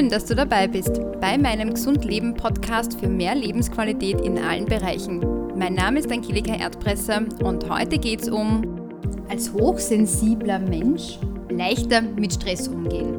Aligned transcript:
Schön, 0.00 0.08
dass 0.08 0.24
du 0.24 0.34
dabei 0.34 0.66
bist 0.66 0.98
bei 1.20 1.36
meinem 1.36 1.74
Gesund 1.74 2.06
Leben 2.06 2.32
Podcast 2.32 2.98
für 2.98 3.06
mehr 3.06 3.34
Lebensqualität 3.34 4.18
in 4.22 4.38
allen 4.38 4.64
Bereichen. 4.64 5.20
Mein 5.58 5.74
Name 5.74 5.98
ist 5.98 6.10
Angelika 6.10 6.54
Erdpresser 6.54 7.20
und 7.42 7.68
heute 7.68 7.98
geht 7.98 8.22
es 8.22 8.30
um 8.30 8.80
als 9.28 9.52
hochsensibler 9.52 10.58
Mensch 10.58 11.18
leichter 11.50 12.00
mit 12.00 12.32
Stress 12.32 12.66
umgehen. 12.68 13.14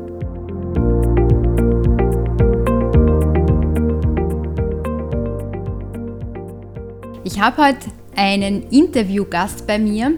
Ich 7.23 7.39
habe 7.39 7.63
heute 7.63 7.91
einen 8.15 8.63
Interviewgast 8.71 9.67
bei 9.67 9.77
mir, 9.77 10.13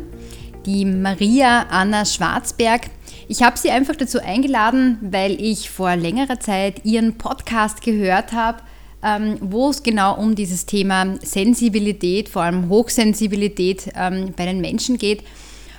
die 0.66 0.86
Maria 0.86 1.66
Anna 1.70 2.06
Schwarzberg. 2.06 2.84
Ich 3.28 3.42
habe 3.42 3.58
sie 3.58 3.72
einfach 3.72 3.96
dazu 3.96 4.20
eingeladen, 4.20 4.98
weil 5.02 5.40
ich 5.42 5.70
vor 5.70 5.96
längerer 5.96 6.40
Zeit 6.40 6.86
ihren 6.86 7.18
Podcast 7.18 7.82
gehört 7.82 8.34
habe, 8.34 8.60
ähm, 9.04 9.38
wo 9.42 9.70
es 9.70 9.84
genau 9.84 10.18
um 10.18 10.36
dieses 10.36 10.66
Thema 10.66 11.16
Sensibilität, 11.22 12.30
vor 12.30 12.44
allem 12.44 12.70
Hochsensibilität 12.70 13.92
ähm, 13.96 14.34
bei 14.36 14.46
den 14.46 14.62
Menschen 14.62 14.98
geht. 14.98 15.24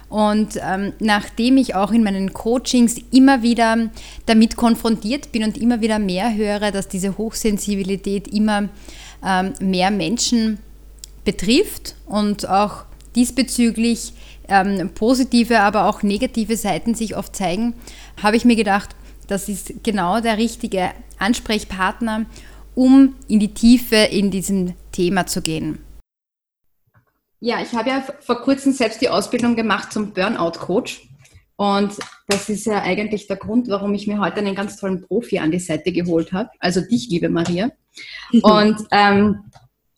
Und 0.08 0.60
ähm, 0.62 0.92
nachdem 1.00 1.56
ich 1.56 1.74
auch 1.74 1.90
in 1.90 2.04
meinen 2.04 2.32
Coachings 2.32 2.96
immer 3.10 3.42
wieder 3.42 3.90
damit 4.26 4.56
konfrontiert 4.56 5.32
bin 5.32 5.42
und 5.42 5.58
immer 5.58 5.80
wieder 5.80 5.98
mehr 5.98 6.34
höre, 6.34 6.70
dass 6.70 6.88
diese 6.88 7.18
Hochsensibilität 7.18 8.28
immer 8.28 8.68
ähm, 9.24 9.54
mehr 9.60 9.90
Menschen 9.90 10.58
betrifft 11.24 11.96
und 12.06 12.48
auch 12.48 12.84
diesbezüglich 13.16 14.12
ähm, 14.48 14.90
positive, 14.94 15.60
aber 15.60 15.88
auch 15.88 16.02
negative 16.02 16.56
Seiten 16.56 16.94
sich 16.94 17.16
oft 17.16 17.34
zeigen, 17.34 17.74
habe 18.22 18.36
ich 18.36 18.44
mir 18.44 18.56
gedacht, 18.56 18.94
das 19.26 19.48
ist 19.48 19.82
genau 19.82 20.20
der 20.20 20.38
richtige 20.38 20.90
Ansprechpartner, 21.18 22.26
um 22.74 23.14
in 23.28 23.40
die 23.40 23.54
Tiefe 23.54 23.96
in 23.96 24.30
diesem 24.30 24.74
Thema 24.92 25.26
zu 25.26 25.40
gehen. 25.42 25.78
Ja, 27.40 27.60
ich 27.60 27.74
habe 27.74 27.90
ja 27.90 28.02
vor 28.20 28.40
kurzem 28.40 28.72
selbst 28.72 29.00
die 29.00 29.08
Ausbildung 29.08 29.54
gemacht 29.54 29.92
zum 29.92 30.12
Burnout-Coach. 30.12 31.08
Und 31.56 31.92
das 32.26 32.48
ist 32.48 32.66
ja 32.66 32.82
eigentlich 32.82 33.26
der 33.26 33.36
Grund, 33.36 33.68
warum 33.68 33.94
ich 33.94 34.06
mir 34.06 34.18
heute 34.18 34.38
einen 34.38 34.54
ganz 34.54 34.76
tollen 34.76 35.02
Profi 35.02 35.38
an 35.38 35.50
die 35.50 35.60
Seite 35.60 35.92
geholt 35.92 36.32
habe. 36.32 36.50
Also 36.58 36.80
dich, 36.80 37.08
liebe 37.10 37.28
Maria. 37.28 37.70
Und 38.42 38.76
ähm, 38.90 39.44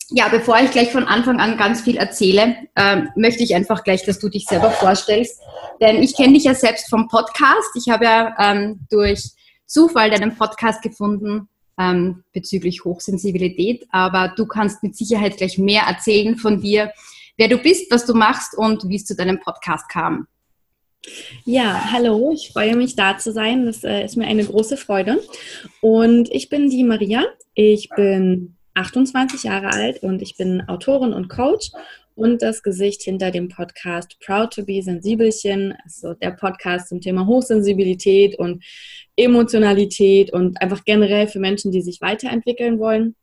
ja, 0.09 0.29
bevor 0.29 0.57
ich 0.59 0.71
gleich 0.71 0.91
von 0.91 1.03
Anfang 1.03 1.39
an 1.39 1.57
ganz 1.57 1.81
viel 1.81 1.97
erzähle, 1.97 2.55
ähm, 2.75 3.09
möchte 3.15 3.43
ich 3.43 3.53
einfach 3.53 3.83
gleich, 3.83 4.05
dass 4.05 4.19
du 4.19 4.29
dich 4.29 4.45
selber 4.45 4.71
vorstellst. 4.71 5.41
Denn 5.81 6.01
ich 6.01 6.15
kenne 6.15 6.33
dich 6.33 6.45
ja 6.45 6.53
selbst 6.53 6.89
vom 6.89 7.07
Podcast. 7.09 7.69
Ich 7.75 7.89
habe 7.89 8.05
ja 8.05 8.35
ähm, 8.39 8.79
durch 8.89 9.31
Zufall 9.65 10.09
deinen 10.09 10.37
Podcast 10.37 10.81
gefunden 10.81 11.49
ähm, 11.77 12.23
bezüglich 12.31 12.85
Hochsensibilität. 12.85 13.85
Aber 13.91 14.33
du 14.35 14.45
kannst 14.47 14.81
mit 14.81 14.95
Sicherheit 14.95 15.37
gleich 15.37 15.57
mehr 15.57 15.83
erzählen 15.83 16.37
von 16.37 16.61
dir, 16.61 16.91
wer 17.35 17.49
du 17.49 17.57
bist, 17.57 17.91
was 17.91 18.05
du 18.05 18.13
machst 18.13 18.57
und 18.57 18.87
wie 18.87 18.95
es 18.95 19.05
zu 19.05 19.15
deinem 19.15 19.39
Podcast 19.41 19.89
kam. 19.89 20.27
Ja, 21.45 21.91
hallo, 21.91 22.31
ich 22.33 22.51
freue 22.51 22.75
mich 22.75 22.95
da 22.95 23.17
zu 23.17 23.31
sein. 23.31 23.65
Das 23.65 23.83
äh, 23.83 24.03
ist 24.03 24.17
mir 24.17 24.25
eine 24.25 24.45
große 24.45 24.77
Freude. 24.77 25.21
Und 25.81 26.29
ich 26.31 26.49
bin 26.49 26.69
die 26.69 26.83
Maria. 26.83 27.25
Ich 27.53 27.89
bin 27.89 28.56
28 28.77 29.43
Jahre 29.43 29.71
alt 29.73 30.03
und 30.03 30.21
ich 30.21 30.37
bin 30.37 30.61
Autorin 30.67 31.13
und 31.13 31.29
Coach 31.29 31.71
und 32.15 32.41
das 32.41 32.63
Gesicht 32.63 33.01
hinter 33.03 33.31
dem 33.31 33.47
Podcast 33.47 34.17
Proud 34.19 34.53
to 34.53 34.63
be 34.63 34.81
Sensibelchen, 34.81 35.75
also 35.83 36.13
der 36.13 36.31
Podcast 36.31 36.89
zum 36.89 37.01
Thema 37.01 37.25
Hochsensibilität 37.25 38.37
und 38.37 38.63
Emotionalität 39.15 40.31
und 40.31 40.61
einfach 40.61 40.83
generell 40.85 41.27
für 41.27 41.39
Menschen, 41.39 41.71
die 41.71 41.81
sich 41.81 42.01
weiterentwickeln 42.01 42.79
wollen. 42.79 43.15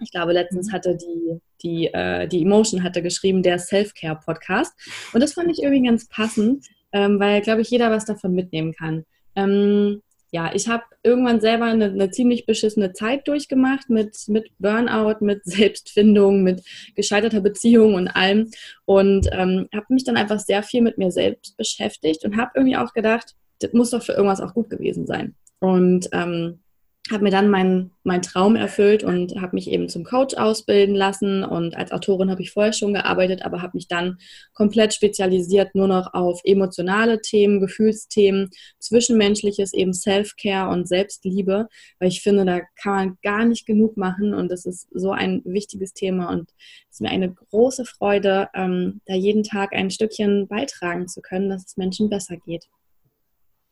Ich 0.00 0.10
glaube, 0.10 0.32
letztens 0.32 0.72
hatte 0.72 0.96
die, 0.96 1.38
die, 1.62 1.86
äh, 1.92 2.26
die 2.26 2.42
Emotion 2.42 2.82
hatte 2.82 3.02
geschrieben, 3.02 3.42
der 3.42 3.58
Self-Care-Podcast. 3.58 4.72
Und 5.12 5.22
das 5.22 5.34
fand 5.34 5.50
ich 5.50 5.62
irgendwie 5.62 5.86
ganz 5.86 6.08
passend, 6.08 6.66
ähm, 6.92 7.20
weil, 7.20 7.40
glaube 7.42 7.62
ich, 7.62 7.70
jeder 7.70 7.90
was 7.90 8.04
davon 8.04 8.34
mitnehmen 8.34 8.74
kann. 8.74 9.04
Ähm, 9.36 10.02
ja, 10.34 10.50
ich 10.52 10.66
habe 10.66 10.82
irgendwann 11.04 11.40
selber 11.40 11.66
eine, 11.66 11.84
eine, 11.84 12.10
ziemlich 12.10 12.44
beschissene 12.44 12.92
Zeit 12.92 13.28
durchgemacht 13.28 13.88
mit, 13.88 14.16
mit 14.26 14.50
Burnout, 14.58 15.24
mit 15.24 15.42
Selbstfindung, 15.44 16.42
mit 16.42 16.60
gescheiterter 16.96 17.40
Beziehung 17.40 17.94
und 17.94 18.08
allem. 18.08 18.50
Und 18.84 19.28
ähm, 19.30 19.68
habe 19.72 19.86
mich 19.90 20.02
dann 20.02 20.16
einfach 20.16 20.40
sehr 20.40 20.64
viel 20.64 20.82
mit 20.82 20.98
mir 20.98 21.12
selbst 21.12 21.56
beschäftigt 21.56 22.24
und 22.24 22.36
habe 22.36 22.50
irgendwie 22.56 22.76
auch 22.76 22.92
gedacht, 22.92 23.36
das 23.60 23.72
muss 23.74 23.90
doch 23.90 24.02
für 24.02 24.14
irgendwas 24.14 24.40
auch 24.40 24.54
gut 24.54 24.70
gewesen 24.70 25.06
sein. 25.06 25.36
Und 25.60 26.08
ähm, 26.10 26.63
habe 27.12 27.24
mir 27.24 27.30
dann 27.30 27.50
meinen 27.50 27.90
mein 28.02 28.22
Traum 28.22 28.56
erfüllt 28.56 29.02
und 29.02 29.40
habe 29.40 29.56
mich 29.56 29.70
eben 29.70 29.90
zum 29.90 30.04
Coach 30.04 30.34
ausbilden 30.36 30.94
lassen. 30.94 31.44
Und 31.44 31.76
als 31.76 31.92
Autorin 31.92 32.30
habe 32.30 32.40
ich 32.40 32.50
vorher 32.50 32.72
schon 32.72 32.94
gearbeitet, 32.94 33.44
aber 33.44 33.60
habe 33.60 33.76
mich 33.76 33.88
dann 33.88 34.18
komplett 34.54 34.94
spezialisiert 34.94 35.74
nur 35.74 35.88
noch 35.88 36.14
auf 36.14 36.40
emotionale 36.44 37.20
Themen, 37.20 37.60
Gefühlsthemen, 37.60 38.50
Zwischenmenschliches, 38.78 39.74
eben 39.74 39.92
Self-Care 39.92 40.70
und 40.70 40.88
Selbstliebe, 40.88 41.68
weil 41.98 42.08
ich 42.08 42.22
finde, 42.22 42.46
da 42.46 42.60
kann 42.82 42.92
man 42.94 43.18
gar 43.22 43.44
nicht 43.44 43.66
genug 43.66 43.98
machen 43.98 44.32
und 44.32 44.50
das 44.50 44.64
ist 44.64 44.88
so 44.92 45.12
ein 45.12 45.42
wichtiges 45.44 45.92
Thema 45.92 46.30
und 46.30 46.50
es 46.88 46.96
ist 46.96 47.00
mir 47.02 47.10
eine 47.10 47.32
große 47.32 47.84
Freude, 47.84 48.48
ähm, 48.54 49.00
da 49.06 49.14
jeden 49.14 49.42
Tag 49.42 49.74
ein 49.74 49.90
Stückchen 49.90 50.48
beitragen 50.48 51.06
zu 51.08 51.20
können, 51.20 51.50
dass 51.50 51.66
es 51.66 51.76
Menschen 51.76 52.08
besser 52.08 52.36
geht. 52.36 52.66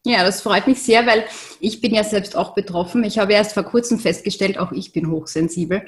Ja, 0.04 0.24
das 0.24 0.42
freut 0.42 0.66
mich 0.66 0.82
sehr, 0.82 1.06
weil 1.06 1.24
ich 1.60 1.80
bin 1.80 1.94
ja 1.94 2.02
selbst 2.02 2.36
auch 2.36 2.54
betroffen. 2.54 3.04
Ich 3.04 3.18
habe 3.18 3.34
erst 3.34 3.52
vor 3.52 3.62
kurzem 3.62 4.00
festgestellt, 4.00 4.58
auch 4.58 4.72
ich 4.72 4.92
bin 4.92 5.10
hochsensibel. 5.10 5.82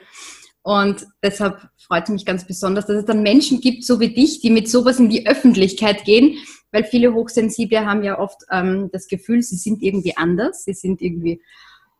Und 0.62 1.06
deshalb 1.22 1.68
freut 1.76 2.04
es 2.04 2.10
mich 2.10 2.24
ganz 2.24 2.46
besonders, 2.46 2.86
dass 2.86 2.96
es 2.96 3.04
dann 3.04 3.22
Menschen 3.22 3.60
gibt, 3.60 3.84
so 3.84 4.00
wie 4.00 4.14
dich, 4.14 4.40
die 4.40 4.50
mit 4.50 4.70
sowas 4.70 4.98
in 4.98 5.10
die 5.10 5.26
Öffentlichkeit 5.26 6.04
gehen, 6.04 6.38
weil 6.70 6.84
viele 6.84 7.12
Hochsensible 7.12 7.84
haben 7.84 8.02
ja 8.02 8.18
oft 8.18 8.40
ähm, 8.50 8.88
das 8.92 9.08
Gefühl, 9.08 9.42
sie 9.42 9.56
sind 9.56 9.82
irgendwie 9.82 10.16
anders, 10.16 10.64
sie 10.64 10.72
sind 10.72 11.02
irgendwie 11.02 11.42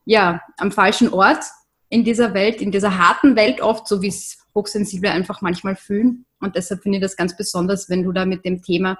ja 0.06 0.40
am 0.56 0.72
falschen 0.72 1.12
Ort 1.12 1.44
in 1.90 2.04
dieser 2.04 2.32
Welt, 2.32 2.62
in 2.62 2.70
dieser 2.70 2.96
harten 2.96 3.36
Welt 3.36 3.60
oft, 3.60 3.86
so 3.86 4.02
wie 4.02 4.08
es 4.08 4.38
Hochsensible 4.54 5.10
einfach 5.10 5.42
manchmal 5.42 5.76
fühlen. 5.76 6.24
Und 6.40 6.56
deshalb 6.56 6.82
finde 6.82 6.98
ich 6.98 7.02
das 7.02 7.16
ganz 7.16 7.36
besonders, 7.36 7.90
wenn 7.90 8.02
du 8.02 8.12
da 8.12 8.24
mit 8.24 8.44
dem 8.44 8.62
Thema 8.62 8.98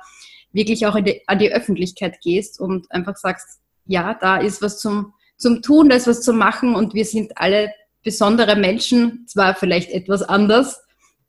wirklich 0.55 0.87
auch 0.87 0.99
die, 1.01 1.23
an 1.27 1.39
die 1.39 1.53
Öffentlichkeit 1.53 2.21
gehst 2.23 2.61
und 2.61 2.91
einfach 2.91 3.17
sagst, 3.17 3.61
ja, 3.87 4.15
da 4.15 4.39
ist 4.39 4.63
was 4.63 4.79
zum, 4.79 5.13
zum 5.37 5.61
Tun, 5.61 5.91
da 5.91 5.97
ist 5.97 6.07
was 6.07 6.23
zu 6.23 6.33
machen 6.33 6.75
und 6.75 6.95
wir 6.95 7.05
sind 7.05 7.37
alle 7.37 7.71
besondere 8.03 8.57
Menschen, 8.57 9.27
zwar 9.27 9.55
vielleicht 9.55 9.91
etwas 9.91 10.23
anders, 10.23 10.81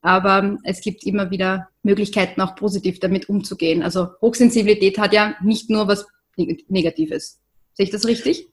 aber 0.02 0.58
es 0.64 0.82
gibt 0.82 1.04
immer 1.04 1.32
wieder 1.32 1.70
Möglichkeiten, 1.82 2.40
auch 2.40 2.56
positiv 2.56 3.00
damit 3.00 3.28
umzugehen. 3.28 3.82
Also 3.82 4.10
Hochsensibilität 4.22 5.00
hat 5.00 5.14
ja 5.14 5.36
nicht 5.42 5.70
nur 5.70 5.88
was 5.88 6.06
Negatives. 6.38 7.40
Sehe 7.74 7.86
ich 7.86 7.92
das 7.92 8.06
richtig? 8.06 8.48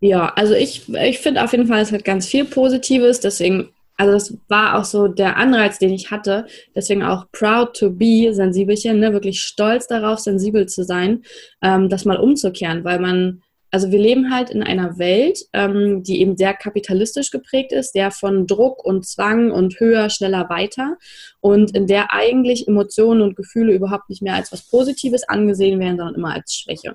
Ja, 0.00 0.32
also 0.34 0.54
ich, 0.54 0.92
ich 0.92 1.18
finde 1.20 1.44
auf 1.44 1.52
jeden 1.52 1.68
Fall, 1.68 1.80
es 1.80 1.92
hat 1.92 2.04
ganz 2.04 2.26
viel 2.26 2.44
Positives. 2.44 3.20
Deswegen 3.20 3.70
also 3.96 4.12
das 4.12 4.38
war 4.48 4.78
auch 4.78 4.84
so 4.84 5.08
der 5.08 5.36
Anreiz, 5.36 5.78
den 5.78 5.92
ich 5.92 6.10
hatte. 6.10 6.46
Deswegen 6.74 7.02
auch 7.02 7.26
proud 7.32 7.74
to 7.76 7.90
be 7.90 8.32
Sensibelchen, 8.32 9.00
ne? 9.00 9.12
wirklich 9.12 9.40
stolz 9.40 9.86
darauf, 9.86 10.18
sensibel 10.18 10.66
zu 10.66 10.84
sein, 10.84 11.22
ähm, 11.62 11.88
das 11.88 12.04
mal 12.04 12.18
umzukehren, 12.18 12.84
weil 12.84 12.98
man, 12.98 13.42
also 13.70 13.90
wir 13.90 13.98
leben 13.98 14.30
halt 14.32 14.50
in 14.50 14.62
einer 14.62 14.98
Welt, 14.98 15.38
ähm, 15.54 16.02
die 16.02 16.20
eben 16.20 16.36
sehr 16.36 16.52
kapitalistisch 16.52 17.30
geprägt 17.30 17.72
ist, 17.72 17.92
der 17.92 18.10
von 18.10 18.46
Druck 18.46 18.84
und 18.84 19.06
Zwang 19.06 19.50
und 19.50 19.80
höher, 19.80 20.10
schneller, 20.10 20.48
weiter 20.50 20.98
und 21.40 21.74
in 21.74 21.86
der 21.86 22.12
eigentlich 22.12 22.68
Emotionen 22.68 23.22
und 23.22 23.34
Gefühle 23.34 23.72
überhaupt 23.72 24.10
nicht 24.10 24.20
mehr 24.20 24.34
als 24.34 24.52
was 24.52 24.68
Positives 24.68 25.26
angesehen 25.26 25.80
werden, 25.80 25.96
sondern 25.96 26.16
immer 26.16 26.34
als 26.34 26.54
Schwäche. 26.54 26.94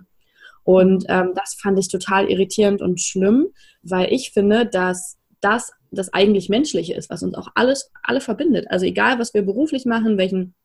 Und 0.64 1.06
ähm, 1.10 1.32
das 1.34 1.58
fand 1.60 1.80
ich 1.80 1.90
total 1.90 2.30
irritierend 2.30 2.84
und 2.84 3.02
schlimm, 3.02 3.48
weil 3.82 4.14
ich 4.14 4.32
finde, 4.32 4.68
dass 4.68 5.18
das 5.42 5.72
das 5.92 6.14
eigentlich 6.14 6.50
Menschliche 6.50 6.94
ist, 6.94 7.10
was 7.10 7.24
uns 7.24 7.36
auch 7.36 7.50
alles, 7.56 7.92
alle 8.04 8.22
verbindet. 8.22 8.66
Also 8.70 8.86
egal, 8.86 9.20
was 9.20 9.34
wir 9.34 9.42
beruflich 9.42 9.86
machen, 9.86 10.18
welchen 10.18 10.56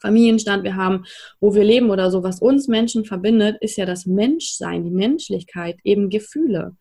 Familienstand 0.00 0.62
wir 0.62 0.76
haben, 0.76 1.04
wo 1.40 1.54
wir 1.54 1.64
leben 1.64 1.90
oder 1.90 2.10
so, 2.10 2.22
was 2.22 2.40
uns 2.40 2.68
Menschen 2.68 3.04
verbindet, 3.04 3.56
ist 3.60 3.76
ja 3.76 3.86
das 3.86 4.06
Menschsein, 4.06 4.84
die 4.84 4.90
Menschlichkeit, 4.90 5.76
eben 5.84 6.10
Gefühle. 6.10 6.76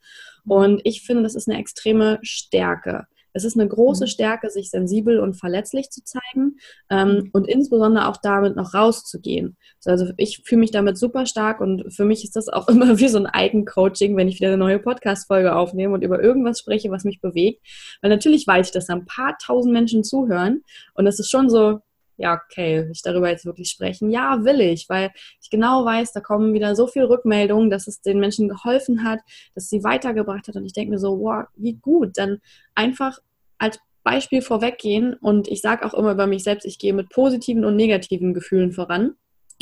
Und 0.45 0.81
ich 0.83 1.01
finde, 1.01 1.23
das 1.23 1.35
ist 1.35 1.49
eine 1.49 1.59
extreme 1.59 2.19
Stärke. 2.21 3.07
Es 3.35 3.43
ist 3.43 3.59
eine 3.59 3.67
große 3.67 4.05
mhm. 4.05 4.09
Stärke, 4.09 4.49
sich 4.49 4.69
sensibel 4.69 5.19
und 5.19 5.35
verletzlich 5.35 5.89
zu 5.89 6.03
zeigen 6.03 6.57
ähm, 6.89 7.09
mhm. 7.09 7.29
und 7.33 7.47
insbesondere 7.47 8.07
auch 8.07 8.17
damit 8.17 8.55
noch 8.55 8.73
rauszugehen. 8.73 9.57
Also 9.83 10.11
ich 10.17 10.41
fühle 10.45 10.61
mich 10.61 10.71
damit 10.71 10.97
super 10.97 11.25
stark 11.25 11.61
und 11.61 11.93
für 11.93 12.05
mich 12.05 12.23
ist 12.23 12.35
das 12.35 12.47
auch 12.49 12.67
immer 12.69 12.97
wie 12.97 13.07
so 13.07 13.19
ein 13.19 13.27
Eigencoaching, 13.27 14.15
wenn 14.15 14.27
ich 14.27 14.39
wieder 14.39 14.47
eine 14.47 14.57
neue 14.57 14.79
Podcast-Folge 14.79 15.55
aufnehme 15.55 15.93
und 15.93 16.03
über 16.03 16.23
irgendwas 16.23 16.59
spreche, 16.59 16.89
was 16.89 17.03
mich 17.03 17.21
bewegt. 17.21 17.61
Weil 18.01 18.09
natürlich 18.09 18.47
weiß 18.47 18.67
ich, 18.67 18.73
dass 18.73 18.87
da 18.87 18.93
ein 18.93 19.05
paar 19.05 19.37
tausend 19.37 19.73
Menschen 19.73 20.03
zuhören 20.03 20.63
und 20.93 21.05
das 21.05 21.19
ist 21.19 21.29
schon 21.29 21.49
so, 21.49 21.81
ja, 22.17 22.41
okay, 22.43 22.89
ich 22.91 23.01
darüber 23.01 23.29
jetzt 23.29 23.45
wirklich 23.45 23.69
sprechen? 23.69 24.09
Ja, 24.09 24.43
will 24.43 24.61
ich, 24.61 24.87
weil 24.89 25.11
ich 25.41 25.49
genau 25.49 25.85
weiß, 25.85 26.13
da 26.13 26.21
kommen 26.21 26.53
wieder 26.53 26.75
so 26.75 26.87
viele 26.87 27.09
Rückmeldungen, 27.09 27.69
dass 27.69 27.87
es 27.87 28.01
den 28.01 28.19
Menschen 28.19 28.47
geholfen 28.47 29.03
hat, 29.03 29.19
dass 29.53 29.69
sie 29.69 29.83
weitergebracht 29.83 30.47
hat. 30.47 30.55
Und 30.55 30.65
ich 30.65 30.73
denke 30.73 30.91
mir 30.91 30.99
so, 30.99 31.19
wow, 31.19 31.45
wie 31.55 31.73
gut. 31.73 32.17
Dann 32.17 32.39
einfach 32.73 33.19
als 33.57 33.79
Beispiel 34.03 34.41
vorweggehen 34.41 35.15
und 35.15 35.47
ich 35.47 35.61
sage 35.61 35.85
auch 35.85 35.93
immer 35.93 36.11
über 36.11 36.27
mich 36.27 36.43
selbst, 36.43 36.65
ich 36.65 36.77
gehe 36.77 36.93
mit 36.93 37.09
positiven 37.09 37.65
und 37.65 37.75
negativen 37.75 38.33
Gefühlen 38.33 38.71
voran. 38.71 39.15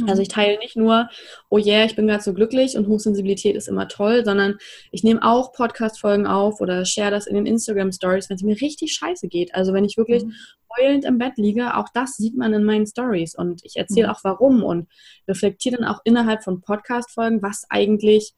Also 0.08 0.24
ich 0.24 0.28
teile 0.28 0.58
nicht 0.58 0.76
nur, 0.76 1.08
oh 1.50 1.60
yeah, 1.60 1.86
ich 1.86 1.96
bin 1.96 2.08
gerade 2.08 2.24
so 2.24 2.34
glücklich 2.34 2.76
und 2.76 2.88
Hochsensibilität 2.88 3.56
ist 3.56 3.68
immer 3.68 3.88
toll, 3.88 4.26
sondern 4.26 4.58
ich 4.92 5.04
nehme 5.04 5.22
auch 5.22 5.54
Podcast-Folgen 5.54 6.26
auf 6.26 6.62
oder 6.62 6.84
share 6.84 7.12
das 7.12 7.28
in 7.28 7.36
den 7.36 7.46
Instagram-Stories, 7.46 8.30
wenn 8.30 8.38
es 8.38 8.44
mir 8.44 8.60
richtig 8.60 8.94
scheiße 8.96 9.28
geht. 9.28 9.54
Also 9.54 9.72
wenn 9.72 9.86
ich 9.86 9.96
wirklich 9.96 10.24
mhm. 10.24 10.34
heulend 10.78 11.06
im 11.06 11.20
Bett 11.20 11.38
liege, 11.38 11.78
auch 11.78 11.90
das 11.94 12.18
sieht 12.18 12.36
man 12.36 12.54
in 12.54 12.64
meinen 12.64 12.88
Stories 12.88 13.36
und 13.36 13.64
ich 13.64 13.76
erzähle 13.76 14.08
mhm. 14.08 14.14
auch 14.14 14.24
warum 14.24 14.64
und 14.64 14.90
reflektiere 15.28 15.78
dann 15.78 15.88
auch 15.88 16.02
innerhalb 16.06 16.44
von 16.44 16.62
Podcast-Folgen, 16.62 17.44
was 17.44 17.66
eigentlich 17.70 18.34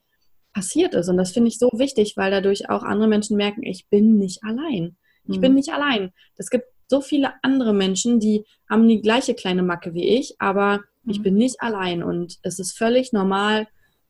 passiert 0.54 0.94
ist. 0.94 1.08
Und 1.08 1.16
das 1.16 1.31
finde 1.31 1.48
ich 1.48 1.58
so 1.58 1.69
wichtig, 1.74 2.16
weil 2.18 2.31
dadurch 2.31 2.69
auch 2.69 2.84
andere 2.84 3.08
Menschen 3.08 3.38
merken, 3.38 3.63
ich 3.63 3.88
bin 3.90 4.18
nicht 4.18 4.44
allein. 4.44 4.98
Ich 5.28 5.38
mhm. 5.38 5.42
bin 5.42 5.54
nicht 5.54 5.69
allein. 5.69 6.12
Es 6.36 6.50
gibt 6.50 6.66
so 6.88 7.00
viele 7.00 7.34
andere 7.44 7.74
Menschen, 7.74 8.19
die 8.19 8.46
haben 8.69 8.88
die 8.88 9.01
gleiche 9.01 9.36
kleine 9.36 9.63
Macke 9.63 9.94
wie 9.94 10.18
ich, 10.18 10.36
aber 10.40 10.81
ich 11.07 11.19
mhm. 11.19 11.24
bin 11.24 11.36
nicht 11.36 11.62
allein 11.62 12.04
und 12.04 12.38
es 12.44 12.60
ist 12.60 12.78
völlig 12.78 13.13
normal, 13.13 13.68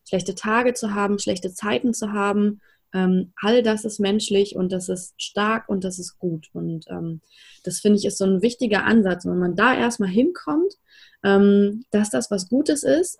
schlechte 0.08 0.36
Tage 0.36 0.74
zu 0.74 0.94
haben, 0.94 1.20
schlechte 1.20 1.54
Zeiten 1.54 1.94
zu 1.94 2.14
haben. 2.14 2.62
Ähm, 2.94 3.34
all 3.42 3.64
das 3.64 3.84
ist 3.84 4.00
menschlich 4.00 4.56
und 4.56 4.72
das 4.72 4.88
ist 4.90 5.14
stark 5.18 5.68
und 5.68 5.84
das 5.84 6.00
ist 6.00 6.18
gut. 6.20 6.50
Und 6.54 6.86
ähm, 6.90 7.22
das 7.64 7.80
finde 7.80 8.00
ich 8.00 8.06
ist 8.06 8.18
so 8.18 8.26
ein 8.26 8.42
wichtiger 8.42 8.86
Ansatz. 8.86 9.26
Und 9.26 9.32
wenn 9.32 9.40
man 9.40 9.56
da 9.56 9.76
erstmal 9.76 10.10
hinkommt, 10.10 10.74
ähm, 11.24 11.84
dass 11.92 12.10
das 12.10 12.32
was 12.32 12.48
Gutes 12.48 12.84
ist, 12.84 13.20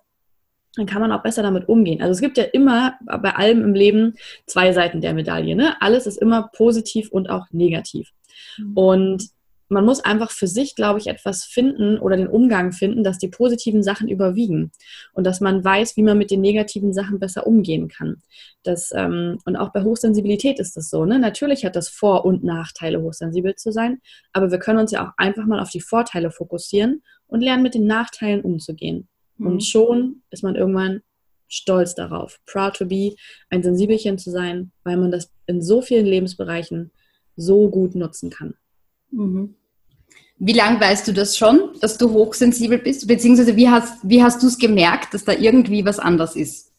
dann 0.76 0.86
kann 0.86 1.00
man 1.00 1.12
auch 1.12 1.22
besser 1.22 1.42
damit 1.42 1.68
umgehen. 1.68 2.00
Also 2.02 2.12
es 2.12 2.20
gibt 2.20 2.38
ja 2.38 2.44
immer 2.44 2.98
bei 3.04 3.34
allem 3.34 3.62
im 3.62 3.74
Leben 3.74 4.14
zwei 4.46 4.72
Seiten 4.72 5.00
der 5.00 5.14
Medaille. 5.14 5.56
Ne? 5.56 5.74
Alles 5.80 6.06
ist 6.06 6.18
immer 6.18 6.50
positiv 6.54 7.10
und 7.10 7.30
auch 7.30 7.46
negativ. 7.50 8.12
Mhm. 8.58 8.76
Und 8.76 9.35
man 9.68 9.84
muss 9.84 10.04
einfach 10.04 10.30
für 10.30 10.46
sich, 10.46 10.74
glaube 10.74 10.98
ich, 10.98 11.08
etwas 11.08 11.44
finden 11.44 11.98
oder 11.98 12.16
den 12.16 12.28
Umgang 12.28 12.72
finden, 12.72 13.02
dass 13.02 13.18
die 13.18 13.28
positiven 13.28 13.82
Sachen 13.82 14.08
überwiegen 14.08 14.70
und 15.12 15.24
dass 15.24 15.40
man 15.40 15.64
weiß, 15.64 15.96
wie 15.96 16.02
man 16.02 16.18
mit 16.18 16.30
den 16.30 16.40
negativen 16.40 16.92
Sachen 16.92 17.18
besser 17.18 17.46
umgehen 17.46 17.88
kann. 17.88 18.22
Das, 18.62 18.90
ähm, 18.94 19.38
und 19.44 19.56
auch 19.56 19.72
bei 19.72 19.82
Hochsensibilität 19.82 20.60
ist 20.60 20.76
das 20.76 20.88
so. 20.88 21.04
Ne? 21.04 21.18
Natürlich 21.18 21.64
hat 21.64 21.76
das 21.76 21.88
Vor- 21.88 22.24
und 22.24 22.44
Nachteile, 22.44 23.02
hochsensibel 23.02 23.54
zu 23.56 23.72
sein, 23.72 24.00
aber 24.32 24.50
wir 24.50 24.58
können 24.58 24.78
uns 24.78 24.92
ja 24.92 25.06
auch 25.06 25.12
einfach 25.16 25.46
mal 25.46 25.60
auf 25.60 25.70
die 25.70 25.80
Vorteile 25.80 26.30
fokussieren 26.30 27.02
und 27.26 27.40
lernen, 27.40 27.62
mit 27.62 27.74
den 27.74 27.86
Nachteilen 27.86 28.42
umzugehen. 28.42 29.08
Mhm. 29.38 29.46
Und 29.46 29.64
schon 29.64 30.22
ist 30.30 30.42
man 30.42 30.54
irgendwann 30.54 31.02
stolz 31.48 31.94
darauf, 31.94 32.40
proud 32.46 32.76
to 32.76 32.86
be, 32.86 33.14
ein 33.50 33.62
Sensibelchen 33.62 34.18
zu 34.18 34.30
sein, 34.30 34.72
weil 34.84 34.96
man 34.96 35.10
das 35.10 35.32
in 35.46 35.62
so 35.62 35.80
vielen 35.80 36.06
Lebensbereichen 36.06 36.90
so 37.36 37.68
gut 37.68 37.94
nutzen 37.94 38.30
kann. 38.30 38.54
Mhm. 39.10 39.54
Wie 40.38 40.52
lange 40.52 40.80
weißt 40.80 41.08
du 41.08 41.12
das 41.12 41.38
schon, 41.38 41.70
dass 41.80 41.96
du 41.96 42.10
hochsensibel 42.10 42.78
bist? 42.78 43.06
Beziehungsweise 43.06 43.56
wie 43.56 43.70
hast, 43.70 43.98
wie 44.02 44.22
hast 44.22 44.42
du 44.42 44.48
es 44.48 44.58
gemerkt, 44.58 45.14
dass 45.14 45.24
da 45.24 45.32
irgendwie 45.32 45.84
was 45.84 45.98
anders 45.98 46.36
ist? 46.36 46.72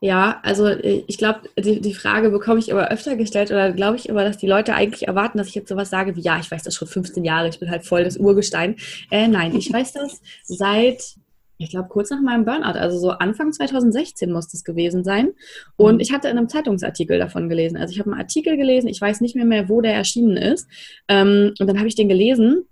Ja, 0.00 0.40
also 0.42 0.66
äh, 0.66 1.04
ich 1.06 1.16
glaube, 1.16 1.42
die, 1.56 1.80
die 1.80 1.94
Frage 1.94 2.30
bekomme 2.30 2.58
ich 2.58 2.72
aber 2.72 2.88
öfter 2.88 3.14
gestellt 3.14 3.52
oder 3.52 3.72
glaube 3.72 3.96
ich 3.96 4.08
immer, 4.08 4.24
dass 4.24 4.36
die 4.36 4.48
Leute 4.48 4.74
eigentlich 4.74 5.06
erwarten, 5.06 5.38
dass 5.38 5.46
ich 5.46 5.54
jetzt 5.54 5.68
sowas 5.68 5.90
sage 5.90 6.16
wie, 6.16 6.20
ja, 6.20 6.40
ich 6.40 6.50
weiß 6.50 6.64
das 6.64 6.74
schon 6.74 6.88
15 6.88 7.24
Jahre, 7.24 7.48
ich 7.48 7.60
bin 7.60 7.70
halt 7.70 7.84
voll 7.84 8.02
das 8.02 8.16
Urgestein. 8.16 8.76
Äh, 9.12 9.28
nein, 9.28 9.54
ich 9.54 9.72
weiß 9.72 9.92
das 9.92 10.20
seit 10.42 11.14
ich 11.58 11.70
glaube, 11.70 11.88
kurz 11.88 12.10
nach 12.10 12.20
meinem 12.20 12.44
Burnout, 12.44 12.78
also 12.78 12.98
so 12.98 13.10
Anfang 13.10 13.52
2016 13.52 14.32
muss 14.32 14.48
das 14.48 14.64
gewesen 14.64 15.04
sein. 15.04 15.32
Und 15.76 15.96
mhm. 15.96 16.00
ich 16.00 16.12
hatte 16.12 16.28
in 16.28 16.36
einem 16.36 16.48
Zeitungsartikel 16.48 17.18
davon 17.18 17.48
gelesen. 17.48 17.76
Also 17.76 17.92
ich 17.92 18.00
habe 18.00 18.10
einen 18.10 18.20
Artikel 18.20 18.56
gelesen, 18.56 18.88
ich 18.88 19.00
weiß 19.00 19.20
nicht 19.20 19.36
mehr, 19.36 19.44
mehr 19.44 19.68
wo 19.68 19.80
der 19.80 19.94
erschienen 19.94 20.36
ist. 20.36 20.68
Ähm, 21.08 21.54
und 21.58 21.66
dann 21.66 21.78
habe 21.78 21.88
ich 21.88 21.94
den 21.94 22.08
gelesen. 22.08 22.66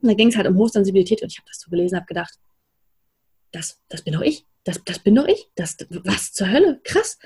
Und 0.00 0.08
da 0.08 0.14
ging 0.14 0.28
es 0.28 0.36
halt 0.36 0.48
um 0.48 0.56
Hochsensibilität. 0.56 1.22
Und 1.22 1.30
ich 1.30 1.38
habe 1.38 1.48
das 1.48 1.60
so 1.60 1.70
gelesen, 1.70 1.96
habe 1.96 2.06
gedacht, 2.06 2.34
das, 3.52 3.80
das 3.88 4.02
bin 4.02 4.14
doch 4.14 4.22
ich 4.22 4.46
das, 4.64 4.80
das 4.84 5.00
bin 5.00 5.14
doch 5.14 5.26
ich. 5.26 5.48
Das, 5.56 5.76
was 6.04 6.32
zur 6.32 6.50
Hölle? 6.50 6.80
Krass. 6.84 7.18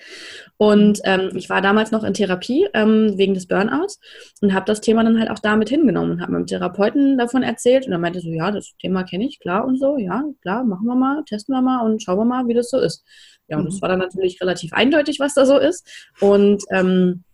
Und 0.57 1.01
ähm, 1.05 1.31
ich 1.35 1.51
war 1.51 1.61
damals 1.61 1.91
noch 1.91 2.03
in 2.03 2.15
Therapie 2.15 2.67
ähm, 2.73 3.19
wegen 3.19 3.35
des 3.35 3.47
Burnouts 3.47 4.01
und 4.41 4.55
habe 4.55 4.65
das 4.67 4.81
Thema 4.81 5.05
dann 5.05 5.19
halt 5.19 5.31
auch 5.31 5.39
damit 5.39 5.69
hingenommen 5.69 6.13
und 6.13 6.21
habe 6.23 6.33
meinem 6.33 6.47
Therapeuten 6.47 7.19
davon 7.19 7.43
erzählt. 7.43 7.87
Und 7.87 7.93
er 7.93 7.99
meinte 7.99 8.21
so, 8.21 8.31
ja, 8.31 8.51
das 8.51 8.75
Thema 8.81 9.05
kenne 9.05 9.27
ich, 9.27 9.39
klar 9.41 9.67
und 9.67 9.79
so. 9.79 9.99
Ja, 9.99 10.25
klar, 10.43 10.65
machen 10.65 10.87
wir 10.87 10.97
mal, 10.97 11.25
testen 11.25 11.55
wir 11.55 11.63
mal 11.63 11.85
und 11.85 12.03
schauen 12.03 12.19
wir 12.19 12.25
mal, 12.25 12.49
wie 12.49 12.55
das 12.55 12.71
so 12.71 12.79
ist. 12.79 13.05
Ja, 13.49 13.59
und 13.59 13.65
mhm. 13.65 13.69
das 13.71 13.83
war 13.83 13.89
dann 13.91 13.99
natürlich 13.99 14.41
relativ 14.41 14.73
eindeutig, 14.73 15.21
was 15.21 15.35
da 15.35 15.45
so 15.45 15.59
ist. 15.59 15.87
Und 16.21 16.63
ähm, 16.71 17.25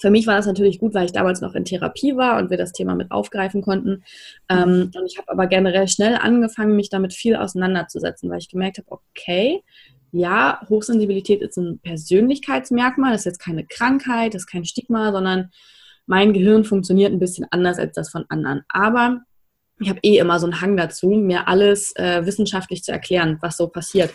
für 0.00 0.10
mich 0.10 0.26
war 0.26 0.36
das 0.36 0.46
natürlich 0.46 0.78
gut, 0.78 0.94
weil 0.94 1.06
ich 1.06 1.12
damals 1.12 1.40
noch 1.40 1.54
in 1.54 1.64
Therapie 1.64 2.16
war 2.16 2.38
und 2.38 2.50
wir 2.50 2.56
das 2.56 2.72
Thema 2.72 2.94
mit 2.94 3.10
aufgreifen 3.10 3.62
konnten. 3.62 4.04
Ähm, 4.48 4.90
und 4.94 5.06
ich 5.06 5.18
habe 5.18 5.30
aber 5.30 5.46
generell 5.46 5.88
schnell 5.88 6.16
angefangen, 6.16 6.76
mich 6.76 6.90
damit 6.90 7.12
viel 7.14 7.36
auseinanderzusetzen, 7.36 8.30
weil 8.30 8.38
ich 8.38 8.48
gemerkt 8.48 8.78
habe, 8.78 8.90
okay, 8.90 9.62
ja, 10.12 10.60
Hochsensibilität 10.68 11.42
ist 11.42 11.56
ein 11.56 11.78
Persönlichkeitsmerkmal, 11.80 13.12
das 13.12 13.22
ist 13.22 13.26
jetzt 13.26 13.44
keine 13.44 13.66
Krankheit, 13.66 14.34
das 14.34 14.42
ist 14.42 14.50
kein 14.50 14.64
Stigma, 14.64 15.12
sondern 15.12 15.50
mein 16.06 16.32
Gehirn 16.32 16.64
funktioniert 16.64 17.12
ein 17.12 17.18
bisschen 17.18 17.46
anders 17.50 17.78
als 17.78 17.94
das 17.94 18.10
von 18.10 18.24
anderen. 18.28 18.62
Aber 18.68 19.22
ich 19.78 19.88
habe 19.90 20.00
eh 20.02 20.18
immer 20.18 20.38
so 20.38 20.46
einen 20.46 20.60
Hang 20.60 20.76
dazu, 20.76 21.10
mir 21.10 21.48
alles 21.48 21.94
äh, 21.96 22.24
wissenschaftlich 22.24 22.82
zu 22.82 22.92
erklären, 22.92 23.38
was 23.40 23.56
so 23.56 23.68
passiert. 23.68 24.14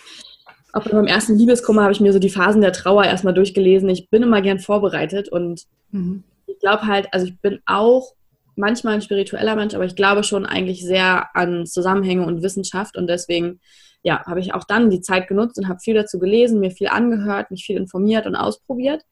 Auch 0.74 0.84
beim 0.84 1.08
ersten 1.08 1.38
Liebeskummer 1.38 1.84
habe 1.84 1.92
ich 1.92 2.00
mir 2.00 2.14
so 2.14 2.20
die 2.20 2.30
Phasen 2.30 2.62
der 2.62 2.74
Trauer 2.74 3.04
erstmal 3.04 3.34
durchgelesen. 3.34 3.90
Ich 3.90 4.10
bin 4.10 4.24
immer 4.24 4.42
gern 4.42 4.60
vorbereitet 4.60 5.30
und 5.30 5.66
mhm. 5.92 6.24
ich 6.48 6.60
glaube 6.60 6.88
halt, 6.88 7.08
also 7.12 7.26
ich 7.26 7.40
bin 7.40 7.60
auch 7.66 8.14
manchmal 8.56 8.96
ein 8.96 9.02
spiritueller 9.02 9.56
Mensch, 9.56 9.74
aber 9.74 9.86
ich 9.86 9.96
glaube 9.96 10.24
schon 10.24 10.46
eigentlich 10.46 10.86
sehr 10.86 11.36
an 11.36 11.66
Zusammenhänge 11.66 12.26
und 12.26 12.44
Wissenschaft 12.44 12.98
und 12.98 13.08
deswegen 13.08 13.60
ja, 14.04 14.26
habe 14.26 14.40
ich 14.40 14.54
auch 14.54 14.64
dann 14.64 14.90
die 14.90 15.02
Zeit 15.02 15.28
genutzt 15.28 15.58
und 15.58 15.68
habe 15.68 15.80
viel 15.80 15.94
dazu 15.94 16.20
gelesen, 16.20 16.60
mir 16.60 16.72
viel 16.72 16.88
angehört, 16.88 17.52
mich 17.52 17.66
viel 17.66 17.78
informiert 17.78 18.26
und 18.26 18.36
ausprobiert, 18.36 19.04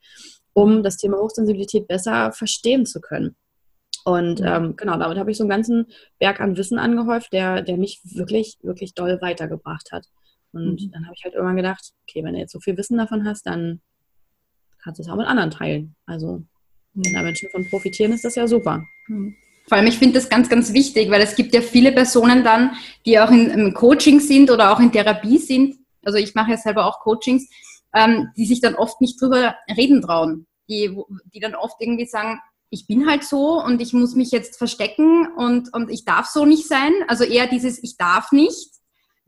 um 0.53 0.81
das 0.83 0.97
Thema 0.97 1.17
Hochsensibilität 1.17 1.87
besser 1.87 2.31
verstehen 2.31 2.85
zu 2.85 2.99
können. 2.99 3.35
Und 4.05 4.39
mhm. 4.39 4.47
ähm, 4.47 4.75
genau, 4.75 4.97
damit 4.97 5.17
habe 5.17 5.29
ich 5.29 5.37
so 5.37 5.43
einen 5.43 5.49
ganzen 5.49 5.87
Berg 6.19 6.39
an 6.39 6.57
Wissen 6.57 6.79
angehäuft, 6.79 7.33
der, 7.33 7.61
der 7.61 7.77
mich 7.77 8.01
wirklich, 8.03 8.57
wirklich 8.61 8.93
doll 8.93 9.19
weitergebracht 9.21 9.91
hat. 9.91 10.05
Und 10.51 10.81
mhm. 10.81 10.91
dann 10.91 11.05
habe 11.05 11.15
ich 11.15 11.23
halt 11.23 11.33
irgendwann 11.33 11.57
gedacht, 11.57 11.91
okay, 12.03 12.23
wenn 12.23 12.33
du 12.33 12.39
jetzt 12.39 12.51
so 12.51 12.59
viel 12.59 12.77
Wissen 12.77 12.97
davon 12.97 13.25
hast, 13.25 13.45
dann 13.45 13.81
kannst 14.81 14.99
du 14.99 15.03
es 15.03 15.09
auch 15.09 15.15
mit 15.15 15.27
anderen 15.27 15.51
teilen. 15.51 15.95
Also, 16.05 16.43
wenn 16.93 17.13
da 17.13 17.21
Menschen 17.21 17.49
von 17.49 17.69
profitieren, 17.69 18.13
ist 18.13 18.25
das 18.25 18.35
ja 18.35 18.47
super. 18.47 18.83
Mhm. 19.07 19.35
Vor 19.67 19.77
allem, 19.77 19.87
ich 19.87 19.99
finde 19.99 20.15
das 20.15 20.29
ganz, 20.29 20.49
ganz 20.49 20.73
wichtig, 20.73 21.11
weil 21.11 21.21
es 21.21 21.35
gibt 21.35 21.53
ja 21.53 21.61
viele 21.61 21.91
Personen 21.91 22.43
dann, 22.43 22.71
die 23.05 23.19
auch 23.19 23.29
in, 23.29 23.51
im 23.51 23.73
Coaching 23.75 24.19
sind 24.19 24.49
oder 24.49 24.73
auch 24.73 24.79
in 24.79 24.91
Therapie 24.91 25.37
sind. 25.37 25.75
Also 26.03 26.17
ich 26.17 26.33
mache 26.33 26.51
ja 26.51 26.57
selber 26.57 26.87
auch 26.87 27.01
Coachings, 27.01 27.47
ähm, 27.93 28.29
die 28.35 28.47
sich 28.47 28.61
dann 28.61 28.73
oft 28.73 28.99
nicht 28.99 29.21
drüber 29.21 29.55
reden 29.77 30.01
trauen. 30.01 30.47
Die, 30.69 30.95
die 31.33 31.39
dann 31.39 31.53
oft 31.53 31.75
irgendwie 31.79 32.07
sagen, 32.07 32.39
ich 32.71 32.87
bin 32.87 33.07
halt 33.07 33.23
so 33.23 33.63
und 33.63 33.81
ich 33.81 33.93
muss 33.93 34.15
mich 34.15 34.31
jetzt 34.31 34.57
verstecken 34.57 35.27
und, 35.37 35.71
und 35.73 35.89
ich 35.89 36.03
darf 36.03 36.27
so 36.27 36.45
nicht 36.45 36.67
sein. 36.67 36.91
Also 37.07 37.23
eher 37.23 37.47
dieses 37.47 37.81
Ich 37.83 37.95
darf 37.97 38.31
nicht 38.31 38.69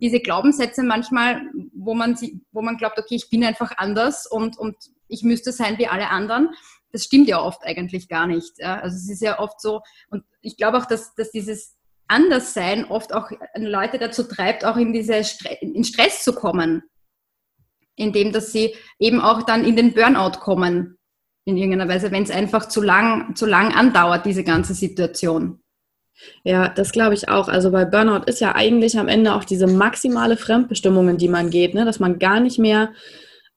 diese 0.01 0.20
Glaubenssätze 0.20 0.84
manchmal, 0.84 1.43
wo 1.74 1.93
man, 1.93 2.15
sie, 2.15 2.41
wo 2.51 2.62
man 2.62 2.77
glaubt, 2.77 2.98
okay, 2.98 3.15
ich 3.15 3.29
bin 3.29 3.46
einfach 3.46 3.77
anders 3.77 4.25
und, 4.25 4.58
und 4.58 4.75
ich 5.08 5.24
müsste 5.24 5.51
sein 5.51 5.77
wie 5.77 5.88
alle 5.88 6.10
anderen. 6.10 6.50
Das 6.91 7.03
stimmt 7.03 7.27
ja 7.27 7.39
oft 7.39 7.63
eigentlich 7.63 8.10
gar 8.10 8.25
nicht. 8.25 8.58
Ja? 8.58 8.79
Also 8.79 8.98
es 8.98 9.10
ist 9.10 9.22
ja 9.22 9.39
oft 9.39 9.62
so, 9.62 9.81
und 10.10 10.24
ich 10.41 10.58
glaube 10.58 10.79
auch, 10.79 10.86
dass, 10.86 11.13
dass 11.13 11.31
dieses 11.31 11.77
Anderssein 12.08 12.86
oft 12.86 13.13
auch 13.13 13.29
Leute 13.55 14.00
dazu 14.00 14.24
treibt, 14.24 14.65
auch 14.65 14.75
in 14.75 14.91
diese 14.91 15.24
Stre 15.24 15.58
in 15.62 15.84
Stress 15.84 16.24
zu 16.24 16.34
kommen, 16.34 16.84
indem 17.96 18.34
dass 18.34 18.51
sie 18.51 18.75
eben 19.00 19.22
auch 19.22 19.43
dann 19.43 19.63
in 19.63 19.75
den 19.75 19.93
Burnout 19.93 20.39
kommen 20.39 20.98
in 21.46 21.58
irgendeiner 21.58 21.91
Weise, 21.91 22.12
wenn 22.12 22.24
es 22.24 22.31
einfach 22.31 22.67
zu 22.67 22.81
lang, 22.81 23.36
zu 23.36 23.46
lang 23.46 23.74
andauert, 23.74 24.25
diese 24.25 24.43
ganze 24.43 24.74
Situation. 24.74 25.61
Ja, 26.43 26.69
das 26.69 26.91
glaube 26.91 27.13
ich 27.13 27.29
auch. 27.29 27.47
Also 27.47 27.71
bei 27.71 27.85
Burnout 27.85 28.25
ist 28.25 28.41
ja 28.41 28.55
eigentlich 28.55 28.97
am 28.97 29.07
Ende 29.07 29.35
auch 29.35 29.43
diese 29.43 29.67
maximale 29.67 30.37
Fremdbestimmung, 30.37 31.09
in 31.09 31.17
die 31.17 31.29
man 31.29 31.49
geht, 31.49 31.73
ne? 31.73 31.85
dass 31.85 31.99
man 31.99 32.19
gar 32.19 32.39
nicht 32.39 32.59
mehr 32.59 32.91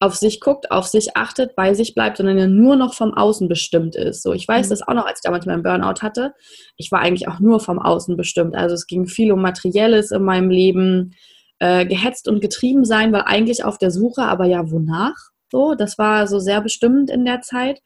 auf 0.00 0.16
sich 0.16 0.40
guckt, 0.40 0.70
auf 0.70 0.86
sich 0.86 1.16
achtet, 1.16 1.56
bei 1.56 1.72
sich 1.72 1.94
bleibt, 1.94 2.18
sondern 2.18 2.38
ja 2.38 2.46
nur 2.46 2.76
noch 2.76 2.94
vom 2.94 3.14
Außen 3.14 3.48
bestimmt 3.48 3.96
ist. 3.96 4.22
So, 4.22 4.32
ich 4.32 4.46
weiß 4.46 4.66
mhm. 4.66 4.70
das 4.70 4.82
auch 4.82 4.94
noch, 4.94 5.06
als 5.06 5.20
ich 5.20 5.22
damals 5.22 5.46
meinen 5.46 5.62
Burnout 5.62 6.02
hatte. 6.02 6.34
Ich 6.76 6.92
war 6.92 7.00
eigentlich 7.00 7.28
auch 7.28 7.40
nur 7.40 7.60
vom 7.60 7.78
Außen 7.78 8.16
bestimmt. 8.16 8.54
Also 8.54 8.74
es 8.74 8.86
ging 8.86 9.06
viel 9.06 9.32
um 9.32 9.40
Materielles 9.40 10.10
in 10.10 10.22
meinem 10.22 10.50
Leben, 10.50 11.14
äh, 11.58 11.86
gehetzt 11.86 12.28
und 12.28 12.40
getrieben 12.40 12.84
sein, 12.84 13.12
weil 13.12 13.22
eigentlich 13.22 13.64
auf 13.64 13.78
der 13.78 13.90
Suche, 13.90 14.22
aber 14.22 14.44
ja, 14.44 14.70
wonach? 14.70 15.14
So, 15.50 15.74
das 15.74 15.98
war 15.98 16.26
so 16.26 16.38
sehr 16.38 16.60
bestimmend 16.60 17.10
in 17.10 17.24
der 17.24 17.40
Zeit. 17.40 17.80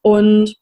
Und 0.00 0.54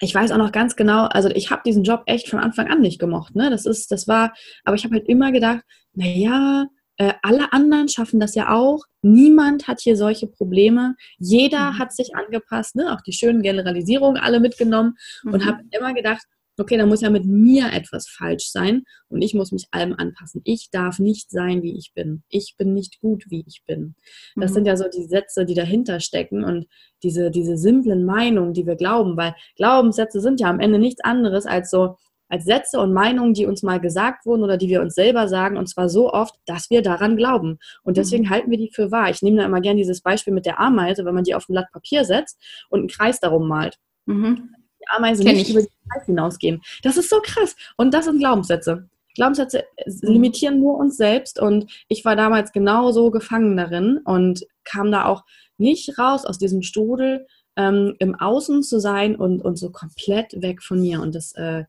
ich 0.00 0.14
weiß 0.14 0.32
auch 0.32 0.38
noch 0.38 0.52
ganz 0.52 0.76
genau, 0.76 1.04
also 1.06 1.28
ich 1.30 1.50
habe 1.50 1.62
diesen 1.64 1.84
Job 1.84 2.02
echt 2.06 2.28
von 2.28 2.40
Anfang 2.40 2.68
an 2.68 2.80
nicht 2.80 2.98
gemocht. 2.98 3.34
Ne? 3.36 3.50
Das 3.50 3.64
ist, 3.66 3.90
das 3.90 4.08
war, 4.08 4.34
aber 4.64 4.76
ich 4.76 4.84
habe 4.84 4.94
halt 4.94 5.08
immer 5.08 5.32
gedacht, 5.32 5.62
naja, 5.94 6.66
äh, 6.96 7.12
alle 7.22 7.52
anderen 7.52 7.88
schaffen 7.88 8.20
das 8.20 8.34
ja 8.34 8.52
auch. 8.52 8.84
Niemand 9.02 9.66
hat 9.66 9.80
hier 9.80 9.96
solche 9.96 10.26
Probleme. 10.26 10.94
Jeder 11.18 11.72
mhm. 11.72 11.78
hat 11.78 11.92
sich 11.92 12.14
angepasst, 12.14 12.76
ne? 12.76 12.92
auch 12.92 13.00
die 13.00 13.12
schönen 13.12 13.42
Generalisierungen 13.42 14.20
alle 14.20 14.40
mitgenommen 14.40 14.96
mhm. 15.22 15.32
und 15.34 15.46
habe 15.46 15.60
immer 15.70 15.94
gedacht, 15.94 16.24
okay, 16.58 16.76
da 16.76 16.86
muss 16.86 17.00
ja 17.00 17.10
mit 17.10 17.24
mir 17.24 17.72
etwas 17.72 18.08
falsch 18.08 18.50
sein 18.50 18.84
und 19.08 19.22
ich 19.22 19.34
muss 19.34 19.52
mich 19.52 19.66
allem 19.70 19.94
anpassen. 19.94 20.40
Ich 20.44 20.70
darf 20.70 20.98
nicht 20.98 21.30
sein, 21.30 21.62
wie 21.62 21.76
ich 21.76 21.92
bin. 21.94 22.22
Ich 22.28 22.54
bin 22.56 22.74
nicht 22.74 23.00
gut, 23.00 23.24
wie 23.28 23.44
ich 23.46 23.62
bin. 23.66 23.94
Das 24.36 24.50
mhm. 24.50 24.54
sind 24.54 24.66
ja 24.66 24.76
so 24.76 24.84
die 24.88 25.06
Sätze, 25.06 25.44
die 25.44 25.54
dahinter 25.54 26.00
stecken 26.00 26.44
und 26.44 26.66
diese, 27.02 27.30
diese 27.30 27.56
simplen 27.56 28.04
Meinungen, 28.04 28.54
die 28.54 28.66
wir 28.66 28.76
glauben, 28.76 29.16
weil 29.16 29.34
Glaubenssätze 29.56 30.20
sind 30.20 30.40
ja 30.40 30.48
am 30.48 30.60
Ende 30.60 30.78
nichts 30.78 31.02
anderes 31.02 31.46
als 31.46 31.70
so, 31.70 31.96
als 32.28 32.44
Sätze 32.44 32.80
und 32.80 32.92
Meinungen, 32.92 33.34
die 33.34 33.46
uns 33.46 33.62
mal 33.62 33.80
gesagt 33.80 34.26
wurden 34.26 34.42
oder 34.42 34.56
die 34.56 34.68
wir 34.68 34.80
uns 34.80 34.94
selber 34.94 35.28
sagen, 35.28 35.56
und 35.56 35.68
zwar 35.68 35.88
so 35.88 36.12
oft, 36.12 36.34
dass 36.46 36.70
wir 36.70 36.82
daran 36.82 37.16
glauben. 37.16 37.58
Und 37.82 37.96
deswegen 37.96 38.24
mhm. 38.24 38.30
halten 38.30 38.50
wir 38.50 38.58
die 38.58 38.70
für 38.72 38.90
wahr. 38.90 39.10
Ich 39.10 39.22
nehme 39.22 39.38
da 39.38 39.44
immer 39.44 39.60
gerne 39.60 39.78
dieses 39.78 40.00
Beispiel 40.00 40.32
mit 40.32 40.46
der 40.46 40.58
Ameise, 40.58 41.04
wenn 41.04 41.14
man 41.14 41.24
die 41.24 41.34
auf 41.34 41.48
ein 41.48 41.52
Blatt 41.52 41.70
Papier 41.72 42.04
setzt 42.04 42.40
und 42.70 42.80
einen 42.80 42.88
Kreis 42.88 43.20
darum 43.20 43.46
malt. 43.46 43.78
Mhm. 44.06 44.50
Die 44.84 44.96
Ameise 44.96 45.24
Kenn 45.24 45.36
nicht 45.36 45.48
ich. 45.48 45.54
über 45.54 45.62
den 45.62 45.70
Kreis 45.90 46.06
hinausgehen. 46.06 46.62
Das 46.82 46.96
ist 46.96 47.10
so 47.10 47.20
krass. 47.22 47.56
Und 47.76 47.94
das 47.94 48.04
sind 48.04 48.18
Glaubenssätze. 48.18 48.88
Glaubenssätze 49.14 49.64
limitieren 50.02 50.60
nur 50.60 50.76
uns 50.76 50.96
selbst 50.96 51.40
und 51.40 51.70
ich 51.88 52.04
war 52.04 52.16
damals 52.16 52.52
genauso 52.52 53.12
gefangen 53.12 53.56
darin 53.56 53.98
und 54.04 54.44
kam 54.64 54.90
da 54.90 55.04
auch 55.04 55.24
nicht 55.56 55.98
raus 55.98 56.26
aus 56.26 56.36
diesem 56.36 56.62
Strudel, 56.62 57.26
ähm, 57.56 57.94
im 58.00 58.16
Außen 58.16 58.64
zu 58.64 58.80
sein 58.80 59.14
und, 59.14 59.40
und 59.40 59.56
so 59.56 59.70
komplett 59.70 60.42
weg 60.42 60.62
von 60.62 60.80
mir. 60.80 61.00
Und 61.00 61.14
das 61.14 61.32
äh, 61.36 61.64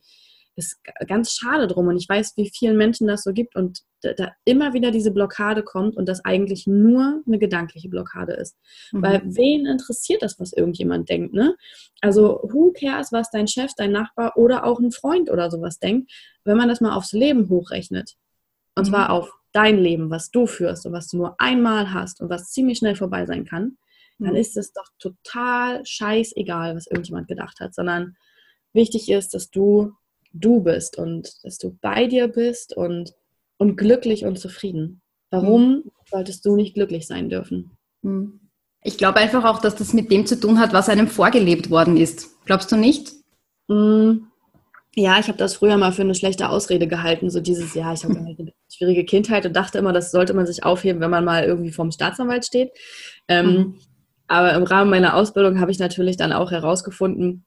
ist 0.55 0.79
ganz 1.07 1.31
schade 1.33 1.67
drum. 1.67 1.87
Und 1.87 1.97
ich 1.97 2.07
weiß, 2.07 2.33
wie 2.37 2.49
vielen 2.49 2.77
Menschen 2.77 3.07
das 3.07 3.23
so 3.23 3.33
gibt 3.33 3.55
und 3.55 3.81
da, 4.01 4.31
immer 4.45 4.73
wieder 4.73 4.91
diese 4.91 5.11
Blockade 5.11 5.63
kommt 5.63 5.97
und 5.97 6.07
das 6.07 6.23
eigentlich 6.23 6.67
nur 6.67 7.21
eine 7.25 7.39
gedankliche 7.39 7.89
Blockade 7.89 8.33
ist. 8.33 8.55
Mhm. 8.91 9.01
Weil 9.01 9.21
wen 9.25 9.65
interessiert 9.65 10.21
das, 10.21 10.39
was 10.39 10.53
irgendjemand 10.53 11.09
denkt, 11.09 11.33
ne? 11.33 11.55
Also 12.01 12.39
who 12.43 12.71
cares, 12.71 13.11
was 13.11 13.31
dein 13.31 13.47
Chef, 13.47 13.71
dein 13.75 13.91
Nachbar 13.91 14.37
oder 14.37 14.65
auch 14.65 14.79
ein 14.79 14.91
Freund 14.91 15.29
oder 15.29 15.49
sowas 15.51 15.79
denkt, 15.79 16.11
wenn 16.43 16.57
man 16.57 16.69
das 16.69 16.81
mal 16.81 16.95
aufs 16.95 17.13
Leben 17.13 17.49
hochrechnet. 17.49 18.15
Und 18.75 18.87
mhm. 18.87 18.89
zwar 18.91 19.09
auf 19.09 19.31
dein 19.51 19.77
Leben, 19.77 20.09
was 20.09 20.31
du 20.31 20.47
führst 20.47 20.85
und 20.85 20.93
was 20.93 21.07
du 21.07 21.17
nur 21.17 21.39
einmal 21.39 21.93
hast 21.93 22.21
und 22.21 22.29
was 22.29 22.51
ziemlich 22.51 22.77
schnell 22.77 22.95
vorbei 22.95 23.25
sein 23.25 23.45
kann, 23.45 23.77
dann 24.19 24.31
mhm. 24.31 24.37
ist 24.37 24.57
es 24.57 24.71
doch 24.73 24.87
total 24.99 25.85
scheißegal, 25.85 26.75
was 26.75 26.87
irgendjemand 26.87 27.27
gedacht 27.27 27.59
hat, 27.59 27.73
sondern 27.73 28.15
wichtig 28.73 29.09
ist, 29.09 29.33
dass 29.33 29.49
du 29.49 29.93
du 30.35 30.61
bist 30.61 30.97
und 30.97 31.43
dass 31.43 31.57
du 31.57 31.77
bei 31.81 32.07
dir 32.07 32.27
bist 32.27 32.75
und, 32.75 33.13
und 33.57 33.77
glücklich 33.77 34.25
und 34.25 34.37
zufrieden. 34.37 35.01
Warum 35.31 35.69
mhm. 35.69 35.91
solltest 36.09 36.45
du 36.45 36.55
nicht 36.55 36.75
glücklich 36.75 37.07
sein 37.07 37.29
dürfen? 37.29 37.71
Mhm. 38.01 38.39
Ich 38.81 38.97
glaube 38.97 39.19
einfach 39.19 39.43
auch, 39.45 39.59
dass 39.59 39.75
das 39.75 39.93
mit 39.93 40.11
dem 40.11 40.27
zu 40.27 40.39
tun 40.39 40.59
hat, 40.59 40.71
was 40.71 40.89
einem 40.89 41.07
vorgelebt 41.07 41.71
worden 41.71 41.97
ist. 41.97 42.29
Glaubst 42.45 42.71
du 42.71 42.75
nicht? 42.75 43.13
Mhm. 43.67 44.27
Ja, 44.95 45.19
ich 45.19 45.27
habe 45.27 45.37
das 45.37 45.55
früher 45.55 45.75
mal 45.75 45.91
für 45.91 46.03
eine 46.03 46.15
schlechte 46.15 46.49
Ausrede 46.49 46.87
gehalten, 46.87 47.29
so 47.29 47.41
dieses, 47.41 47.73
ja, 47.73 47.91
ich 47.91 48.03
habe 48.03 48.15
eine 48.17 48.53
schwierige 48.71 49.03
Kindheit 49.03 49.45
und 49.45 49.55
dachte 49.55 49.77
immer, 49.77 49.91
das 49.91 50.11
sollte 50.11 50.33
man 50.33 50.45
sich 50.45 50.63
aufheben, 50.63 51.01
wenn 51.01 51.09
man 51.09 51.25
mal 51.25 51.43
irgendwie 51.43 51.71
vorm 51.71 51.91
Staatsanwalt 51.91 52.45
steht. 52.45 52.71
Ähm, 53.27 53.47
mhm. 53.47 53.75
Aber 54.27 54.53
im 54.53 54.63
Rahmen 54.63 54.89
meiner 54.89 55.15
Ausbildung 55.15 55.59
habe 55.59 55.71
ich 55.71 55.79
natürlich 55.79 56.17
dann 56.17 56.31
auch 56.31 56.51
herausgefunden, 56.51 57.45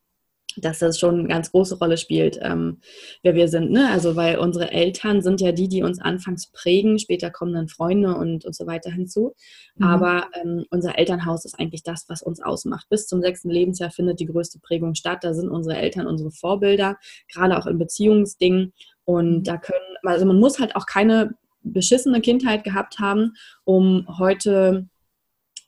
dass 0.61 0.79
das 0.79 0.99
schon 0.99 1.21
eine 1.21 1.29
ganz 1.29 1.51
große 1.53 1.79
Rolle 1.79 1.97
spielt, 1.97 2.39
ähm, 2.43 2.79
wer 3.23 3.35
wir 3.35 3.49
sind. 3.49 3.71
Ne? 3.71 3.91
Also 3.91 4.17
weil 4.17 4.39
unsere 4.39 4.71
Eltern 4.71 5.23
sind 5.23 5.41
ja 5.41 5.53
die, 5.53 5.69
die 5.69 5.83
uns 5.83 6.01
anfangs 6.01 6.51
prägen, 6.51 6.99
später 6.99 7.31
kommen 7.31 7.55
dann 7.55 7.69
Freunde 7.69 8.15
und, 8.17 8.45
und 8.45 8.55
so 8.55 8.67
weiter 8.67 8.91
hinzu. 8.91 9.35
Mhm. 9.77 9.87
Aber 9.87 10.29
ähm, 10.35 10.65
unser 10.71 10.99
Elternhaus 10.99 11.45
ist 11.45 11.59
eigentlich 11.59 11.83
das, 11.83 12.05
was 12.09 12.23
uns 12.23 12.41
ausmacht. 12.41 12.89
Bis 12.89 13.07
zum 13.07 13.21
sechsten 13.21 13.51
Lebensjahr 13.51 13.91
findet 13.91 14.21
die 14.21 14.27
größte 14.27 14.59
Prägung 14.61 14.95
statt. 14.95 15.19
Da 15.23 15.35
sind 15.35 15.49
unsere 15.49 15.77
Eltern 15.77 16.07
unsere 16.07 16.31
Vorbilder, 16.31 16.97
gerade 17.33 17.59
auch 17.59 17.67
in 17.67 17.79
Beziehungsdingen. 17.79 18.73
Und 19.05 19.39
mhm. 19.39 19.43
da 19.45 19.57
können, 19.57 19.79
also 20.03 20.27
man 20.27 20.39
muss 20.39 20.59
halt 20.59 20.77
auch 20.77 20.87
keine 20.87 21.35
beschissene 21.63 22.21
Kindheit 22.21 22.65
gehabt 22.65 22.99
haben, 22.99 23.35
um 23.65 24.07
heute 24.19 24.89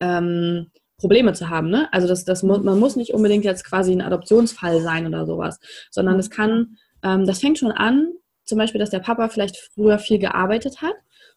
ähm, 0.00 0.70
Probleme 1.00 1.32
zu 1.32 1.48
haben. 1.48 1.70
Ne? 1.70 1.88
Also 1.92 2.06
das, 2.06 2.24
das, 2.24 2.42
man 2.42 2.78
muss 2.78 2.94
nicht 2.96 3.14
unbedingt 3.14 3.44
jetzt 3.44 3.64
quasi 3.64 3.92
ein 3.92 4.02
Adoptionsfall 4.02 4.80
sein 4.82 5.06
oder 5.06 5.26
sowas, 5.26 5.58
sondern 5.90 6.18
es 6.18 6.30
kann, 6.30 6.76
ähm, 7.02 7.26
das 7.26 7.40
fängt 7.40 7.58
schon 7.58 7.72
an, 7.72 8.12
zum 8.44 8.58
Beispiel, 8.58 8.78
dass 8.78 8.90
der 8.90 8.98
Papa 9.00 9.28
vielleicht 9.28 9.56
früher 9.56 9.98
viel 9.98 10.18
gearbeitet 10.18 10.82
hat 10.82 10.94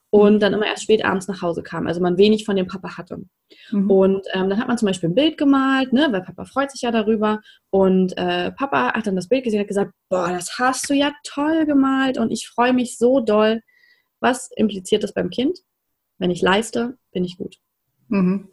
und 0.10 0.41
dann 0.41 0.53
immer 0.53 0.67
erst 0.67 0.84
spät 0.84 1.03
abends 1.03 1.27
nach 1.27 1.41
Hause 1.41 1.63
kam. 1.63 1.88
Also 1.88 2.01
man 2.01 2.17
wenig 2.17 2.46
von 2.46 2.55
dem 2.55 2.67
Papa 2.67 2.98
hatte. 2.98 3.24
Mhm. 3.72 3.89
Und 3.89 4.27
ähm, 4.34 4.50
dann 4.50 4.60
hat 4.60 4.67
man 4.67 4.77
zum 4.77 4.88
Beispiel 4.88 5.10
ein 5.10 5.15
Bild 5.15 5.38
gemalt, 5.38 5.93
ne, 5.93 6.08
weil 6.12 6.22
Papa 6.22 6.46
freut 6.46 6.72
sich 6.72 6.82
ja 6.82 6.91
darüber. 6.91 7.39
Und 7.70 8.17
äh, 8.17 8.51
Papa 8.51 8.93
hat 8.93 9.08
dann 9.08 9.15
das 9.15 9.27
Bild 9.27 9.43
gesehen 9.43 9.60
und 9.60 9.63
hat 9.63 9.70
gesagt, 9.70 9.91
boah, 10.10 10.29
das 10.29 10.60
hast 10.60 10.89
du 10.89 10.93
ja 10.93 11.12
toll 11.24 11.65
gemalt 11.65 12.17
und 12.17 12.32
ich 12.32 12.48
freue 12.48 12.74
mich 12.74 12.98
so 12.98 13.22
doll. 13.22 13.62
Was 14.20 14.51
impliziert 14.55 15.03
das 15.03 15.13
beim 15.13 15.29
Kind? 15.29 15.60
Wenn 16.17 16.32
ich 16.32 16.41
leiste, 16.41 16.98
bin 17.12 17.24
ich 17.24 17.38
gut. 17.38 17.58
Mhm. 18.08 18.50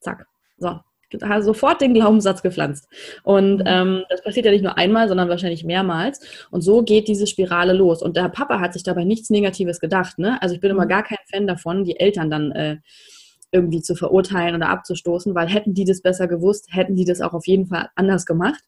Zack. 0.00 0.26
So, 0.62 0.80
hat 1.20 1.44
sofort 1.44 1.80
den 1.80 1.94
Glaubenssatz 1.94 2.42
gepflanzt. 2.42 2.88
Und 3.22 3.58
mhm. 3.58 3.64
ähm, 3.66 4.02
das 4.08 4.22
passiert 4.22 4.46
ja 4.46 4.52
nicht 4.52 4.62
nur 4.62 4.78
einmal, 4.78 5.08
sondern 5.08 5.28
wahrscheinlich 5.28 5.64
mehrmals. 5.64 6.20
Und 6.50 6.62
so 6.62 6.82
geht 6.82 7.08
diese 7.08 7.26
Spirale 7.26 7.72
los. 7.72 8.02
Und 8.02 8.16
der 8.16 8.28
Papa 8.28 8.60
hat 8.60 8.72
sich 8.72 8.82
dabei 8.82 9.04
nichts 9.04 9.28
Negatives 9.30 9.80
gedacht. 9.80 10.18
Ne? 10.18 10.40
Also 10.40 10.54
ich 10.54 10.60
bin 10.60 10.70
immer 10.70 10.84
mhm. 10.84 10.90
gar 10.90 11.02
kein 11.02 11.18
Fan 11.30 11.46
davon, 11.46 11.84
die 11.84 12.00
Eltern 12.00 12.30
dann 12.30 12.52
äh, 12.52 12.76
irgendwie 13.50 13.82
zu 13.82 13.94
verurteilen 13.94 14.54
oder 14.54 14.70
abzustoßen, 14.70 15.34
weil 15.34 15.48
hätten 15.48 15.74
die 15.74 15.84
das 15.84 16.00
besser 16.00 16.26
gewusst, 16.26 16.68
hätten 16.70 16.96
die 16.96 17.04
das 17.04 17.20
auch 17.20 17.34
auf 17.34 17.46
jeden 17.46 17.66
Fall 17.66 17.90
anders 17.94 18.24
gemacht. 18.24 18.64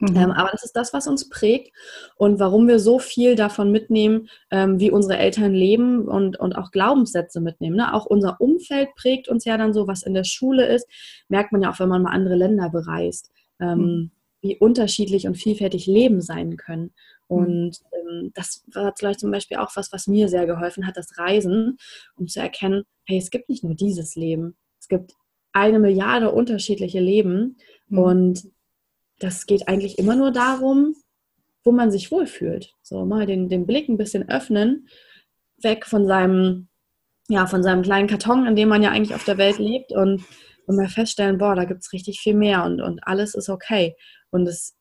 Mhm. 0.00 0.16
Ähm, 0.16 0.30
aber 0.30 0.50
das 0.52 0.62
ist 0.62 0.76
das, 0.76 0.92
was 0.92 1.08
uns 1.08 1.28
prägt 1.28 1.72
und 2.16 2.38
warum 2.38 2.68
wir 2.68 2.78
so 2.78 2.98
viel 2.98 3.34
davon 3.34 3.72
mitnehmen, 3.72 4.28
ähm, 4.50 4.78
wie 4.78 4.90
unsere 4.90 5.18
Eltern 5.18 5.52
leben 5.52 6.06
und, 6.06 6.38
und 6.38 6.56
auch 6.56 6.70
Glaubenssätze 6.70 7.40
mitnehmen. 7.40 7.76
Ne? 7.76 7.92
Auch 7.92 8.06
unser 8.06 8.40
Umfeld 8.40 8.90
prägt 8.94 9.28
uns 9.28 9.44
ja 9.44 9.56
dann 9.56 9.74
so, 9.74 9.88
was 9.88 10.02
in 10.02 10.14
der 10.14 10.24
Schule 10.24 10.66
ist, 10.66 10.86
merkt 11.28 11.52
man 11.52 11.62
ja 11.62 11.70
auch, 11.70 11.80
wenn 11.80 11.88
man 11.88 12.02
mal 12.02 12.12
andere 12.12 12.36
Länder 12.36 12.70
bereist, 12.70 13.32
ähm, 13.60 13.78
mhm. 13.78 14.10
wie 14.40 14.56
unterschiedlich 14.56 15.26
und 15.26 15.36
vielfältig 15.36 15.86
Leben 15.86 16.20
sein 16.20 16.56
können. 16.56 16.92
Mhm. 17.28 17.36
Und 17.36 17.80
ähm, 17.92 18.30
das 18.34 18.64
war 18.72 18.94
vielleicht 18.96 19.18
zum 19.18 19.32
Beispiel 19.32 19.56
auch 19.56 19.74
was, 19.74 19.92
was 19.92 20.06
mir 20.06 20.28
sehr 20.28 20.46
geholfen 20.46 20.86
hat, 20.86 20.96
das 20.96 21.18
Reisen, 21.18 21.76
um 22.16 22.28
zu 22.28 22.38
erkennen, 22.38 22.84
hey, 23.04 23.18
es 23.18 23.30
gibt 23.30 23.48
nicht 23.48 23.64
nur 23.64 23.74
dieses 23.74 24.14
Leben, 24.14 24.56
es 24.80 24.86
gibt 24.86 25.14
eine 25.52 25.80
Milliarde 25.80 26.30
unterschiedliche 26.30 27.00
Leben 27.00 27.56
mhm. 27.88 27.98
und 27.98 28.57
das 29.18 29.46
geht 29.46 29.68
eigentlich 29.68 29.98
immer 29.98 30.16
nur 30.16 30.30
darum, 30.30 30.94
wo 31.64 31.72
man 31.72 31.90
sich 31.90 32.10
wohlfühlt. 32.10 32.72
So 32.82 33.04
mal 33.04 33.26
den, 33.26 33.48
den 33.48 33.66
Blick 33.66 33.88
ein 33.88 33.98
bisschen 33.98 34.28
öffnen, 34.28 34.88
weg 35.62 35.86
von 35.86 36.06
seinem, 36.06 36.68
ja, 37.28 37.46
von 37.46 37.62
seinem 37.62 37.82
kleinen 37.82 38.08
Karton, 38.08 38.46
in 38.46 38.56
dem 38.56 38.68
man 38.68 38.82
ja 38.82 38.90
eigentlich 38.90 39.14
auf 39.14 39.24
der 39.24 39.38
Welt 39.38 39.58
lebt 39.58 39.92
und, 39.92 40.24
und 40.66 40.76
mal 40.76 40.88
feststellen, 40.88 41.38
boah, 41.38 41.54
da 41.54 41.64
gibt 41.64 41.82
es 41.82 41.92
richtig 41.92 42.20
viel 42.20 42.34
mehr 42.34 42.64
und, 42.64 42.80
und 42.80 43.00
alles 43.06 43.34
ist 43.34 43.48
okay. 43.48 43.96
Und 44.30 44.46
es, 44.46 44.76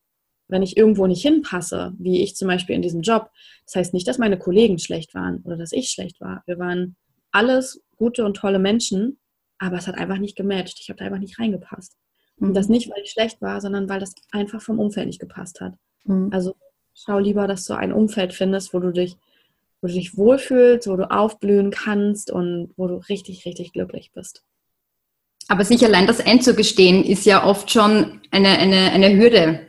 wenn 0.48 0.62
ich 0.62 0.78
irgendwo 0.78 1.08
nicht 1.08 1.22
hinpasse, 1.22 1.94
wie 1.98 2.22
ich 2.22 2.36
zum 2.36 2.48
Beispiel 2.48 2.76
in 2.76 2.82
diesem 2.82 3.02
Job, 3.02 3.32
das 3.66 3.76
heißt 3.76 3.94
nicht, 3.94 4.08
dass 4.08 4.18
meine 4.18 4.38
Kollegen 4.38 4.80
schlecht 4.80 5.14
waren 5.14 5.42
oder 5.44 5.58
dass 5.58 5.72
ich 5.72 5.90
schlecht 5.90 6.22
war. 6.22 6.44
Wir 6.46 6.58
waren 6.60 6.96
alles 7.32 7.84
gute 7.98 8.24
und 8.24 8.38
tolle 8.38 8.60
Menschen, 8.60 9.20
aber 9.58 9.78
es 9.78 9.88
hat 9.88 9.98
einfach 9.98 10.20
nicht 10.20 10.38
gematcht. 10.38 10.80
Ich 10.80 10.90
habe 10.90 11.00
da 11.00 11.06
einfach 11.06 11.20
nicht 11.20 11.40
reingepasst. 11.40 11.98
Und 12.40 12.54
das 12.54 12.68
mhm. 12.68 12.74
nicht, 12.74 12.90
weil 12.90 13.02
ich 13.04 13.12
schlecht 13.12 13.42
war, 13.42 13.60
sondern 13.62 13.90
weil 13.90 14.00
das 14.00 14.14
einfach 14.32 14.62
vom 14.62 14.80
Umfeld 14.80 15.08
nicht 15.08 15.20
gepasst 15.20 15.62
hat. 15.62 15.74
Mhm. 16.06 16.30
Also 16.32 16.56
schau 16.94 17.20
lieber, 17.20 17.48
dass 17.48 17.66
du 17.66 17.74
ein 17.74 17.94
Umfeld 17.94 18.34
findest, 18.34 18.74
wo 18.74 18.80
du 18.80 18.92
dich, 18.92 19.18
wo 19.82 19.88
du 19.88 19.94
dich 19.94 20.18
wohlfühlst, 20.18 20.88
wo 20.88 20.96
du 20.96 21.10
aufblühen 21.10 21.72
kannst 21.72 22.32
und 22.32 22.74
wo 22.78 22.88
du 22.88 22.96
richtig, 23.10 23.46
richtig 23.46 23.74
glücklich 23.74 24.12
bist. 24.14 24.44
Aber 25.48 25.64
sich 25.64 25.84
allein 25.86 26.08
das 26.08 26.20
einzugestehen, 26.20 27.04
ist 27.04 27.26
ja 27.26 27.46
oft 27.46 27.72
schon 27.72 28.22
eine, 28.32 28.50
eine, 28.50 28.92
eine 28.92 29.16
Hürde. 29.16 29.68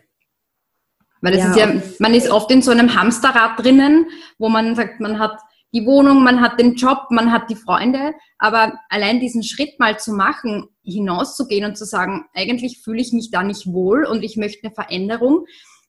Weil 1.20 1.34
es 1.34 1.40
ja, 1.40 1.50
ist 1.50 1.56
ja, 1.56 1.82
man 1.98 2.14
ist 2.14 2.30
oft 2.30 2.50
in 2.50 2.62
so 2.62 2.70
einem 2.70 2.94
Hamsterrad 2.94 3.58
drinnen, 3.58 4.06
wo 4.38 4.48
man 4.48 4.74
sagt, 4.74 5.00
man 5.00 5.18
hat 5.18 5.38
die 5.74 5.84
Wohnung, 5.84 6.22
man 6.22 6.40
hat 6.40 6.58
den 6.58 6.74
Job, 6.74 7.10
man 7.10 7.30
hat 7.30 7.50
die 7.50 7.56
Freunde, 7.56 8.14
aber 8.38 8.72
allein 8.88 9.20
diesen 9.20 9.42
Schritt 9.42 9.78
mal 9.78 9.98
zu 9.98 10.12
machen, 10.12 10.68
hinauszugehen 10.82 11.64
und 11.64 11.76
zu 11.76 11.84
sagen, 11.84 12.24
eigentlich 12.34 12.80
fühle 12.82 13.00
ich 13.00 13.12
mich 13.12 13.30
da 13.30 13.42
nicht 13.42 13.66
wohl 13.66 14.04
und 14.04 14.22
ich 14.22 14.36
möchte 14.36 14.66
eine 14.66 14.74
Veränderung, 14.74 15.44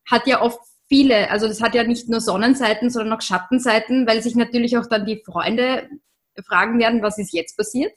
hat 0.09 0.27
ja 0.27 0.41
oft 0.41 0.59
viele, 0.87 1.31
also 1.31 1.47
das 1.47 1.61
hat 1.61 1.75
ja 1.75 1.83
nicht 1.83 2.09
nur 2.09 2.19
Sonnenseiten, 2.19 2.89
sondern 2.89 3.17
auch 3.17 3.21
Schattenseiten, 3.21 4.05
weil 4.05 4.21
sich 4.21 4.35
natürlich 4.35 4.77
auch 4.77 4.87
dann 4.87 5.05
die 5.05 5.23
Freunde 5.25 5.87
fragen 6.45 6.79
werden, 6.79 7.01
was 7.01 7.17
ist 7.17 7.33
jetzt 7.33 7.55
passiert? 7.57 7.93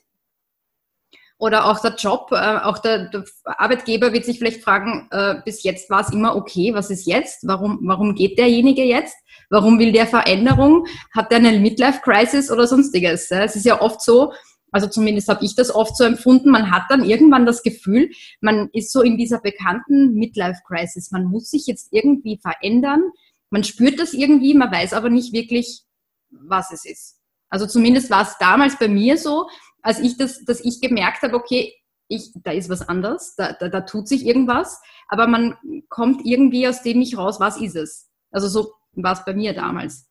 oder 1.43 1.65
auch 1.65 1.79
der 1.79 1.95
Job, 1.95 2.29
äh, 2.31 2.59
auch 2.59 2.77
der, 2.79 3.09
der, 3.09 3.25
Arbeitgeber 3.43 4.13
wird 4.13 4.23
sich 4.23 4.37
vielleicht 4.37 4.63
fragen, 4.63 5.09
äh, 5.11 5.35
bis 5.43 5.63
jetzt 5.63 5.89
war 5.89 5.99
es 5.99 6.13
immer 6.13 6.37
okay, 6.37 6.73
was 6.73 6.89
ist 6.89 7.05
jetzt? 7.05 7.45
Warum, 7.45 7.79
warum 7.81 8.15
geht 8.15 8.37
derjenige 8.37 8.83
jetzt? 8.83 9.17
Warum 9.53 9.77
will 9.77 9.91
der 9.91 10.07
Veränderung? 10.07 10.87
Hat 11.13 11.29
der 11.29 11.37
eine 11.37 11.59
Midlife-Crisis 11.59 12.49
oder 12.49 12.65
sonstiges? 12.65 13.29
Es 13.29 13.55
ist 13.55 13.67
ja 13.67 13.79
oft 13.81 14.01
so, 14.01 14.33
also 14.71 14.87
zumindest 14.87 15.27
habe 15.27 15.45
ich 15.45 15.53
das 15.53 15.73
oft 15.73 15.95
so 15.95 16.05
empfunden, 16.05 16.49
man 16.49 16.71
hat 16.71 16.85
dann 16.89 17.05
irgendwann 17.05 17.45
das 17.45 17.61
Gefühl, 17.61 18.09
man 18.41 18.71
ist 18.73 18.91
so 18.91 19.03
in 19.03 19.15
dieser 19.15 19.39
bekannten 19.39 20.15
Midlife-Crisis. 20.15 21.11
Man 21.11 21.25
muss 21.25 21.51
sich 21.51 21.67
jetzt 21.67 21.89
irgendwie 21.91 22.39
verändern. 22.41 23.03
Man 23.51 23.63
spürt 23.63 23.99
das 23.99 24.13
irgendwie, 24.13 24.55
man 24.55 24.71
weiß 24.71 24.93
aber 24.93 25.11
nicht 25.11 25.33
wirklich, 25.33 25.83
was 26.31 26.71
es 26.71 26.83
ist. 26.83 27.19
Also 27.51 27.67
zumindest 27.67 28.09
war 28.09 28.23
es 28.23 28.35
damals 28.39 28.79
bei 28.79 28.87
mir 28.87 29.19
so, 29.19 29.47
als 29.83 29.99
ich 29.99 30.17
das, 30.17 30.43
dass 30.45 30.61
ich 30.61 30.81
gemerkt 30.81 31.21
habe, 31.21 31.35
okay, 31.35 31.71
ich, 32.07 32.31
da 32.43 32.53
ist 32.53 32.69
was 32.69 32.89
anders, 32.89 33.35
da, 33.35 33.53
da, 33.53 33.69
da 33.69 33.81
tut 33.81 34.07
sich 34.07 34.25
irgendwas, 34.25 34.81
aber 35.09 35.27
man 35.27 35.55
kommt 35.89 36.25
irgendwie 36.25 36.67
aus 36.67 36.81
dem 36.81 36.97
nicht 36.97 37.19
raus, 37.19 37.39
was 37.39 37.61
ist 37.61 37.75
es? 37.75 38.09
Also 38.31 38.47
so 38.47 38.73
war 38.95 39.13
es 39.13 39.25
bei 39.25 39.33
mir 39.33 39.53
damals. 39.53 40.09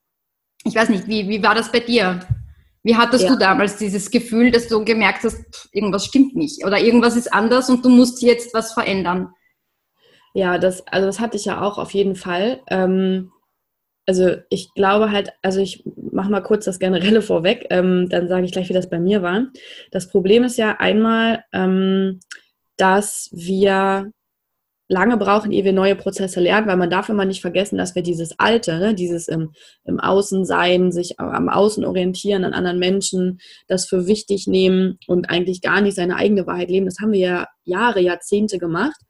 Ich 0.65 0.75
weiß 0.75 0.89
nicht, 0.89 1.07
wie, 1.07 1.29
wie 1.29 1.43
war 1.43 1.55
das 1.55 1.73
bei 1.73 1.81
dir? 1.81 2.21
Wie 2.83 2.97
hattest 2.97 3.25
ja. 3.25 3.31
du 3.31 3.39
damals 3.39 3.77
dieses 3.77 4.11
Gefühl, 4.11 4.51
dass 4.51 4.69
du 4.69 4.85
gemerkt 4.85 5.25
hast, 5.25 5.39
pff, 5.55 5.69
irgendwas 5.73 6.07
stimmt 6.07 6.35
nicht 6.35 6.65
oder 6.65 6.81
irgendwas 6.81 7.17
ist 7.17 7.33
anders 7.33 7.71
und 7.71 7.85
du 7.85 7.89
musst 7.89 8.23
jetzt 8.23 8.55
was 8.55 8.73
verändern? 8.73 9.33
Ja, 10.35 10.59
das, 10.59 10.87
also 10.89 11.07
das 11.07 11.21
hatte 11.21 11.37
ich 11.37 11.45
ja 11.45 11.61
auch 11.61 11.79
auf 11.79 11.93
jeden 11.93 12.17
Fall. 12.17 12.61
Ähm, 12.69 13.31
also 14.07 14.37
ich 14.51 14.75
glaube 14.75 15.13
halt, 15.13 15.33
also 15.43 15.61
ich 15.61 15.85
mache 16.11 16.31
mal 16.31 16.43
kurz 16.43 16.65
das 16.65 16.81
Generelle 16.81 17.23
vorweg, 17.23 17.67
ähm, 17.71 18.09
dann 18.09 18.29
sage 18.29 18.45
ich 18.45 18.53
gleich, 18.53 18.69
wie 18.69 18.75
das 18.75 18.91
bei 18.91 18.99
mir 18.99 19.23
war. 19.23 19.47
Das 19.93 20.09
Problem 20.09 20.43
ist 20.43 20.59
ja 20.59 20.79
einmal, 20.79 21.45
ähm, 21.53 22.19
dass 22.77 23.29
wir 23.33 24.11
lange 24.93 25.17
brauchen, 25.17 25.51
ehe 25.51 25.65
wir 25.65 25.73
neue 25.73 25.97
Prozesse 25.97 26.39
lernen, 26.39 26.67
weil 26.67 26.77
man 26.77 26.91
darf 26.91 27.09
immer 27.09 27.25
nicht 27.25 27.41
vergessen, 27.41 27.79
dass 27.79 27.95
wir 27.95 28.03
dieses 28.03 28.39
Alte, 28.39 28.79
ne, 28.79 28.95
dieses 28.95 29.27
im, 29.27 29.53
im 29.85 29.99
Außensein, 29.99 30.93
sich 30.93 31.19
am 31.19 31.49
Außen 31.49 31.85
orientieren, 31.85 32.45
an 32.45 32.53
anderen 32.53 32.79
Menschen, 32.79 33.41
das 33.67 33.87
für 33.87 34.07
wichtig 34.07 34.47
nehmen 34.47 34.99
und 35.07 35.31
eigentlich 35.31 35.63
gar 35.63 35.81
nicht 35.81 35.97
seine 35.97 36.17
eigene 36.17 36.47
Wahrheit 36.47 36.71
leben, 36.71 36.87
das 36.87 36.99
haben 37.01 37.13
wir 37.13 37.21
ja 37.21 37.47
Jahre, 37.65 38.01
Jahrzehnte 38.01 38.59
gemacht. 38.59 39.01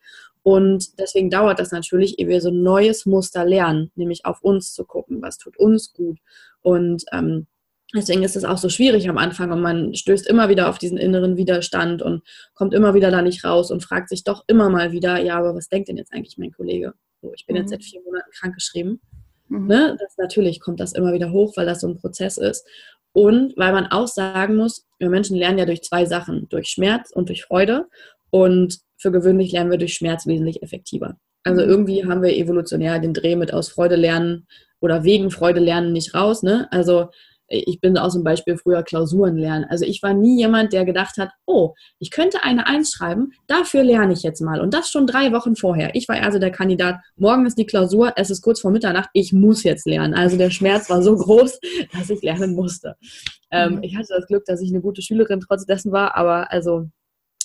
Und 0.45 0.99
deswegen 0.99 1.31
dauert 1.31 1.59
das 1.59 1.71
natürlich, 1.71 2.19
ehe 2.19 2.29
wir 2.29 2.41
so 2.41 2.51
ein 2.51 2.63
neues 2.63 3.07
Muster 3.07 3.45
lernen, 3.45 3.93
nämlich 3.95 4.25
auf 4.25 4.43
uns 4.43 4.73
zu 4.73 4.85
gucken, 4.85 5.23
was 5.23 5.39
tut 5.39 5.57
uns 5.57 5.93
gut. 5.93 6.19
Und 6.63 7.05
ähm, 7.13 7.47
deswegen 7.95 8.23
ist 8.23 8.37
es 8.37 8.45
auch 8.45 8.59
so 8.59 8.69
schwierig 8.69 9.09
am 9.09 9.19
Anfang 9.19 9.53
und 9.53 9.61
man 9.61 9.95
stößt 9.95 10.27
immer 10.29 10.49
wieder 10.49 10.69
auf 10.69 10.79
diesen 10.79 10.99
inneren 10.99 11.37
Widerstand 11.37 12.03
und 12.03 12.23
kommt 12.55 12.75
immer 12.75 12.95
wieder 12.95 13.11
da 13.11 13.23
nicht 13.23 13.45
raus 13.45 13.71
und 13.71 13.83
fragt 13.83 14.09
sich 14.09 14.25
doch 14.25 14.45
immer 14.47 14.71
mal 14.71 14.93
wieder, 14.93 15.19
ja, 15.19 15.39
aber 15.39 15.55
was 15.55 15.69
denkt 15.69 15.89
denn 15.89 15.97
jetzt 15.97 16.13
eigentlich 16.13 16.39
mein 16.39 16.53
Kollege? 16.53 16.95
So, 17.21 17.33
ich 17.35 17.47
bin 17.47 17.55
mhm. 17.55 17.63
jetzt 17.63 17.71
seit 17.71 17.85
vier 17.85 18.01
Monaten 18.03 18.31
krankgeschrieben. 18.33 19.01
Mhm. 19.49 19.67
Ne? 19.67 19.97
Das, 19.99 20.17
natürlich 20.17 20.61
kommt 20.61 20.81
das 20.81 20.93
immer 20.93 21.13
wieder 21.13 21.31
hoch, 21.31 21.57
weil 21.57 21.67
das 21.67 21.81
so 21.81 21.89
ein 21.89 21.97
Prozess 21.97 22.39
ist. 22.39 22.67
Und 23.13 23.55
weil 23.57 23.73
man 23.73 23.87
auch 23.87 24.09
sagen 24.09 24.57
muss, 24.57 24.87
wir 24.99 25.11
Menschen 25.11 25.37
lernen 25.37 25.59
ja 25.59 25.67
durch 25.67 25.83
zwei 25.83 26.07
Sachen, 26.07 26.49
durch 26.49 26.69
Schmerz 26.69 27.11
und 27.11 27.29
durch 27.29 27.45
Freude. 27.45 27.87
Und 28.31 28.79
für 28.97 29.13
gewöhnlich 29.13 29.53
lernen 29.53 29.71
wir 29.71 29.79
durch 29.79 29.95
Schmerz 29.95 30.27
wesentlich 30.27 30.63
effektiver. 30.63 31.19
Also 31.45 31.63
mhm. 31.63 31.69
irgendwie 31.69 32.07
haben 32.07 32.23
wir 32.23 32.35
evolutionär 32.35 32.99
den 32.99 33.15
Dreh 33.15 33.37
mit 33.37 33.53
aus 33.53 33.69
Freude 33.69 33.97
lernen 33.97 34.47
oder 34.81 35.05
wegen 35.05 35.31
Freude 35.31 35.61
lernen 35.61 35.93
nicht 35.93 36.15
raus. 36.15 36.43
Ne? 36.43 36.69
Also 36.73 37.11
ich 37.53 37.81
bin 37.81 37.97
auch 37.99 38.11
zum 38.11 38.25
Beispiel 38.25 38.57
früher 38.57 38.83
Klausuren 38.83 39.37
lernen. 39.37 39.67
Also 39.69 39.85
ich 39.85 40.03
war 40.03 40.15
nie 40.15 40.39
jemand, 40.39 40.73
der 40.73 40.85
gedacht 40.85 41.17
hat, 41.19 41.31
oh, 41.47 41.75
ich 41.99 42.11
könnte 42.11 42.43
eine 42.43 42.67
Eins 42.67 42.93
schreiben, 42.93 43.33
dafür 43.47 43.85
lerne 43.85 44.13
ich 44.13 44.23
jetzt 44.23 44.41
mal. 44.41 44.61
Und 44.61 44.75
das 44.75 44.91
schon 44.91 45.07
drei 45.07 45.33
Wochen 45.33 45.57
vorher. 45.57 45.95
Ich 45.95 46.09
war 46.09 46.21
also 46.23 46.39
der 46.39 46.51
Kandidat, 46.51 46.97
morgen 47.17 47.47
ist 47.47 47.59
die 47.59 47.67
Klausur, 47.67 48.13
es 48.17 48.31
ist 48.31 48.43
kurz 48.43 48.61
vor 48.61 48.71
Mitternacht, 48.71 49.11
ich 49.13 49.33
muss 49.33 49.63
jetzt 49.63 49.87
lernen. 49.87 50.15
Also 50.15 50.37
der 50.37 50.51
Schmerz 50.51 50.89
war 50.89 51.03
so 51.03 51.15
groß, 51.17 51.59
dass 51.93 52.11
ich 52.11 52.23
lernen 52.23 52.55
musste. 52.55 52.97
Ähm, 53.51 53.77
mhm. 53.77 53.83
ich 53.83 53.97
hatte 53.97 54.09
das 54.17 54.27
Glück, 54.27 54.45
dass 54.47 54.63
ich 54.63 54.71
eine 54.71 54.81
gute 54.81 55.03
Schülerin 55.03 55.41
trotz 55.41 55.67
dessen 55.67 55.93
war, 55.93 56.17
aber 56.17 56.51
also 56.51 56.89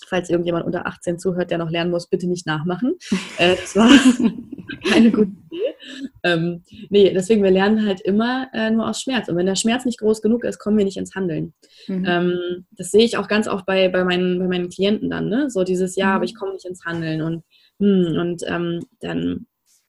falls 0.07 0.29
irgendjemand 0.29 0.65
unter 0.65 0.87
18 0.87 1.19
zuhört, 1.19 1.51
der 1.51 1.57
noch 1.57 1.69
lernen 1.69 1.91
muss, 1.91 2.07
bitte 2.07 2.27
nicht 2.27 2.45
nachmachen. 2.45 2.95
Äh, 3.37 3.55
das 3.55 3.75
war 3.75 3.89
keine 4.89 5.11
gute 5.11 5.29
Idee. 5.29 5.75
Ähm, 6.23 6.63
nee, 6.89 7.13
deswegen, 7.13 7.43
wir 7.43 7.51
lernen 7.51 7.85
halt 7.85 8.01
immer 8.01 8.49
äh, 8.51 8.71
nur 8.71 8.89
aus 8.89 9.01
Schmerz. 9.01 9.29
Und 9.29 9.35
wenn 9.35 9.45
der 9.45 9.55
Schmerz 9.55 9.85
nicht 9.85 9.99
groß 9.99 10.23
genug 10.23 10.43
ist, 10.43 10.57
kommen 10.57 10.77
wir 10.77 10.85
nicht 10.85 10.97
ins 10.97 11.13
Handeln. 11.13 11.53
Mhm. 11.87 12.05
Ähm, 12.07 12.65
das 12.71 12.89
sehe 12.89 13.03
ich 13.03 13.17
auch 13.17 13.27
ganz 13.27 13.47
oft 13.47 13.65
bei, 13.67 13.89
bei, 13.89 14.03
meinen, 14.03 14.39
bei 14.39 14.47
meinen 14.47 14.69
Klienten 14.69 15.11
dann, 15.11 15.29
ne? 15.29 15.51
So 15.51 15.63
dieses, 15.63 15.95
ja, 15.95 16.07
mhm. 16.07 16.11
aber 16.13 16.25
ich 16.25 16.35
komme 16.35 16.53
nicht 16.53 16.65
ins 16.65 16.83
Handeln. 16.83 17.21
Und, 17.21 17.43
hm, 17.79 18.17
und 18.19 18.43
ähm, 18.47 18.79
dann 19.01 19.45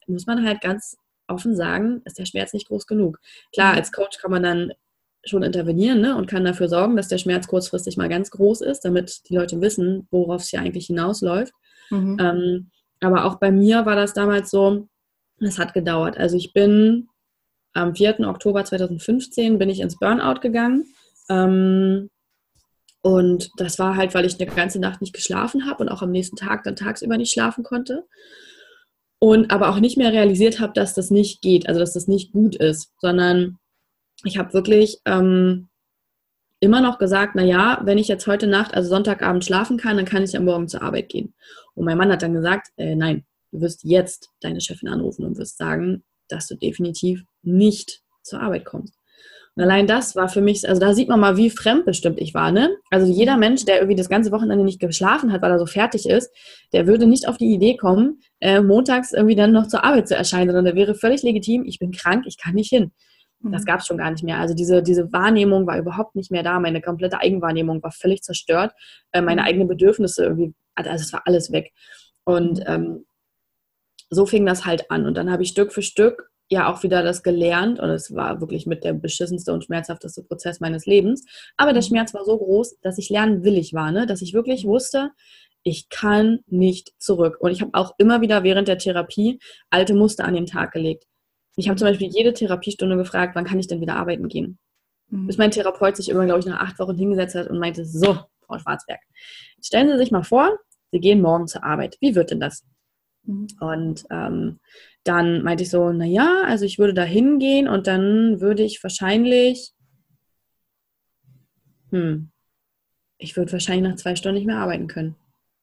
muss 0.06 0.26
man 0.26 0.44
halt 0.44 0.60
ganz 0.60 0.96
offen 1.26 1.56
sagen, 1.56 2.02
ist 2.04 2.18
der 2.18 2.26
Schmerz 2.26 2.52
nicht 2.52 2.68
groß 2.68 2.86
genug. 2.86 3.18
Klar, 3.52 3.72
mhm. 3.72 3.78
als 3.78 3.92
Coach 3.92 4.18
kann 4.18 4.30
man 4.30 4.42
dann 4.42 4.72
schon 5.24 5.42
intervenieren 5.42 6.00
ne, 6.00 6.16
und 6.16 6.26
kann 6.26 6.44
dafür 6.44 6.68
sorgen, 6.68 6.96
dass 6.96 7.08
der 7.08 7.18
Schmerz 7.18 7.46
kurzfristig 7.48 7.96
mal 7.96 8.08
ganz 8.08 8.30
groß 8.30 8.60
ist, 8.60 8.84
damit 8.84 9.28
die 9.28 9.34
Leute 9.34 9.60
wissen, 9.60 10.06
worauf 10.10 10.42
es 10.42 10.48
hier 10.48 10.60
eigentlich 10.60 10.86
hinausläuft. 10.86 11.52
Mhm. 11.90 12.16
Ähm, 12.20 12.70
aber 13.00 13.24
auch 13.24 13.36
bei 13.36 13.50
mir 13.50 13.86
war 13.86 13.96
das 13.96 14.12
damals 14.12 14.50
so, 14.50 14.88
es 15.40 15.58
hat 15.58 15.74
gedauert. 15.74 16.16
Also 16.16 16.36
ich 16.36 16.52
bin 16.52 17.08
am 17.72 17.94
4. 17.94 18.20
Oktober 18.20 18.64
2015 18.64 19.58
bin 19.58 19.68
ich 19.68 19.80
ins 19.80 19.98
Burnout 19.98 20.40
gegangen. 20.40 20.86
Ähm, 21.28 22.10
und 23.02 23.50
das 23.56 23.78
war 23.78 23.96
halt, 23.96 24.14
weil 24.14 24.24
ich 24.24 24.40
eine 24.40 24.50
ganze 24.50 24.80
Nacht 24.80 25.00
nicht 25.00 25.14
geschlafen 25.14 25.66
habe 25.66 25.82
und 25.82 25.88
auch 25.88 26.02
am 26.02 26.10
nächsten 26.10 26.36
Tag 26.36 26.64
dann 26.64 26.76
tagsüber 26.76 27.16
nicht 27.16 27.32
schlafen 27.32 27.62
konnte. 27.62 28.04
Und 29.20 29.50
aber 29.50 29.68
auch 29.68 29.80
nicht 29.80 29.96
mehr 29.96 30.12
realisiert 30.12 30.60
habe, 30.60 30.72
dass 30.74 30.94
das 30.94 31.10
nicht 31.10 31.40
geht, 31.40 31.68
also 31.68 31.80
dass 31.80 31.94
das 31.94 32.08
nicht 32.08 32.32
gut 32.32 32.56
ist, 32.56 32.92
sondern 33.00 33.58
ich 34.24 34.38
habe 34.38 34.52
wirklich 34.52 34.98
ähm, 35.04 35.68
immer 36.60 36.80
noch 36.80 36.98
gesagt, 36.98 37.34
na 37.34 37.42
ja, 37.42 37.80
wenn 37.84 37.98
ich 37.98 38.08
jetzt 38.08 38.26
heute 38.26 38.46
Nacht, 38.46 38.74
also 38.74 38.88
Sonntagabend 38.88 39.44
schlafen 39.44 39.76
kann, 39.76 39.96
dann 39.96 40.06
kann 40.06 40.24
ich 40.24 40.36
am 40.36 40.44
Morgen 40.44 40.68
zur 40.68 40.82
Arbeit 40.82 41.08
gehen. 41.08 41.34
Und 41.74 41.84
mein 41.84 41.98
Mann 41.98 42.10
hat 42.10 42.22
dann 42.22 42.34
gesagt, 42.34 42.68
äh, 42.76 42.94
nein, 42.94 43.24
du 43.52 43.60
wirst 43.60 43.84
jetzt 43.84 44.30
deine 44.40 44.60
Chefin 44.60 44.88
anrufen 44.88 45.24
und 45.24 45.38
wirst 45.38 45.58
sagen, 45.58 46.02
dass 46.28 46.48
du 46.48 46.56
definitiv 46.56 47.22
nicht 47.42 48.02
zur 48.22 48.40
Arbeit 48.40 48.64
kommst. 48.64 48.94
Und 49.54 49.64
allein 49.64 49.88
das 49.88 50.14
war 50.14 50.28
für 50.28 50.40
mich, 50.40 50.68
also 50.68 50.80
da 50.80 50.94
sieht 50.94 51.08
man 51.08 51.18
mal, 51.18 51.36
wie 51.36 51.50
fremdbestimmt 51.50 52.20
ich 52.20 52.32
war. 52.32 52.52
Ne? 52.52 52.76
Also 52.90 53.10
jeder 53.10 53.36
Mensch, 53.36 53.64
der 53.64 53.78
irgendwie 53.78 53.96
das 53.96 54.08
ganze 54.08 54.30
Wochenende 54.30 54.64
nicht 54.64 54.78
geschlafen 54.78 55.32
hat, 55.32 55.42
weil 55.42 55.50
er 55.50 55.58
so 55.58 55.66
fertig 55.66 56.08
ist, 56.08 56.30
der 56.72 56.86
würde 56.86 57.06
nicht 57.06 57.26
auf 57.26 57.38
die 57.38 57.52
Idee 57.52 57.76
kommen, 57.76 58.20
äh, 58.38 58.60
montags 58.60 59.12
irgendwie 59.12 59.34
dann 59.34 59.50
noch 59.50 59.66
zur 59.66 59.82
Arbeit 59.82 60.06
zu 60.06 60.14
erscheinen, 60.14 60.50
sondern 60.50 60.66
der 60.66 60.76
wäre 60.76 60.94
völlig 60.94 61.24
legitim, 61.24 61.64
ich 61.64 61.80
bin 61.80 61.90
krank, 61.90 62.24
ich 62.28 62.38
kann 62.38 62.54
nicht 62.54 62.68
hin. 62.68 62.92
Das 63.40 63.62
mhm. 63.62 63.66
gab 63.66 63.80
es 63.80 63.86
schon 63.86 63.98
gar 63.98 64.10
nicht 64.10 64.24
mehr. 64.24 64.38
Also 64.38 64.54
diese, 64.54 64.82
diese 64.82 65.12
Wahrnehmung 65.12 65.66
war 65.66 65.78
überhaupt 65.78 66.16
nicht 66.16 66.30
mehr 66.30 66.42
da. 66.42 66.58
Meine 66.58 66.80
komplette 66.80 67.20
Eigenwahrnehmung 67.20 67.82
war 67.82 67.92
völlig 67.92 68.22
zerstört. 68.22 68.72
Äh, 69.12 69.22
meine 69.22 69.42
mhm. 69.42 69.46
eigenen 69.46 69.68
Bedürfnisse 69.68 70.24
irgendwie, 70.24 70.54
also 70.74 70.90
es 71.02 71.12
war 71.12 71.22
alles 71.24 71.52
weg. 71.52 71.72
Und 72.24 72.58
mhm. 72.58 72.64
ähm, 72.66 73.06
so 74.10 74.26
fing 74.26 74.44
das 74.44 74.64
halt 74.64 74.90
an. 74.90 75.06
Und 75.06 75.16
dann 75.16 75.30
habe 75.30 75.42
ich 75.42 75.50
Stück 75.50 75.72
für 75.72 75.82
Stück 75.82 76.30
ja 76.50 76.72
auch 76.72 76.82
wieder 76.82 77.02
das 77.02 77.22
gelernt. 77.22 77.78
Und 77.78 77.90
es 77.90 78.14
war 78.14 78.40
wirklich 78.40 78.66
mit 78.66 78.82
der 78.82 78.94
beschissenste 78.94 79.52
und 79.52 79.64
schmerzhafteste 79.64 80.22
Prozess 80.24 80.60
meines 80.60 80.86
Lebens. 80.86 81.24
Aber 81.56 81.72
der 81.72 81.82
Schmerz 81.82 82.14
war 82.14 82.24
so 82.24 82.38
groß, 82.38 82.80
dass 82.80 82.98
ich 82.98 83.10
lernwillig 83.10 83.72
war, 83.72 83.92
ne? 83.92 84.06
dass 84.06 84.22
ich 84.22 84.34
wirklich 84.34 84.64
wusste, 84.64 85.10
ich 85.62 85.88
kann 85.90 86.40
nicht 86.46 86.92
zurück. 86.98 87.36
Und 87.40 87.50
ich 87.50 87.60
habe 87.60 87.72
auch 87.74 87.94
immer 87.98 88.20
wieder 88.20 88.42
während 88.42 88.68
der 88.68 88.78
Therapie 88.78 89.38
alte 89.70 89.94
Muster 89.94 90.24
an 90.24 90.34
den 90.34 90.46
Tag 90.46 90.72
gelegt. 90.72 91.04
Ich 91.58 91.68
habe 91.68 91.76
zum 91.76 91.88
Beispiel 91.88 92.08
jede 92.08 92.32
Therapiestunde 92.32 92.96
gefragt, 92.96 93.34
wann 93.34 93.44
kann 93.44 93.58
ich 93.58 93.66
denn 93.66 93.80
wieder 93.80 93.96
arbeiten 93.96 94.28
gehen? 94.28 94.58
Mhm. 95.10 95.26
Bis 95.26 95.38
mein 95.38 95.50
Therapeut 95.50 95.96
sich 95.96 96.08
immer, 96.08 96.24
glaube 96.24 96.38
ich, 96.38 96.46
nach 96.46 96.60
acht 96.60 96.78
Wochen 96.78 96.96
hingesetzt 96.96 97.34
hat 97.34 97.50
und 97.50 97.58
meinte, 97.58 97.84
so, 97.84 98.20
Frau 98.46 98.58
Schwarzberg, 98.60 99.00
stellen 99.60 99.88
Sie 99.88 99.98
sich 99.98 100.12
mal 100.12 100.22
vor, 100.22 100.56
Sie 100.92 101.00
gehen 101.00 101.20
morgen 101.20 101.48
zur 101.48 101.64
Arbeit. 101.64 101.96
Wie 102.00 102.14
wird 102.14 102.30
denn 102.30 102.38
das? 102.38 102.64
Mhm. 103.24 103.48
Und 103.58 104.04
ähm, 104.08 104.60
dann 105.02 105.42
meinte 105.42 105.64
ich 105.64 105.70
so, 105.70 105.90
naja, 105.90 106.44
also 106.46 106.64
ich 106.64 106.78
würde 106.78 106.94
da 106.94 107.02
hingehen 107.02 107.66
und 107.66 107.88
dann 107.88 108.40
würde 108.40 108.62
ich 108.62 108.80
wahrscheinlich, 108.84 109.72
hm, 111.90 112.30
ich 113.18 113.36
würde 113.36 113.50
wahrscheinlich 113.50 113.90
nach 113.90 113.96
zwei 113.96 114.14
Stunden 114.14 114.36
nicht 114.36 114.46
mehr 114.46 114.58
arbeiten 114.58 114.86
können. 114.86 115.16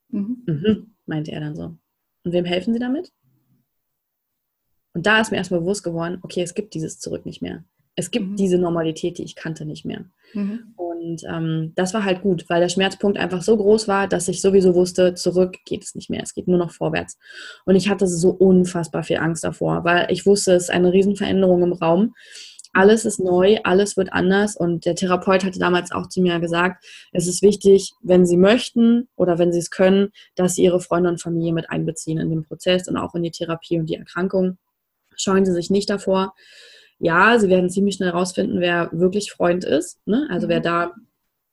Mhm. 0.10 0.44
Mhm, 0.46 0.96
meinte 1.06 1.32
er 1.32 1.40
dann 1.40 1.56
so. 1.56 1.78
Und 2.26 2.34
wem 2.34 2.44
helfen 2.44 2.74
Sie 2.74 2.80
damit? 2.82 3.14
Und 4.96 5.06
da 5.06 5.20
ist 5.20 5.30
mir 5.30 5.38
erstmal 5.38 5.60
bewusst 5.60 5.84
geworden, 5.84 6.20
okay, 6.24 6.42
es 6.42 6.56
gibt 6.56 6.74
dieses 6.74 7.00
Zurück 7.00 7.26
nicht 7.26 7.42
mehr. 7.42 7.66
Es 7.98 8.12
gibt 8.12 8.32
mhm. 8.32 8.36
diese 8.38 8.58
Normalität, 8.58 9.18
die 9.18 9.24
ich 9.24 9.36
kannte, 9.36 9.66
nicht 9.66 9.86
mehr. 9.86 10.06
Mhm. 10.34 10.74
Und 10.76 11.22
ähm, 11.30 11.74
das 11.76 11.94
war 11.94 12.04
halt 12.04 12.22
gut, 12.22 12.46
weil 12.50 12.62
der 12.62 12.70
Schmerzpunkt 12.70 13.18
einfach 13.18 13.42
so 13.42 13.56
groß 13.58 13.88
war, 13.88 14.08
dass 14.08 14.28
ich 14.30 14.42
sowieso 14.42 14.74
wusste, 14.74 15.14
zurück 15.14 15.58
geht 15.66 15.84
es 15.84 15.96
nicht 15.96 16.10
mehr. 16.10 16.24
Es 16.24 16.34
geht 16.34 16.48
nur 16.48 16.58
noch 16.58 16.72
vorwärts. 16.72 17.18
Und 17.66 17.76
ich 17.76 17.90
hatte 17.90 18.08
so 18.08 18.30
unfassbar 18.32 19.04
viel 19.04 19.18
Angst 19.18 19.44
davor, 19.44 19.84
weil 19.84 20.08
ich 20.12 20.26
wusste, 20.26 20.54
es 20.54 20.64
ist 20.64 20.70
eine 20.72 20.92
Riesenveränderung 20.92 21.62
im 21.64 21.74
Raum. 21.74 22.16
alles 22.74 23.06
ist 23.06 23.20
neu, 23.20 23.58
alles 23.64 23.96
wird 23.96 24.12
anders. 24.14 24.56
Und 24.56 24.86
der 24.86 24.96
Therapeut 24.96 25.44
hatte 25.44 25.60
damals 25.60 25.92
auch 25.92 26.08
zu 26.08 26.22
mir 26.22 26.40
gesagt, 26.40 26.86
es 27.14 27.28
ist 27.28 27.42
wichtig, 27.42 27.94
wenn 28.02 28.26
Sie 28.26 28.38
möchten 28.38 29.08
oder 29.16 29.38
wenn 29.40 29.54
Sie 29.54 29.60
es 29.60 29.72
können, 29.72 30.10
dass 30.36 30.56
Sie 30.56 30.64
Ihre 30.64 30.82
Freunde 30.82 31.10
und 31.10 31.22
Familie 31.22 31.54
mit 31.54 31.70
einbeziehen 31.70 32.20
in 32.20 32.30
den 32.30 32.44
Prozess 32.44 32.88
und 32.88 32.98
auch 32.98 33.16
in 33.16 33.24
die 33.24 33.32
Therapie 33.32 33.80
und 33.80 33.90
die 33.90 33.96
Erkrankung. 33.96 34.58
Scheuen 35.18 35.46
Sie 35.46 35.54
sich 35.54 35.70
nicht 35.70 35.90
davor. 35.90 36.34
Ja, 37.00 37.40
Sie 37.40 37.50
werden 37.50 37.70
ziemlich 37.70 37.96
schnell 37.96 38.12
herausfinden, 38.12 38.60
wer 38.60 38.90
wirklich 38.92 39.32
Freund 39.32 39.64
ist. 39.66 40.00
Ne? 40.06 40.28
Also 40.30 40.48
mhm. 40.48 40.52
wer 40.52 40.60
da 40.62 40.94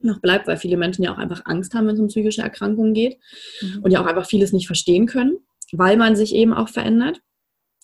noch 0.01 0.21
bleibt, 0.21 0.47
weil 0.47 0.57
viele 0.57 0.77
Menschen 0.77 1.05
ja 1.05 1.13
auch 1.13 1.19
einfach 1.19 1.43
Angst 1.45 1.75
haben, 1.75 1.87
wenn 1.87 1.95
es 1.95 2.01
um 2.01 2.09
psychische 2.09 2.43
Erkrankungen 2.43 2.95
geht 2.95 3.19
mhm. 3.61 3.83
und 3.83 3.91
ja 3.91 4.01
auch 4.01 4.07
einfach 4.07 4.27
vieles 4.27 4.53
nicht 4.53 4.67
verstehen 4.67 5.07
können, 5.07 5.39
weil 5.73 5.97
man 5.97 6.17
sich 6.17 6.35
eben 6.35 6.53
auch 6.53 6.69
verändert. 6.69 7.21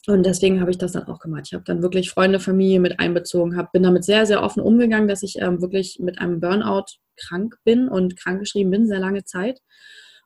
Und 0.07 0.25
deswegen 0.25 0.61
habe 0.61 0.71
ich 0.71 0.79
das 0.79 0.93
dann 0.93 1.07
auch 1.07 1.19
gemacht. 1.19 1.45
Ich 1.47 1.53
habe 1.53 1.65
dann 1.65 1.83
wirklich 1.83 2.11
Freunde, 2.11 2.41
Familie 2.41 2.81
mit 2.81 2.99
einbezogen, 2.99 3.57
hab, 3.57 3.73
bin 3.73 3.83
damit 3.83 4.05
sehr, 4.05 4.25
sehr 4.25 4.43
offen 4.43 4.63
umgegangen, 4.63 5.07
dass 5.07 5.23
ich 5.23 5.37
ähm, 5.39 5.61
wirklich 5.61 5.99
mit 6.01 6.19
einem 6.19 6.41
Burnout 6.41 6.87
krank 7.17 7.57
bin 7.65 7.89
und 7.89 8.17
krankgeschrieben 8.17 8.71
bin, 8.71 8.87
sehr 8.87 9.01
lange 9.01 9.25
Zeit. 9.25 9.61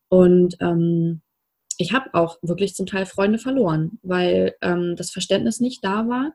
Und 0.09 0.57
ähm, 0.61 1.23
ich 1.83 1.93
habe 1.93 2.15
auch 2.15 2.39
wirklich 2.43 2.75
zum 2.75 2.87
Teil 2.87 3.07
Freunde 3.07 3.39
verloren, 3.39 3.99
weil 4.03 4.55
ähm, 4.63 4.95
das 4.97 5.11
Verständnis 5.11 5.61
nicht 5.61 5.85
da 5.85 6.09
war. 6.09 6.33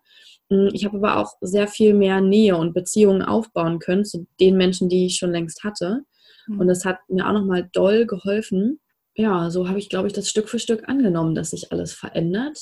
Hm, 0.49 0.69
ich 0.73 0.85
habe 0.85 0.97
aber 0.97 1.17
auch 1.17 1.33
sehr 1.41 1.67
viel 1.67 1.93
mehr 1.93 2.21
Nähe 2.21 2.55
und 2.57 2.73
Beziehungen 2.73 3.21
aufbauen 3.23 3.79
können 3.79 4.05
zu 4.05 4.27
den 4.39 4.57
Menschen, 4.57 4.89
die 4.89 5.05
ich 5.07 5.17
schon 5.17 5.31
längst 5.31 5.63
hatte. 5.63 6.03
Mhm. 6.47 6.59
Und 6.59 6.67
das 6.67 6.85
hat 6.85 6.99
mir 7.07 7.27
auch 7.27 7.33
nochmal 7.33 7.69
doll 7.71 8.05
geholfen. 8.05 8.79
Ja, 9.15 9.49
so 9.49 9.67
habe 9.67 9.79
ich, 9.79 9.89
glaube 9.89 10.07
ich, 10.07 10.13
das 10.13 10.29
Stück 10.29 10.47
für 10.49 10.59
Stück 10.59 10.87
angenommen, 10.87 11.33
dass 11.33 11.51
sich 11.51 11.71
alles 11.71 11.93
verändert 11.93 12.59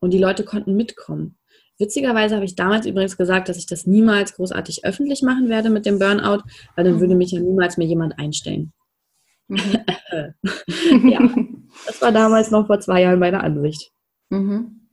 und 0.00 0.12
die 0.12 0.18
Leute 0.18 0.44
konnten 0.44 0.74
mitkommen. 0.74 1.36
Witzigerweise 1.78 2.34
habe 2.36 2.44
ich 2.44 2.56
damals 2.56 2.86
übrigens 2.86 3.16
gesagt, 3.16 3.48
dass 3.48 3.56
ich 3.56 3.66
das 3.66 3.86
niemals 3.86 4.34
großartig 4.34 4.84
öffentlich 4.84 5.22
machen 5.22 5.48
werde 5.48 5.70
mit 5.70 5.86
dem 5.86 5.98
Burnout, 5.98 6.42
weil 6.76 6.84
dann 6.84 7.00
würde 7.00 7.14
mich 7.14 7.32
ja 7.32 7.40
niemals 7.40 7.76
mehr 7.78 7.86
jemand 7.86 8.18
einstellen. 8.18 8.72
Mhm. 9.50 9.84
ja, 11.10 11.20
das 11.86 12.00
war 12.00 12.12
damals 12.12 12.50
noch 12.50 12.66
vor 12.66 12.80
zwei 12.80 13.02
Jahren 13.02 13.18
meine 13.18 13.42
Ansicht. 13.42 13.90
Mhm. 14.30 14.88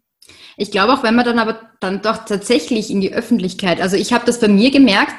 Ich 0.58 0.72
glaube 0.72 0.94
auch, 0.94 1.04
wenn 1.04 1.16
man 1.16 1.26
dann 1.26 1.40
aber 1.40 1.60
dann 1.80 2.02
doch 2.02 2.26
tatsächlich 2.26 2.90
in 2.90 3.00
die 3.00 3.14
Öffentlichkeit, 3.14 3.80
also 3.80 3.96
ich 3.96 4.12
habe 4.12 4.26
das 4.26 4.40
bei 4.40 4.48
mir 4.48 4.72
gemerkt, 4.72 5.14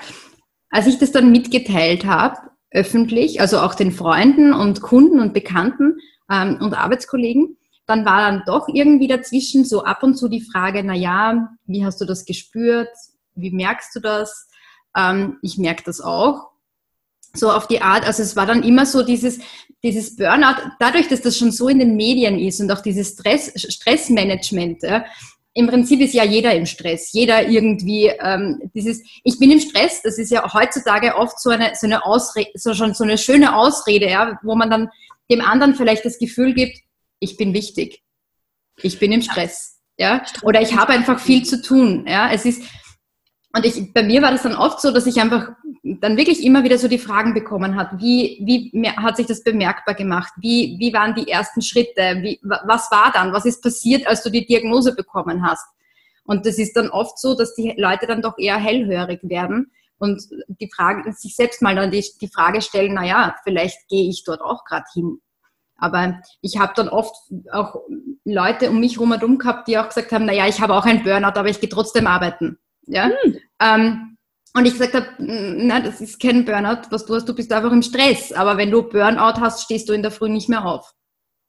als 0.70 0.86
ich 0.86 0.98
das 0.98 1.12
dann 1.12 1.30
mitgeteilt 1.30 2.04
habe, 2.04 2.36
öffentlich, 2.70 3.40
also 3.40 3.60
auch 3.60 3.74
den 3.74 3.92
Freunden 3.92 4.52
und 4.52 4.82
Kunden 4.82 5.20
und 5.20 5.32
Bekannten 5.32 5.98
ähm, 6.30 6.58
und 6.60 6.74
Arbeitskollegen, 6.74 7.56
dann 7.86 8.04
war 8.04 8.20
dann 8.20 8.42
doch 8.44 8.68
irgendwie 8.68 9.06
dazwischen 9.06 9.64
so 9.64 9.84
ab 9.84 10.02
und 10.02 10.16
zu 10.16 10.28
die 10.28 10.42
Frage, 10.42 10.82
na 10.84 10.94
ja, 10.94 11.48
wie 11.64 11.86
hast 11.86 12.00
du 12.00 12.04
das 12.04 12.26
gespürt? 12.26 12.90
Wie 13.34 13.50
merkst 13.50 13.96
du 13.96 14.00
das? 14.00 14.48
Ähm, 14.94 15.38
ich 15.40 15.56
merke 15.56 15.84
das 15.84 16.02
auch. 16.02 16.47
So 17.38 17.52
auf 17.52 17.66
die 17.66 17.80
Art, 17.80 18.06
also 18.06 18.22
es 18.22 18.36
war 18.36 18.46
dann 18.46 18.62
immer 18.62 18.86
so 18.86 19.02
dieses, 19.02 19.38
dieses 19.82 20.16
Burnout, 20.16 20.70
dadurch, 20.78 21.08
dass 21.08 21.20
das 21.20 21.36
schon 21.36 21.52
so 21.52 21.68
in 21.68 21.78
den 21.78 21.96
Medien 21.96 22.38
ist 22.38 22.60
und 22.60 22.70
auch 22.70 22.80
dieses 22.80 23.10
Stress, 23.10 23.52
Stressmanagement, 23.56 24.82
ja, 24.82 25.04
im 25.54 25.66
Prinzip 25.66 26.00
ist 26.00 26.14
ja 26.14 26.24
jeder 26.24 26.54
im 26.54 26.66
Stress, 26.66 27.12
jeder 27.12 27.48
irgendwie 27.48 28.06
ähm, 28.06 28.70
dieses, 28.74 29.02
ich 29.24 29.40
bin 29.40 29.50
im 29.50 29.58
Stress, 29.58 30.02
das 30.02 30.16
ist 30.16 30.30
ja 30.30 30.52
heutzutage 30.52 31.16
oft 31.16 31.40
so 31.40 31.50
eine, 31.50 31.72
so 31.74 31.86
eine 31.86 32.04
Ausrede, 32.04 32.50
so 32.54 32.74
schon 32.74 32.94
so 32.94 33.02
eine 33.02 33.18
schöne 33.18 33.56
Ausrede, 33.56 34.08
ja, 34.08 34.38
wo 34.42 34.54
man 34.54 34.70
dann 34.70 34.88
dem 35.30 35.40
anderen 35.40 35.74
vielleicht 35.74 36.04
das 36.04 36.18
Gefühl 36.18 36.54
gibt, 36.54 36.78
ich 37.18 37.36
bin 37.36 37.54
wichtig. 37.54 38.02
Ich 38.82 39.00
bin 39.00 39.10
im 39.10 39.22
Stress. 39.22 39.80
Ja, 39.98 40.22
oder 40.42 40.62
ich 40.62 40.76
habe 40.76 40.92
einfach 40.92 41.18
viel 41.18 41.44
zu 41.44 41.60
tun. 41.60 42.06
Ja, 42.06 42.30
es 42.30 42.44
ist, 42.44 42.62
und 43.52 43.66
ich, 43.66 43.92
bei 43.92 44.04
mir 44.04 44.22
war 44.22 44.30
das 44.30 44.42
dann 44.42 44.54
oft 44.54 44.80
so, 44.80 44.92
dass 44.92 45.06
ich 45.06 45.20
einfach 45.20 45.48
dann 46.00 46.16
wirklich 46.16 46.44
immer 46.44 46.64
wieder 46.64 46.78
so 46.78 46.88
die 46.88 46.98
Fragen 46.98 47.34
bekommen 47.34 47.76
hat, 47.76 47.98
wie, 47.98 48.38
wie 48.44 48.88
hat 48.88 49.16
sich 49.16 49.26
das 49.26 49.42
bemerkbar 49.42 49.94
gemacht? 49.94 50.32
Wie, 50.36 50.76
wie 50.78 50.92
waren 50.92 51.14
die 51.14 51.28
ersten 51.28 51.62
Schritte? 51.62 52.18
Wie, 52.22 52.40
was 52.42 52.90
war 52.90 53.12
dann? 53.12 53.32
Was 53.32 53.44
ist 53.44 53.62
passiert, 53.62 54.06
als 54.06 54.22
du 54.22 54.30
die 54.30 54.46
Diagnose 54.46 54.94
bekommen 54.94 55.46
hast? 55.46 55.66
Und 56.24 56.46
das 56.46 56.58
ist 56.58 56.76
dann 56.76 56.90
oft 56.90 57.18
so, 57.18 57.34
dass 57.34 57.54
die 57.54 57.74
Leute 57.76 58.06
dann 58.06 58.22
doch 58.22 58.38
eher 58.38 58.58
hellhörig 58.58 59.20
werden 59.22 59.70
und 59.98 60.22
die 60.60 60.70
Frage, 60.74 61.12
sich 61.12 61.34
selbst 61.34 61.62
mal 61.62 61.74
dann 61.74 61.90
die, 61.90 62.04
die 62.20 62.28
Frage 62.28 62.62
stellen, 62.62 62.94
na 62.94 63.04
ja, 63.04 63.34
vielleicht 63.42 63.88
gehe 63.88 64.08
ich 64.08 64.24
dort 64.24 64.40
auch 64.40 64.64
gerade 64.64 64.84
hin. 64.92 65.20
Aber 65.76 66.20
ich 66.40 66.58
habe 66.58 66.72
dann 66.74 66.88
oft 66.88 67.14
auch 67.52 67.76
Leute 68.24 68.70
um 68.70 68.80
mich 68.80 68.98
herum 68.98 69.38
gehabt, 69.38 69.68
die 69.68 69.78
auch 69.78 69.88
gesagt 69.88 70.12
haben, 70.12 70.26
naja, 70.26 70.46
ich 70.46 70.60
habe 70.60 70.74
auch 70.74 70.84
einen 70.84 71.02
Burnout, 71.02 71.38
aber 71.38 71.48
ich 71.48 71.60
gehe 71.60 71.68
trotzdem 71.68 72.06
arbeiten. 72.06 72.58
Ja? 72.86 73.10
Hm. 73.22 73.36
Ähm, 73.60 74.07
und 74.54 74.66
ich 74.66 74.72
gesagt 74.72 74.94
habe, 74.94 75.06
na, 75.18 75.80
das 75.80 76.00
ist 76.00 76.20
kein 76.20 76.44
Burnout, 76.44 76.88
was 76.90 77.06
du 77.06 77.14
hast, 77.14 77.28
du 77.28 77.34
bist 77.34 77.52
einfach 77.52 77.72
im 77.72 77.82
Stress. 77.82 78.32
Aber 78.32 78.56
wenn 78.56 78.70
du 78.70 78.82
Burnout 78.82 79.40
hast, 79.40 79.62
stehst 79.62 79.88
du 79.88 79.92
in 79.92 80.02
der 80.02 80.10
Früh 80.10 80.28
nicht 80.28 80.48
mehr 80.48 80.64
auf. 80.64 80.92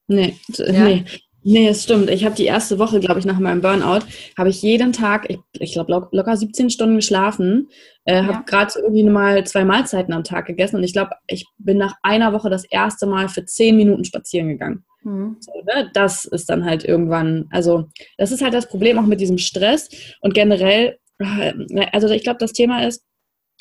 Nee, 0.07 0.37
ja? 0.57 0.83
nee. 0.83 1.05
Nee, 1.41 1.69
es 1.69 1.83
stimmt. 1.83 2.09
Ich 2.09 2.25
habe 2.25 2.35
die 2.35 2.45
erste 2.45 2.79
Woche, 2.79 2.99
glaube 2.99 3.19
ich, 3.19 3.25
nach 3.25 3.39
meinem 3.39 3.61
Burnout, 3.61 4.05
habe 4.37 4.49
ich 4.49 4.61
jeden 4.61 4.91
Tag, 4.91 5.29
ich, 5.29 5.39
ich 5.53 5.73
glaube, 5.73 6.09
locker 6.11 6.35
17 6.35 6.69
Stunden 6.69 6.97
geschlafen, 6.97 7.69
äh, 8.03 8.15
ja. 8.15 8.27
habe 8.27 8.45
gerade 8.45 8.69
so 8.69 8.79
irgendwie 8.79 9.03
mal 9.03 9.45
zwei 9.45 9.63
Mahlzeiten 9.63 10.13
am 10.13 10.25
Tag 10.25 10.47
gegessen 10.47 10.75
und 10.75 10.83
ich 10.83 10.91
glaube, 10.91 11.11
ich 11.27 11.45
bin 11.57 11.77
nach 11.77 11.95
einer 12.03 12.33
Woche 12.33 12.49
das 12.49 12.65
erste 12.65 13.07
Mal 13.07 13.29
für 13.29 13.45
10 13.45 13.77
Minuten 13.77 14.03
spazieren 14.03 14.49
gegangen. 14.49 14.83
Mhm. 15.03 15.37
So, 15.39 15.51
ne? 15.65 15.89
Das 15.93 16.25
ist 16.25 16.49
dann 16.49 16.65
halt 16.65 16.83
irgendwann, 16.83 17.47
also 17.51 17.87
das 18.17 18.31
ist 18.31 18.41
halt 18.41 18.53
das 18.53 18.67
Problem 18.67 18.99
auch 18.99 19.05
mit 19.05 19.21
diesem 19.21 19.37
Stress 19.37 19.89
und 20.21 20.33
generell, 20.33 20.99
also 21.19 22.09
ich 22.09 22.23
glaube, 22.23 22.39
das 22.39 22.53
Thema 22.53 22.85
ist, 22.85 23.03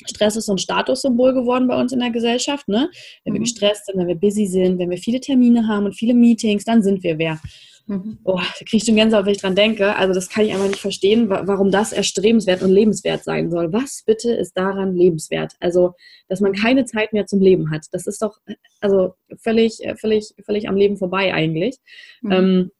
Stress 0.05 0.37
ist 0.37 0.45
so 0.45 0.53
ein 0.53 0.57
Statussymbol 0.57 1.33
geworden 1.33 1.67
bei 1.67 1.79
uns 1.79 1.91
in 1.91 1.99
der 1.99 2.11
Gesellschaft. 2.11 2.67
Ne? 2.67 2.89
Wenn 3.23 3.33
wir 3.33 3.39
mhm. 3.39 3.43
gestresst 3.43 3.85
sind, 3.85 3.97
wenn 3.97 4.07
wir 4.07 4.15
busy 4.15 4.47
sind, 4.47 4.79
wenn 4.79 4.89
wir 4.89 4.97
viele 4.97 5.19
Termine 5.19 5.67
haben 5.67 5.85
und 5.85 5.93
viele 5.93 6.13
Meetings, 6.13 6.63
dann 6.63 6.81
sind 6.81 7.03
wir 7.03 7.17
wer. 7.17 7.39
Mhm. 7.87 8.19
Oh, 8.23 8.37
da 8.37 8.65
kriege 8.65 8.77
ich 8.77 8.85
schon 8.85 8.95
Gänsehaut, 8.95 9.25
wenn 9.25 9.33
ich 9.33 9.41
dran 9.41 9.55
denke. 9.55 9.95
Also 9.95 10.13
das 10.13 10.29
kann 10.29 10.45
ich 10.45 10.53
einfach 10.53 10.67
nicht 10.67 10.79
verstehen, 10.79 11.29
warum 11.29 11.71
das 11.71 11.91
erstrebenswert 11.91 12.61
und 12.61 12.71
lebenswert 12.71 13.23
sein 13.23 13.49
soll. 13.49 13.73
Was 13.73 14.03
bitte 14.05 14.31
ist 14.31 14.55
daran 14.55 14.95
lebenswert? 14.95 15.53
Also, 15.59 15.93
dass 16.27 16.39
man 16.39 16.53
keine 16.53 16.85
Zeit 16.85 17.11
mehr 17.11 17.25
zum 17.25 17.41
Leben 17.41 17.71
hat. 17.71 17.87
Das 17.91 18.07
ist 18.07 18.21
doch 18.21 18.37
also 18.79 19.15
völlig, 19.41 19.79
völlig, 19.99 20.33
völlig 20.45 20.69
am 20.69 20.77
Leben 20.77 20.97
vorbei 20.97 21.33
eigentlich. 21.33 21.77
Mhm. 22.21 22.31
Ähm, 22.31 22.71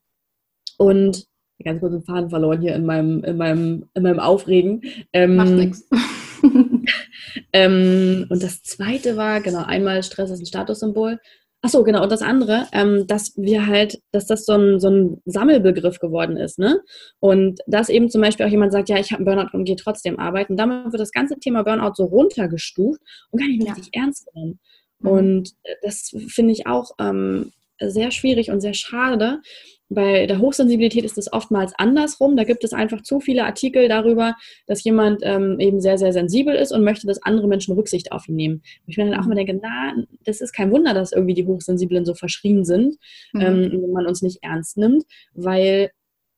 und 0.77 1.25
ganz 1.63 1.79
kurz 1.79 1.93
den 1.93 2.03
Faden 2.03 2.29
verloren 2.29 2.61
hier 2.61 2.75
in 2.75 2.85
meinem, 2.85 3.23
in 3.23 3.37
meinem, 3.37 3.85
in 3.93 4.03
meinem 4.03 4.19
Aufregen. 4.19 4.81
Ähm, 5.13 5.35
Macht 5.35 5.51
nichts. 5.51 5.87
ähm, 7.53 8.25
und 8.29 8.43
das 8.43 8.63
zweite 8.63 9.17
war, 9.17 9.41
genau, 9.41 9.63
einmal 9.63 10.03
Stress 10.03 10.31
ist 10.31 10.39
ein 10.41 10.45
Statussymbol. 10.45 11.19
Ach 11.61 11.69
so, 11.69 11.83
genau. 11.83 12.03
Und 12.03 12.11
das 12.11 12.21
andere, 12.21 12.67
ähm, 12.71 13.05
dass 13.05 13.35
wir 13.35 13.67
halt, 13.67 14.01
dass 14.11 14.27
das 14.27 14.45
so 14.45 14.53
ein, 14.53 14.79
so 14.79 14.89
ein 14.89 15.21
Sammelbegriff 15.25 15.99
geworden 15.99 16.37
ist, 16.37 16.57
ne? 16.57 16.79
Und 17.19 17.59
dass 17.67 17.89
eben 17.89 18.09
zum 18.09 18.21
Beispiel 18.21 18.45
auch 18.45 18.51
jemand 18.51 18.71
sagt, 18.71 18.87
ja, 18.87 18.97
ich 18.97 19.11
habe 19.11 19.17
einen 19.17 19.25
Burnout 19.25 19.57
und 19.57 19.65
gehe 19.65 19.75
trotzdem 19.75 20.19
arbeiten. 20.19 20.55
Damit 20.55 20.93
wird 20.93 21.01
das 21.01 21.11
ganze 21.11 21.37
Thema 21.37 21.63
Burnout 21.63 21.95
so 21.95 22.05
runtergestuft 22.05 23.01
und 23.31 23.39
gar 23.39 23.47
nicht 23.47 23.59
mehr 23.59 23.67
ja. 23.67 23.73
richtig 23.73 23.93
ernst 23.93 24.27
genommen. 24.27 24.59
Mhm. 24.99 25.09
Und 25.09 25.49
das 25.81 26.15
finde 26.27 26.53
ich 26.53 26.65
auch 26.65 26.91
ähm, 26.97 27.51
sehr 27.81 28.11
schwierig 28.11 28.51
und 28.51 28.61
sehr 28.61 28.73
schade, 28.73 29.41
bei 29.89 30.27
der 30.27 30.39
Hochsensibilität 30.39 31.03
ist 31.03 31.17
es 31.17 31.33
oftmals 31.33 31.73
andersrum. 31.77 32.37
Da 32.37 32.43
gibt 32.43 32.63
es 32.63 32.73
einfach 32.73 33.01
zu 33.01 33.19
viele 33.19 33.43
Artikel 33.45 33.87
darüber, 33.87 34.35
dass 34.67 34.83
jemand 34.83 35.21
ähm, 35.23 35.59
eben 35.59 35.81
sehr, 35.81 35.97
sehr 35.97 36.13
sensibel 36.13 36.55
ist 36.55 36.71
und 36.71 36.83
möchte, 36.83 37.07
dass 37.07 37.23
andere 37.23 37.47
Menschen 37.47 37.73
Rücksicht 37.73 38.11
auf 38.11 38.29
ihn 38.29 38.35
nehmen. 38.35 38.61
ich 38.85 38.97
mir 38.97 39.09
dann 39.09 39.19
auch 39.19 39.25
mal 39.25 39.35
denke, 39.35 39.59
na, 39.61 39.95
das 40.23 40.41
ist 40.41 40.53
kein 40.53 40.71
Wunder, 40.71 40.93
dass 40.93 41.11
irgendwie 41.11 41.33
die 41.33 41.45
Hochsensiblen 41.45 42.05
so 42.05 42.13
verschrien 42.13 42.65
sind, 42.65 42.97
mhm. 43.33 43.41
ähm, 43.41 43.71
wenn 43.81 43.91
man 43.91 44.05
uns 44.05 44.21
nicht 44.21 44.43
ernst 44.43 44.77
nimmt, 44.77 45.05
weil 45.33 45.89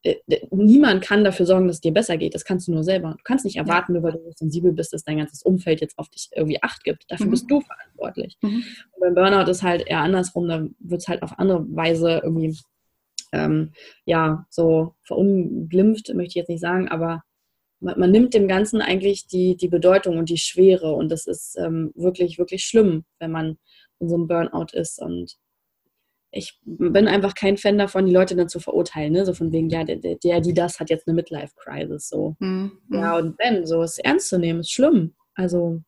äh, 0.04 0.16
niemand 0.50 1.04
kann 1.04 1.24
dafür 1.24 1.46
sorgen, 1.46 1.68
dass 1.68 1.78
es 1.78 1.82
dir 1.82 1.94
besser 1.94 2.18
geht. 2.18 2.34
Das 2.34 2.46
kannst 2.46 2.68
du 2.68 2.72
nur 2.72 2.84
selber. 2.84 3.16
Du 3.18 3.24
kannst 3.24 3.46
nicht 3.46 3.58
erwarten, 3.58 3.94
nur 3.94 4.04
weil 4.04 4.14
du 4.14 4.32
sensibel 4.36 4.72
bist, 4.72 4.94
dass 4.94 5.04
dein 5.04 5.18
ganzes 5.18 5.44
Umfeld 5.44 5.82
jetzt 5.82 6.00
auf 6.00 6.10
dich 6.10 6.30
irgendwie 6.34 6.64
Acht 6.64 6.84
gibt. 6.84 7.04
Dafür 7.10 7.28
mhm. 7.28 7.32
bist 7.32 7.52
du 7.52 7.62
verantwortlich. 7.62 8.38
Mhm. 8.42 8.64
Und 8.92 9.00
beim 9.02 9.14
Burnout 9.14 9.50
ist 9.52 9.62
halt 9.62 9.86
eher 9.86 10.00
andersrum. 10.00 10.48
Da 10.48 10.66
wird 10.80 11.02
es 11.02 11.08
halt 11.08 11.22
auf 11.22 11.38
andere 11.38 11.66
Weise 11.76 12.22
irgendwie 12.24 12.58
ähm, 13.32 13.72
ja, 14.06 14.46
so 14.50 14.96
verunglimpft, 15.04 16.14
möchte 16.14 16.30
ich 16.30 16.36
jetzt 16.36 16.50
nicht 16.50 16.62
sagen, 16.62 16.88
aber 16.88 17.24
man, 17.80 18.00
man, 18.00 18.12
nimmt 18.12 18.34
dem 18.34 18.48
Ganzen 18.48 18.82
eigentlich 18.82 19.28
die, 19.28 19.56
die 19.58 19.70
Bedeutung 19.70 20.18
und 20.18 20.30
die 20.30 20.38
Schwere 20.38 20.94
und 20.94 21.10
das 21.10 21.28
ist 21.28 21.58
ähm, 21.58 21.92
wirklich, 21.96 22.38
wirklich 22.38 22.64
schlimm, 22.64 23.06
wenn 23.20 23.32
man 23.32 23.58
in 24.00 24.10
so 24.10 24.16
einem 24.16 24.28
Burnout 24.28 24.74
ist 24.74 25.02
und 25.02 25.38
ich 26.32 26.60
bin 26.64 27.08
einfach 27.08 27.36
kein 27.36 27.58
Fan 27.58 27.78
davon, 27.78 28.06
die 28.06 28.14
Leute 28.14 28.36
dann 28.36 28.48
zu 28.48 28.60
verurteilen, 28.60 29.12
ne? 29.12 29.26
so 29.26 29.34
von 29.34 29.52
wegen, 29.52 29.70
ja, 29.70 29.84
der, 29.84 29.98
der 29.98 30.40
die 30.40 30.54
das 30.54 30.80
hat 30.80 30.90
jetzt 30.90 31.08
eine 31.08 31.16
Midlife-Crisis, 31.16 32.08
so. 32.08 32.36
Mhm. 32.40 32.72
Ja, 32.90 33.18
und 33.18 33.38
wenn, 33.38 33.66
so 33.66 33.84
ist 33.84 34.00
ernst 34.00 34.30
zu 34.30 34.40
nehmen, 34.40 34.62
ist 34.62 34.72
schlimm. 34.72 35.14
Also, 35.36 35.82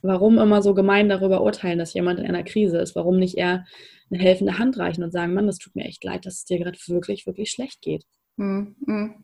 warum 0.00 0.38
immer 0.38 0.62
so 0.62 0.72
gemein 0.72 1.10
darüber 1.10 1.42
urteilen, 1.42 1.78
dass 1.78 1.92
jemand 1.92 2.18
in 2.18 2.26
einer 2.26 2.44
Krise 2.44 2.78
ist? 2.78 2.96
Warum 2.96 3.18
nicht 3.18 3.36
eher 3.36 3.66
eine 4.12 4.22
helfende 4.22 4.58
Hand 4.58 4.78
reichen 4.78 5.02
und 5.02 5.12
sagen, 5.12 5.34
Mann, 5.34 5.46
das 5.46 5.58
tut 5.58 5.74
mir 5.74 5.84
echt 5.84 6.04
leid, 6.04 6.26
dass 6.26 6.34
es 6.34 6.44
dir 6.44 6.58
gerade 6.58 6.78
wirklich, 6.86 7.26
wirklich 7.26 7.50
schlecht 7.50 7.80
geht. 7.80 8.04
Mhm. 8.36 9.14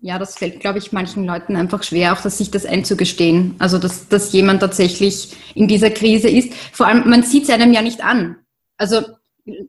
Ja, 0.00 0.18
das 0.18 0.36
fällt, 0.36 0.60
glaube 0.60 0.78
ich, 0.78 0.92
manchen 0.92 1.24
Leuten 1.24 1.56
einfach 1.56 1.82
schwer, 1.82 2.12
auch 2.12 2.20
das, 2.20 2.38
sich 2.38 2.50
das 2.50 2.66
einzugestehen. 2.66 3.56
Also, 3.58 3.78
dass, 3.78 4.08
dass 4.08 4.32
jemand 4.32 4.60
tatsächlich 4.60 5.34
in 5.54 5.66
dieser 5.66 5.90
Krise 5.90 6.28
ist. 6.28 6.52
Vor 6.72 6.86
allem, 6.86 7.08
man 7.08 7.22
sieht 7.22 7.44
es 7.44 7.50
einem 7.50 7.72
ja 7.72 7.80
nicht 7.80 8.04
an. 8.04 8.36
Also, 8.76 9.00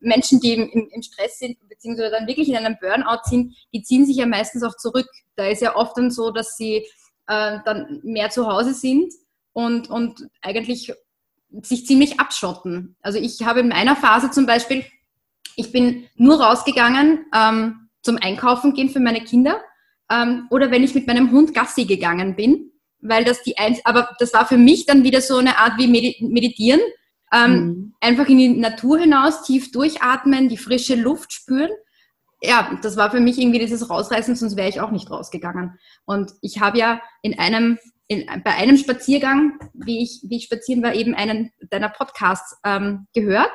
Menschen, 0.02 0.40
die 0.40 0.54
im, 0.54 0.90
im, 0.92 1.02
Stress 1.02 1.40
sind, 1.40 1.58
beziehungsweise 1.68 2.12
dann 2.12 2.28
wirklich 2.28 2.50
in 2.50 2.56
einem 2.56 2.78
Burnout 2.80 3.22
sind, 3.26 3.56
die 3.74 3.82
ziehen 3.82 4.06
sich 4.06 4.18
ja 4.18 4.26
meistens 4.26 4.64
auch 4.64 4.76
zurück. 4.78 5.08
Da 5.36 5.48
ist 5.48 5.62
ja 5.62 5.76
oft 5.76 5.98
dann 5.98 6.12
so, 6.12 6.32
dass 6.32 6.56
sie 6.58 6.86
äh, 7.28 7.60
dann 7.66 8.02
mehr 8.04 8.30
zu 8.30 8.48
Hause 8.48 8.74
sind 8.74 9.14
und, 9.54 9.90
und 9.90 10.28
eigentlich 10.42 10.94
sich 11.62 11.86
ziemlich 11.86 12.20
abschotten. 12.20 12.96
Also 13.02 13.20
ich 13.20 13.44
habe 13.44 13.62
in 13.62 13.70
meiner 13.70 13.96
Phase 13.96 14.32
zum 14.32 14.46
Beispiel, 14.46 14.84
ich 15.56 15.72
bin 15.72 16.08
nur 16.16 16.42
rausgegangen 16.42 17.26
ähm, 17.34 17.90
zum 18.02 18.18
Einkaufen 18.22 18.74
gehen 18.74 18.90
für 18.90 19.00
meine 19.00 19.22
Kinder 19.22 19.62
ähm, 20.12 20.48
oder 20.50 20.72
wenn 20.72 20.84
ich 20.84 20.96
mit 20.96 21.08
meinem 21.08 21.32
Hund 21.32 21.54
Gassi 21.54 21.86
gegangen 21.86 22.36
bin, 22.36 22.72
weil 23.02 23.24
das 23.24 23.42
die 23.44 23.58
eins, 23.58 23.80
aber 23.84 24.10
das 24.20 24.34
war 24.34 24.46
für 24.46 24.58
mich 24.58 24.86
dann 24.86 25.04
wieder 25.04 25.22
so 25.22 25.38
eine 25.38 25.58
Art 25.58 25.74
wie 25.78 25.88
Meditieren. 25.88 26.82
Ähm, 27.34 27.52
mhm. 27.52 27.94
Einfach 28.00 28.28
in 28.28 28.38
die 28.38 28.50
Natur 28.50 29.00
hinaus, 29.00 29.44
tief 29.44 29.72
durchatmen, 29.72 30.48
die 30.48 30.58
frische 30.58 30.96
Luft 30.96 31.34
spüren. 31.34 31.72
Ja, 32.42 32.78
das 32.82 32.98
war 32.98 33.12
für 33.12 33.20
mich 33.20 33.40
irgendwie 33.40 33.60
dieses 33.60 33.90
Rausreißen, 33.90 34.36
sonst 34.36 34.56
wäre 34.56 34.70
ich 34.70 34.80
auch 34.80 34.92
nicht 34.92 35.10
rausgegangen. 35.10 35.80
Und 36.06 36.34
ich 36.42 36.62
habe 36.62 36.78
ja 36.78 37.02
in 37.22 37.40
einem, 37.40 37.80
in, 38.08 38.26
bei 38.44 38.52
einem 38.52 38.78
Spaziergang, 38.78 39.58
wie 39.74 40.04
ich, 40.04 40.22
wie 40.24 40.38
ich 40.38 40.46
spazieren 40.46 40.84
war, 40.84 40.94
eben 40.94 41.16
einen 41.16 41.52
deiner 41.70 41.90
Podcasts 41.90 42.58
ähm, 42.64 43.08
gehört. 43.14 43.52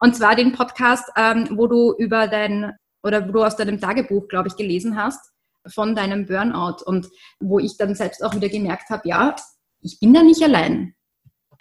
Und 0.00 0.14
zwar 0.14 0.36
den 0.36 0.52
Podcast, 0.52 1.08
ähm, 1.16 1.48
wo 1.52 1.66
du 1.66 1.94
über 1.98 2.28
dein, 2.28 2.72
oder 3.02 3.26
wo 3.26 3.32
du 3.32 3.44
aus 3.44 3.56
deinem 3.56 3.80
Tagebuch, 3.80 4.28
glaube 4.28 4.48
ich, 4.48 4.56
gelesen 4.56 4.96
hast 4.96 5.32
von 5.66 5.94
deinem 5.94 6.26
Burnout 6.26 6.84
und 6.84 7.08
wo 7.40 7.58
ich 7.58 7.76
dann 7.76 7.94
selbst 7.94 8.22
auch 8.22 8.34
wieder 8.34 8.48
gemerkt 8.48 8.90
habe, 8.90 9.08
ja, 9.08 9.34
ich 9.80 9.98
bin 10.00 10.14
da 10.14 10.22
nicht 10.22 10.42
allein. 10.42 10.94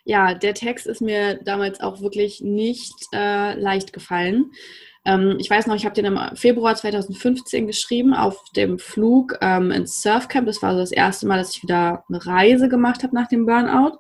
Ja, 0.06 0.34
der 0.34 0.54
Text 0.54 0.88
ist 0.88 1.02
mir 1.02 1.44
damals 1.44 1.82
auch 1.82 2.02
wirklich 2.02 2.42
nicht 2.42 2.94
äh, 3.14 3.60
leicht 3.60 3.92
gefallen. 3.92 4.52
Ähm, 5.08 5.38
ich 5.40 5.50
weiß 5.50 5.66
noch, 5.66 5.76
ich 5.76 5.86
habe 5.86 5.96
den 5.96 6.06
im 6.06 6.20
Februar 6.36 6.76
2015 6.76 7.66
geschrieben 7.66 8.14
auf 8.14 8.44
dem 8.56 8.78
Flug 8.78 9.38
ähm, 9.42 9.72
ins 9.72 10.02
Surfcamp. 10.02 10.46
Das 10.46 10.62
war 10.62 10.74
so 10.74 10.80
das 10.80 10.92
erste 10.92 11.26
Mal, 11.26 11.40
dass 11.40 11.56
ich 11.56 11.64
wieder 11.64 12.04
eine 12.10 12.24
Reise 12.24 12.70
gemacht 12.70 13.02
habe 13.02 13.16
nach 13.16 13.28
dem 13.28 13.46
Burnout. 13.46 13.98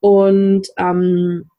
Und 0.00 0.68
ähm, 0.76 1.50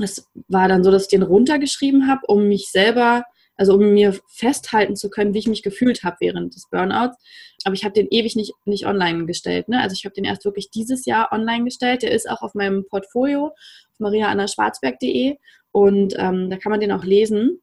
es 0.00 0.26
war 0.48 0.66
dann 0.66 0.82
so, 0.82 0.90
dass 0.90 1.04
ich 1.04 1.08
den 1.08 1.22
runtergeschrieben 1.22 2.08
habe, 2.08 2.22
um 2.26 2.48
mich 2.48 2.70
selber 2.70 3.24
also 3.56 3.74
um 3.74 3.92
mir 3.92 4.18
festhalten 4.28 4.96
zu 4.96 5.10
können, 5.10 5.34
wie 5.34 5.38
ich 5.38 5.46
mich 5.46 5.62
gefühlt 5.62 6.02
habe 6.04 6.16
während 6.20 6.54
des 6.54 6.68
Burnouts. 6.70 7.16
Aber 7.64 7.74
ich 7.74 7.84
habe 7.84 7.92
den 7.92 8.08
ewig 8.10 8.34
nicht, 8.34 8.54
nicht 8.64 8.86
online 8.86 9.26
gestellt. 9.26 9.68
Ne? 9.68 9.80
Also 9.80 9.94
ich 9.94 10.04
habe 10.04 10.14
den 10.14 10.24
erst 10.24 10.44
wirklich 10.44 10.70
dieses 10.70 11.04
Jahr 11.04 11.30
online 11.32 11.64
gestellt. 11.64 12.02
Der 12.02 12.12
ist 12.12 12.28
auch 12.28 12.42
auf 12.42 12.54
meinem 12.54 12.86
Portfolio 12.88 13.52
mariaannaschwarzberg.de 13.98 15.36
und 15.70 16.14
ähm, 16.18 16.50
da 16.50 16.56
kann 16.56 16.70
man 16.70 16.80
den 16.80 16.92
auch 16.92 17.04
lesen. 17.04 17.60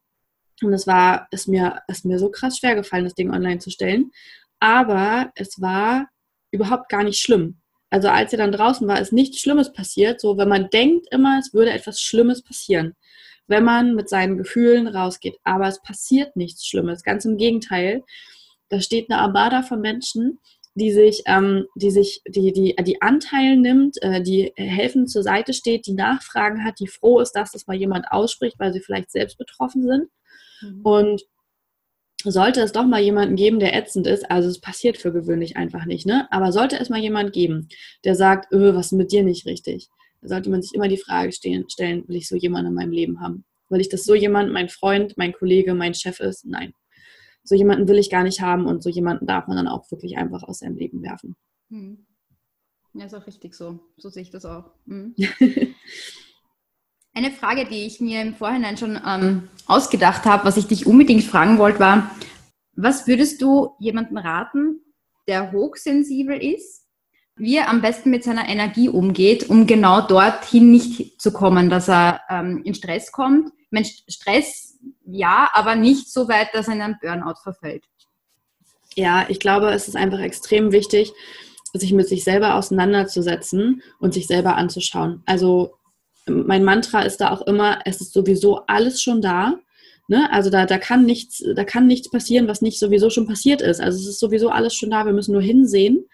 Und 0.63 0.73
es 0.73 0.87
war, 0.87 1.27
ist 1.31 1.47
mir, 1.47 1.81
ist 1.87 2.05
mir 2.05 2.19
so 2.19 2.29
krass 2.29 2.57
schwer 2.57 2.75
gefallen, 2.75 3.05
das 3.05 3.15
Ding 3.15 3.31
online 3.31 3.59
zu 3.59 3.69
stellen. 3.69 4.11
Aber 4.59 5.31
es 5.35 5.61
war 5.61 6.07
überhaupt 6.51 6.89
gar 6.89 7.03
nicht 7.03 7.21
schlimm. 7.21 7.61
Also 7.89 8.09
als 8.09 8.33
er 8.33 8.37
dann 8.37 8.51
draußen 8.51 8.87
war, 8.87 8.99
ist 8.99 9.13
nichts 9.13 9.39
Schlimmes 9.39 9.73
passiert. 9.73 10.21
So, 10.21 10.37
wenn 10.37 10.49
man 10.49 10.69
denkt 10.69 11.07
immer, 11.11 11.39
es 11.39 11.53
würde 11.53 11.71
etwas 11.71 12.01
Schlimmes 12.01 12.43
passieren 12.43 12.95
wenn 13.49 13.63
man 13.63 13.95
mit 13.95 14.07
seinen 14.07 14.37
Gefühlen 14.37 14.87
rausgeht. 14.87 15.37
Aber 15.43 15.67
es 15.67 15.81
passiert 15.81 16.35
nichts 16.37 16.65
Schlimmes. 16.65 17.03
Ganz 17.03 17.25
im 17.25 17.37
Gegenteil. 17.37 18.03
Da 18.69 18.79
steht 18.79 19.09
eine 19.09 19.19
Armada 19.19 19.63
von 19.63 19.81
Menschen, 19.81 20.37
die 20.75 20.93
sich, 20.93 21.23
ähm, 21.25 21.65
die 21.75 21.89
sich, 21.89 22.21
die, 22.27 22.53
die, 22.53 22.75
die 22.79 23.01
Anteil 23.01 23.57
nimmt, 23.57 24.01
äh, 24.03 24.21
die 24.21 24.53
helfen 24.55 25.07
zur 25.07 25.23
Seite 25.23 25.53
steht, 25.53 25.87
die 25.87 25.93
Nachfragen 25.93 26.63
hat, 26.63 26.79
die 26.79 26.87
froh 26.87 27.19
ist, 27.19 27.31
dass 27.31 27.51
das 27.51 27.65
mal 27.65 27.75
jemand 27.75 28.11
ausspricht, 28.11 28.59
weil 28.59 28.71
sie 28.71 28.79
vielleicht 28.79 29.11
selbst 29.11 29.39
betroffen 29.39 29.81
sind. 29.83 30.09
Mhm. 30.61 30.81
Und 30.83 31.21
sollte 32.23 32.61
es 32.61 32.71
doch 32.71 32.85
mal 32.85 33.01
jemanden 33.01 33.35
geben, 33.35 33.59
der 33.59 33.75
ätzend 33.75 34.05
ist, 34.07 34.29
also 34.29 34.49
es 34.49 34.59
passiert 34.59 34.97
für 34.97 35.13
gewöhnlich 35.13 35.55
einfach 35.55 35.85
nicht, 35.85 36.05
ne? 36.05 36.27
Aber 36.31 36.51
sollte 36.51 36.77
es 36.77 36.89
mal 36.89 36.99
jemand 36.99 37.31
geben, 37.33 37.69
der 38.03 38.15
sagt, 38.15 38.51
öh, 38.51 38.75
was 38.75 38.87
ist 38.87 38.91
mit 38.93 39.11
dir 39.11 39.23
nicht 39.23 39.45
richtig? 39.45 39.87
Da 40.21 40.27
sollte 40.27 40.49
man 40.49 40.61
sich 40.61 40.73
immer 40.73 40.89
die 40.89 40.97
Frage 40.97 41.31
stehen, 41.31 41.69
stellen, 41.69 42.05
will 42.07 42.17
ich 42.17 42.27
so 42.27 42.35
jemanden 42.35 42.69
in 42.69 42.73
meinem 42.73 42.91
Leben 42.91 43.21
haben? 43.21 43.45
Will 43.69 43.79
ich, 43.79 43.89
dass 43.89 44.03
so 44.03 44.15
jemand 44.15 44.51
mein 44.51 44.67
Freund, 44.67 45.17
mein 45.17 45.31
Kollege, 45.31 45.73
mein 45.75 45.93
Chef 45.93 46.19
ist? 46.19 46.45
Nein. 46.45 46.73
So 47.43 47.55
jemanden 47.55 47.87
will 47.87 47.97
ich 47.97 48.09
gar 48.09 48.23
nicht 48.23 48.41
haben 48.41 48.65
und 48.65 48.83
so 48.83 48.89
jemanden 48.89 49.25
darf 49.25 49.47
man 49.47 49.55
dann 49.55 49.67
auch 49.67 49.89
wirklich 49.91 50.17
einfach 50.17 50.43
aus 50.43 50.59
seinem 50.59 50.75
Leben 50.75 51.01
werfen. 51.01 51.35
Hm. 51.69 52.05
Ja, 52.93 53.05
ist 53.05 53.13
auch 53.13 53.27
richtig 53.27 53.53
so. 53.53 53.79
So 53.97 54.09
sehe 54.09 54.23
ich 54.23 54.31
das 54.31 54.45
auch. 54.45 54.71
Hm. 54.87 55.15
Eine 57.19 57.31
Frage, 57.31 57.65
die 57.65 57.85
ich 57.85 57.99
mir 57.99 58.21
im 58.21 58.33
Vorhinein 58.33 58.77
schon 58.77 58.97
ähm, 59.05 59.49
ausgedacht 59.65 60.23
habe, 60.23 60.45
was 60.45 60.55
ich 60.55 60.67
dich 60.67 60.87
unbedingt 60.87 61.25
fragen 61.25 61.57
wollte, 61.57 61.81
war, 61.81 62.11
was 62.77 63.07
würdest 63.07 63.41
du 63.41 63.71
jemandem 63.77 64.15
raten, 64.15 64.79
der 65.27 65.51
hochsensibel 65.51 66.41
ist 66.41 66.85
wie 67.35 67.57
er 67.57 67.69
am 67.69 67.81
besten 67.81 68.09
mit 68.09 68.23
seiner 68.23 68.47
Energie 68.47 68.89
umgeht, 68.89 69.49
um 69.49 69.65
genau 69.65 70.01
dorthin 70.01 70.71
nicht 70.71 71.21
zu 71.21 71.31
kommen, 71.31 71.69
dass 71.69 71.89
er 71.89 72.21
ähm, 72.29 72.61
in 72.63 72.73
Stress 72.73 73.11
kommt. 73.11 73.51
Mensch, 73.69 74.03
Stress 74.07 74.77
ja, 75.05 75.49
aber 75.53 75.75
nicht 75.75 76.11
so 76.11 76.27
weit, 76.27 76.49
dass 76.53 76.67
er 76.67 76.75
in 76.75 76.81
einen 76.81 76.97
Burnout 77.01 77.39
verfällt. 77.41 77.83
Ja, 78.95 79.25
ich 79.29 79.39
glaube, 79.39 79.71
es 79.71 79.87
ist 79.87 79.95
einfach 79.95 80.19
extrem 80.19 80.71
wichtig, 80.71 81.11
sich 81.73 81.93
mit 81.93 82.07
sich 82.07 82.23
selber 82.23 82.55
auseinanderzusetzen 82.55 83.81
und 83.99 84.13
sich 84.13 84.27
selber 84.27 84.55
anzuschauen. 84.55 85.23
Also 85.25 85.78
mein 86.29 86.63
Mantra 86.63 87.01
ist 87.01 87.17
da 87.21 87.31
auch 87.31 87.45
immer, 87.47 87.79
es 87.85 88.01
ist 88.01 88.13
sowieso 88.13 88.61
alles 88.67 89.01
schon 89.01 89.21
da. 89.21 89.59
Ne? 90.07 90.31
Also 90.31 90.49
da, 90.49 90.65
da, 90.65 90.77
kann 90.77 91.05
nichts, 91.05 91.43
da 91.55 91.63
kann 91.63 91.87
nichts 91.87 92.09
passieren, 92.09 92.47
was 92.47 92.61
nicht 92.61 92.79
sowieso 92.79 93.09
schon 93.09 93.27
passiert 93.27 93.61
ist. 93.61 93.79
Also 93.79 93.99
es 93.99 94.07
ist 94.07 94.19
sowieso 94.19 94.49
alles 94.49 94.75
schon 94.75 94.89
da, 94.89 95.05
wir 95.05 95.13
müssen 95.13 95.33
nur 95.33 95.41
hinsehen 95.41 96.05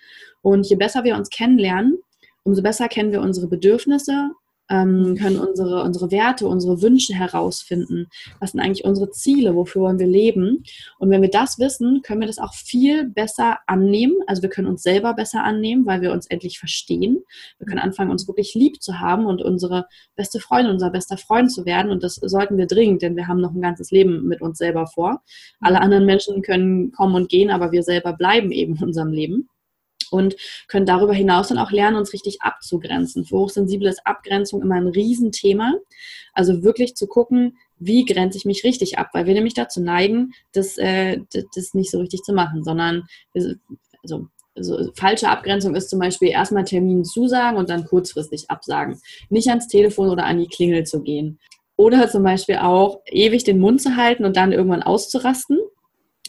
und 0.41 0.67
je 0.67 0.75
besser 0.75 1.03
wir 1.03 1.15
uns 1.15 1.29
kennenlernen, 1.29 1.99
umso 2.43 2.61
besser 2.61 2.87
kennen 2.87 3.11
wir 3.11 3.21
unsere 3.21 3.47
Bedürfnisse, 3.47 4.31
ähm, 4.69 5.15
können 5.15 5.39
unsere, 5.39 5.83
unsere 5.83 6.11
Werte, 6.11 6.47
unsere 6.47 6.81
Wünsche 6.81 7.13
herausfinden. 7.13 8.07
Was 8.39 8.51
sind 8.51 8.59
eigentlich 8.59 8.85
unsere 8.85 9.11
Ziele? 9.11 9.55
Wofür 9.55 9.83
wollen 9.83 9.99
wir 9.99 10.07
leben? 10.07 10.63
Und 10.97 11.09
wenn 11.09 11.21
wir 11.21 11.29
das 11.29 11.59
wissen, 11.59 12.01
können 12.01 12.21
wir 12.21 12.27
das 12.27 12.39
auch 12.39 12.53
viel 12.53 13.07
besser 13.07 13.59
annehmen. 13.67 14.15
Also 14.27 14.41
wir 14.41 14.49
können 14.49 14.67
uns 14.67 14.83
selber 14.83 15.13
besser 15.13 15.43
annehmen, 15.43 15.85
weil 15.85 16.01
wir 16.01 16.11
uns 16.11 16.27
endlich 16.27 16.59
verstehen. 16.59 17.23
Wir 17.59 17.67
können 17.67 17.79
anfangen, 17.79 18.11
uns 18.11 18.27
wirklich 18.27 18.55
lieb 18.55 18.81
zu 18.81 18.99
haben 18.99 19.25
und 19.25 19.41
unsere 19.41 19.87
beste 20.15 20.39
Freundin, 20.39 20.73
unser 20.73 20.89
bester 20.89 21.17
Freund 21.17 21.51
zu 21.51 21.65
werden. 21.65 21.91
Und 21.91 22.03
das 22.03 22.15
sollten 22.15 22.57
wir 22.57 22.67
dringend, 22.67 23.01
denn 23.01 23.15
wir 23.15 23.27
haben 23.27 23.41
noch 23.41 23.53
ein 23.53 23.61
ganzes 23.61 23.91
Leben 23.91 24.27
mit 24.27 24.41
uns 24.41 24.57
selber 24.57 24.87
vor. 24.87 25.21
Alle 25.59 25.81
anderen 25.81 26.05
Menschen 26.05 26.41
können 26.41 26.91
kommen 26.91 27.15
und 27.15 27.29
gehen, 27.29 27.51
aber 27.51 27.71
wir 27.71 27.83
selber 27.83 28.13
bleiben 28.13 28.51
eben 28.51 28.75
in 28.75 28.83
unserem 28.83 29.11
Leben 29.11 29.49
und 30.11 30.35
können 30.67 30.85
darüber 30.85 31.13
hinaus 31.13 31.47
dann 31.49 31.57
auch 31.57 31.71
lernen, 31.71 31.97
uns 31.97 32.13
richtig 32.13 32.41
abzugrenzen. 32.41 33.25
Für 33.25 33.37
Hochsensible 33.37 33.89
ist 33.89 34.05
Abgrenzung 34.05 34.61
immer 34.61 34.75
ein 34.75 34.87
Riesenthema. 34.87 35.73
Also 36.33 36.63
wirklich 36.63 36.95
zu 36.95 37.07
gucken, 37.07 37.57
wie 37.77 38.05
grenze 38.05 38.37
ich 38.37 38.45
mich 38.45 38.63
richtig 38.63 38.97
ab, 38.97 39.09
weil 39.13 39.25
wir 39.25 39.33
nämlich 39.33 39.53
dazu 39.53 39.81
neigen, 39.81 40.33
das, 40.53 40.77
äh, 40.77 41.19
das 41.55 41.73
nicht 41.73 41.91
so 41.91 41.99
richtig 41.99 42.23
zu 42.23 42.33
machen, 42.33 42.63
sondern 42.63 43.03
also, 43.33 44.27
also 44.55 44.91
falsche 44.95 45.29
Abgrenzung 45.29 45.75
ist 45.75 45.89
zum 45.89 45.99
Beispiel 45.99 46.29
erstmal 46.29 46.63
Termin 46.63 47.03
zusagen 47.03 47.57
und 47.57 47.69
dann 47.69 47.85
kurzfristig 47.85 48.49
absagen. 48.49 48.99
Nicht 49.29 49.49
ans 49.49 49.67
Telefon 49.67 50.09
oder 50.09 50.25
an 50.25 50.39
die 50.39 50.47
Klingel 50.47 50.85
zu 50.85 51.01
gehen. 51.01 51.39
Oder 51.77 52.09
zum 52.09 52.23
Beispiel 52.23 52.57
auch 52.57 53.01
ewig 53.07 53.43
den 53.43 53.59
Mund 53.59 53.81
zu 53.81 53.97
halten 53.97 54.23
und 54.23 54.37
dann 54.37 54.53
irgendwann 54.53 54.83
auszurasten. 54.83 55.59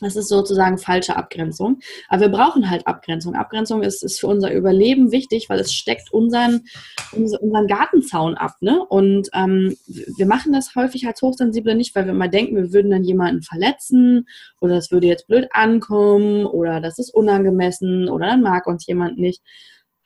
Das 0.01 0.15
ist 0.15 0.29
sozusagen 0.29 0.77
falsche 0.77 1.17
Abgrenzung. 1.17 1.79
Aber 2.09 2.23
wir 2.23 2.29
brauchen 2.29 2.69
halt 2.69 2.87
Abgrenzung. 2.87 3.35
Abgrenzung 3.35 3.83
ist, 3.83 4.03
ist 4.03 4.21
für 4.21 4.27
unser 4.27 4.53
Überleben 4.53 5.11
wichtig, 5.11 5.49
weil 5.49 5.59
es 5.59 5.73
steckt 5.73 6.13
unseren, 6.13 6.65
unseren 7.13 7.67
Gartenzaun 7.67 8.35
ab. 8.35 8.57
Ne? 8.61 8.85
Und 8.87 9.31
ähm, 9.33 9.75
wir 9.87 10.27
machen 10.27 10.53
das 10.53 10.75
häufig 10.75 11.07
als 11.07 11.23
Hochsensible 11.23 11.75
nicht, 11.75 11.95
weil 11.95 12.05
wir 12.05 12.13
immer 12.13 12.29
denken, 12.29 12.57
wir 12.57 12.73
würden 12.75 12.91
dann 12.91 13.05
jemanden 13.05 13.43
verletzen 13.43 14.27
oder 14.61 14.75
das 14.75 14.91
würde 14.91 15.07
jetzt 15.07 15.29
blöd 15.29 15.49
ankommen 15.53 16.45
oder 16.45 16.81
das 16.83 16.99
ist 16.99 17.15
unangemessen 17.15 18.11
oder 18.11 18.27
dann 18.27 18.43
mag 18.43 18.67
uns 18.67 18.87
jemand 18.87 19.17
nicht. 19.19 19.43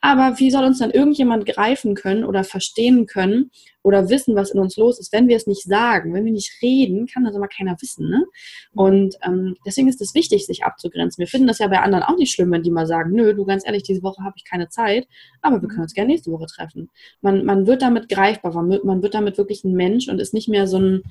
Aber 0.01 0.39
wie 0.39 0.49
soll 0.49 0.65
uns 0.65 0.79
dann 0.79 0.89
irgendjemand 0.89 1.45
greifen 1.45 1.93
können 1.93 2.23
oder 2.23 2.43
verstehen 2.43 3.05
können 3.05 3.51
oder 3.83 4.09
wissen, 4.09 4.35
was 4.35 4.49
in 4.49 4.59
uns 4.59 4.75
los 4.75 4.99
ist, 4.99 5.13
wenn 5.13 5.27
wir 5.27 5.35
es 5.35 5.45
nicht 5.45 5.63
sagen, 5.63 6.13
wenn 6.13 6.25
wir 6.25 6.31
nicht 6.31 6.51
reden, 6.61 7.05
kann 7.05 7.23
das 7.23 7.35
immer 7.35 7.47
keiner 7.47 7.77
wissen. 7.79 8.09
Ne? 8.09 8.25
Und 8.73 9.15
ähm, 9.23 9.55
deswegen 9.63 9.87
ist 9.87 10.01
es 10.01 10.15
wichtig, 10.15 10.47
sich 10.47 10.63
abzugrenzen. 10.63 11.21
Wir 11.21 11.27
finden 11.27 11.47
das 11.47 11.59
ja 11.59 11.67
bei 11.67 11.79
anderen 11.79 12.03
auch 12.03 12.17
nicht 12.17 12.31
schlimm, 12.33 12.51
wenn 12.51 12.63
die 12.63 12.71
mal 12.71 12.87
sagen, 12.87 13.11
nö, 13.11 13.35
du 13.35 13.45
ganz 13.45 13.65
ehrlich, 13.65 13.83
diese 13.83 14.01
Woche 14.01 14.23
habe 14.23 14.33
ich 14.37 14.43
keine 14.43 14.69
Zeit, 14.69 15.07
aber 15.41 15.61
wir 15.61 15.69
können 15.69 15.83
uns 15.83 15.93
gerne 15.93 16.11
nächste 16.11 16.31
Woche 16.31 16.47
treffen. 16.47 16.89
Man, 17.21 17.45
man 17.45 17.67
wird 17.67 17.83
damit 17.83 18.09
greifbar, 18.09 18.53
man 18.53 19.01
wird, 19.03 19.13
damit 19.13 19.37
wirklich 19.37 19.63
ein 19.63 19.73
Mensch 19.73 20.07
und 20.07 20.19
ist 20.19 20.33
nicht 20.33 20.49
mehr 20.49 20.65
so 20.65 20.79
ein, 20.79 21.03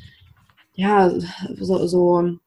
ja, 0.74 1.12
so, 1.58 1.86
so 1.86 2.38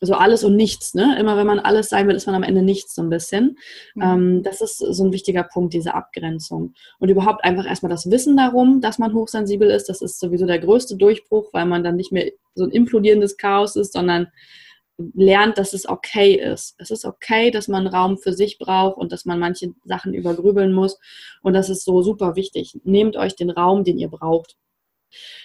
so 0.00 0.14
alles 0.14 0.44
und 0.44 0.56
nichts. 0.56 0.94
Ne? 0.94 1.16
Immer 1.18 1.36
wenn 1.36 1.46
man 1.46 1.58
alles 1.58 1.88
sein 1.88 2.08
will, 2.08 2.16
ist 2.16 2.26
man 2.26 2.34
am 2.34 2.42
Ende 2.42 2.62
nichts 2.62 2.94
so 2.94 3.02
ein 3.02 3.10
bisschen. 3.10 3.58
Mhm. 3.94 4.02
Ähm, 4.02 4.42
das 4.42 4.60
ist 4.60 4.78
so 4.78 5.04
ein 5.04 5.12
wichtiger 5.12 5.42
Punkt, 5.42 5.74
diese 5.74 5.94
Abgrenzung. 5.94 6.74
Und 6.98 7.08
überhaupt 7.08 7.44
einfach 7.44 7.66
erstmal 7.66 7.90
das 7.90 8.10
Wissen 8.10 8.36
darum, 8.36 8.80
dass 8.80 8.98
man 8.98 9.14
hochsensibel 9.14 9.70
ist. 9.70 9.88
Das 9.88 10.00
ist 10.00 10.18
sowieso 10.18 10.46
der 10.46 10.58
größte 10.58 10.96
Durchbruch, 10.96 11.50
weil 11.52 11.66
man 11.66 11.84
dann 11.84 11.96
nicht 11.96 12.12
mehr 12.12 12.30
so 12.54 12.64
ein 12.64 12.70
implodierendes 12.70 13.36
Chaos 13.36 13.76
ist, 13.76 13.92
sondern 13.92 14.28
lernt, 15.14 15.58
dass 15.58 15.72
es 15.72 15.88
okay 15.88 16.34
ist. 16.34 16.74
Es 16.78 16.90
ist 16.90 17.04
okay, 17.04 17.50
dass 17.50 17.68
man 17.68 17.86
Raum 17.86 18.18
für 18.18 18.32
sich 18.32 18.58
braucht 18.58 18.98
und 18.98 19.12
dass 19.12 19.24
man 19.24 19.38
manche 19.38 19.72
Sachen 19.84 20.14
übergrübeln 20.14 20.72
muss. 20.72 20.98
Und 21.42 21.54
das 21.54 21.70
ist 21.70 21.84
so 21.84 22.02
super 22.02 22.36
wichtig. 22.36 22.78
Nehmt 22.84 23.16
euch 23.16 23.36
den 23.36 23.50
Raum, 23.50 23.84
den 23.84 23.98
ihr 23.98 24.08
braucht. 24.08 24.56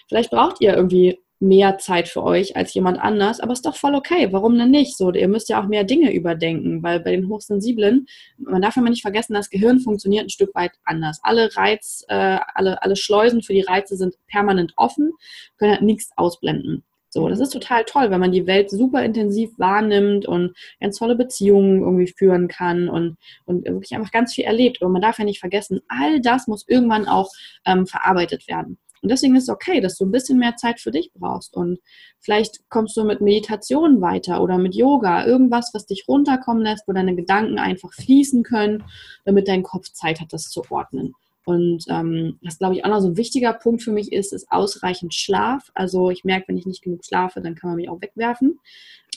Vielleicht 0.08 0.32
braucht 0.32 0.62
ihr 0.62 0.76
irgendwie 0.76 1.20
mehr 1.40 1.78
Zeit 1.78 2.08
für 2.08 2.24
euch 2.24 2.56
als 2.56 2.74
jemand 2.74 3.00
anders, 3.00 3.40
aber 3.40 3.54
ist 3.54 3.66
doch 3.66 3.76
voll 3.76 3.96
okay. 3.96 4.30
Warum 4.32 4.58
denn 4.58 4.72
nicht? 4.72 4.98
So, 4.98 5.12
ihr 5.12 5.28
müsst 5.28 5.50
ja 5.50 5.62
auch 5.62 5.68
mehr 5.68 5.84
Dinge 5.84 6.14
überdenken, 6.14 6.82
weil 6.82 7.00
bei 7.00 7.12
den 7.12 7.28
Hochsensiblen, 7.28 8.08
man 8.38 8.62
darf 8.62 8.78
immer 8.78 8.90
nicht 8.90 9.02
vergessen, 9.02 9.34
das 9.34 9.50
Gehirn 9.50 9.80
funktioniert 9.80 10.26
ein 10.26 10.30
Stück 10.30 10.56
weit 10.56 10.72
anders. 10.86 11.20
Alle 11.24 11.56
Reiz, 11.56 12.06
äh, 12.08 12.40
alle, 12.54 12.82
alle 12.82 12.96
Schleusen 12.96 13.42
für 13.42 13.54
die 13.54 13.62
Reize 13.62 13.98
sind 13.98 14.16
permanent 14.28 14.74
offen, 14.78 15.12
können 15.58 15.74
halt 15.74 15.82
nichts 15.82 16.12
ausblenden. 16.16 16.84
So, 17.16 17.30
das 17.30 17.40
ist 17.40 17.54
total 17.54 17.86
toll, 17.86 18.12
wenn 18.12 18.20
man 18.20 18.34
die 18.34 18.46
Welt 18.46 18.70
super 18.70 19.02
intensiv 19.02 19.58
wahrnimmt 19.58 20.26
und 20.26 20.54
ganz 20.82 20.98
tolle 20.98 21.16
Beziehungen 21.16 21.82
irgendwie 21.82 22.12
führen 22.14 22.50
kann 22.50 22.90
und, 22.90 23.16
und 23.46 23.64
wirklich 23.66 23.96
einfach 23.96 24.12
ganz 24.12 24.34
viel 24.34 24.44
erlebt. 24.44 24.82
Und 24.82 24.92
man 24.92 25.02
darf 25.02 25.18
ja 25.18 25.24
nicht 25.24 25.40
vergessen, 25.40 25.80
all 25.88 26.20
das 26.20 26.48
muss 26.48 26.68
irgendwann 26.68 27.08
auch 27.08 27.30
ähm, 27.66 27.88
verarbeitet 27.88 28.50
werden. 28.50 28.78
Und 29.02 29.12
deswegen 29.12 29.36
ist 29.36 29.44
es 29.44 29.50
okay, 29.50 29.82
dass 29.82 29.98
du 29.98 30.06
ein 30.06 30.12
bisschen 30.12 30.40
mehr 30.40 30.56
Zeit 30.56 30.80
für 30.80 30.92
dich 30.92 31.12
brauchst. 31.14 31.56
Und 31.56 31.80
vielleicht 32.20 32.70
kommst 32.70 32.98
du 32.98 33.04
mit 33.04 33.22
Meditation 33.22 34.02
weiter 34.02 34.42
oder 34.42 34.58
mit 34.58 34.76
Yoga, 34.76 35.26
irgendwas, 35.26 35.72
was 35.74 35.86
dich 35.86 36.06
runterkommen 36.08 36.64
lässt, 36.64 36.88
wo 36.88 36.94
deine 36.94 37.16
Gedanken 37.16 37.60
einfach 37.60 37.94
fließen 37.94 38.44
können, 38.44 38.84
damit 39.26 39.48
dein 39.48 39.64
Kopf 39.64 39.92
Zeit 39.92 40.22
hat, 40.22 40.34
das 40.34 40.50
zu 40.50 40.64
ordnen. 40.70 41.14
Und 41.46 41.86
ähm, 41.90 42.40
was, 42.42 42.58
glaube 42.58 42.76
ich, 42.76 42.84
auch 42.84 42.90
noch 42.90 43.02
so 43.02 43.08
ein 43.08 43.18
wichtiger 43.18 43.54
Punkt 43.54 43.84
für 43.84 43.92
mich 43.92 44.12
ist, 44.12 44.34
ist 44.34 44.52
ausreichend 44.52 45.14
Schlaf. 45.14 45.70
Also 45.76 46.10
ich 46.10 46.24
merke, 46.24 46.48
wenn 46.48 46.58
ich 46.58 46.66
nicht 46.66 46.82
genug 46.82 47.06
schlafe, 47.06 47.40
dann 47.40 47.54
kann 47.54 47.70
man 47.70 47.78
mich 47.78 47.88
auch 47.88 48.02
wegwerfen. 48.02 48.60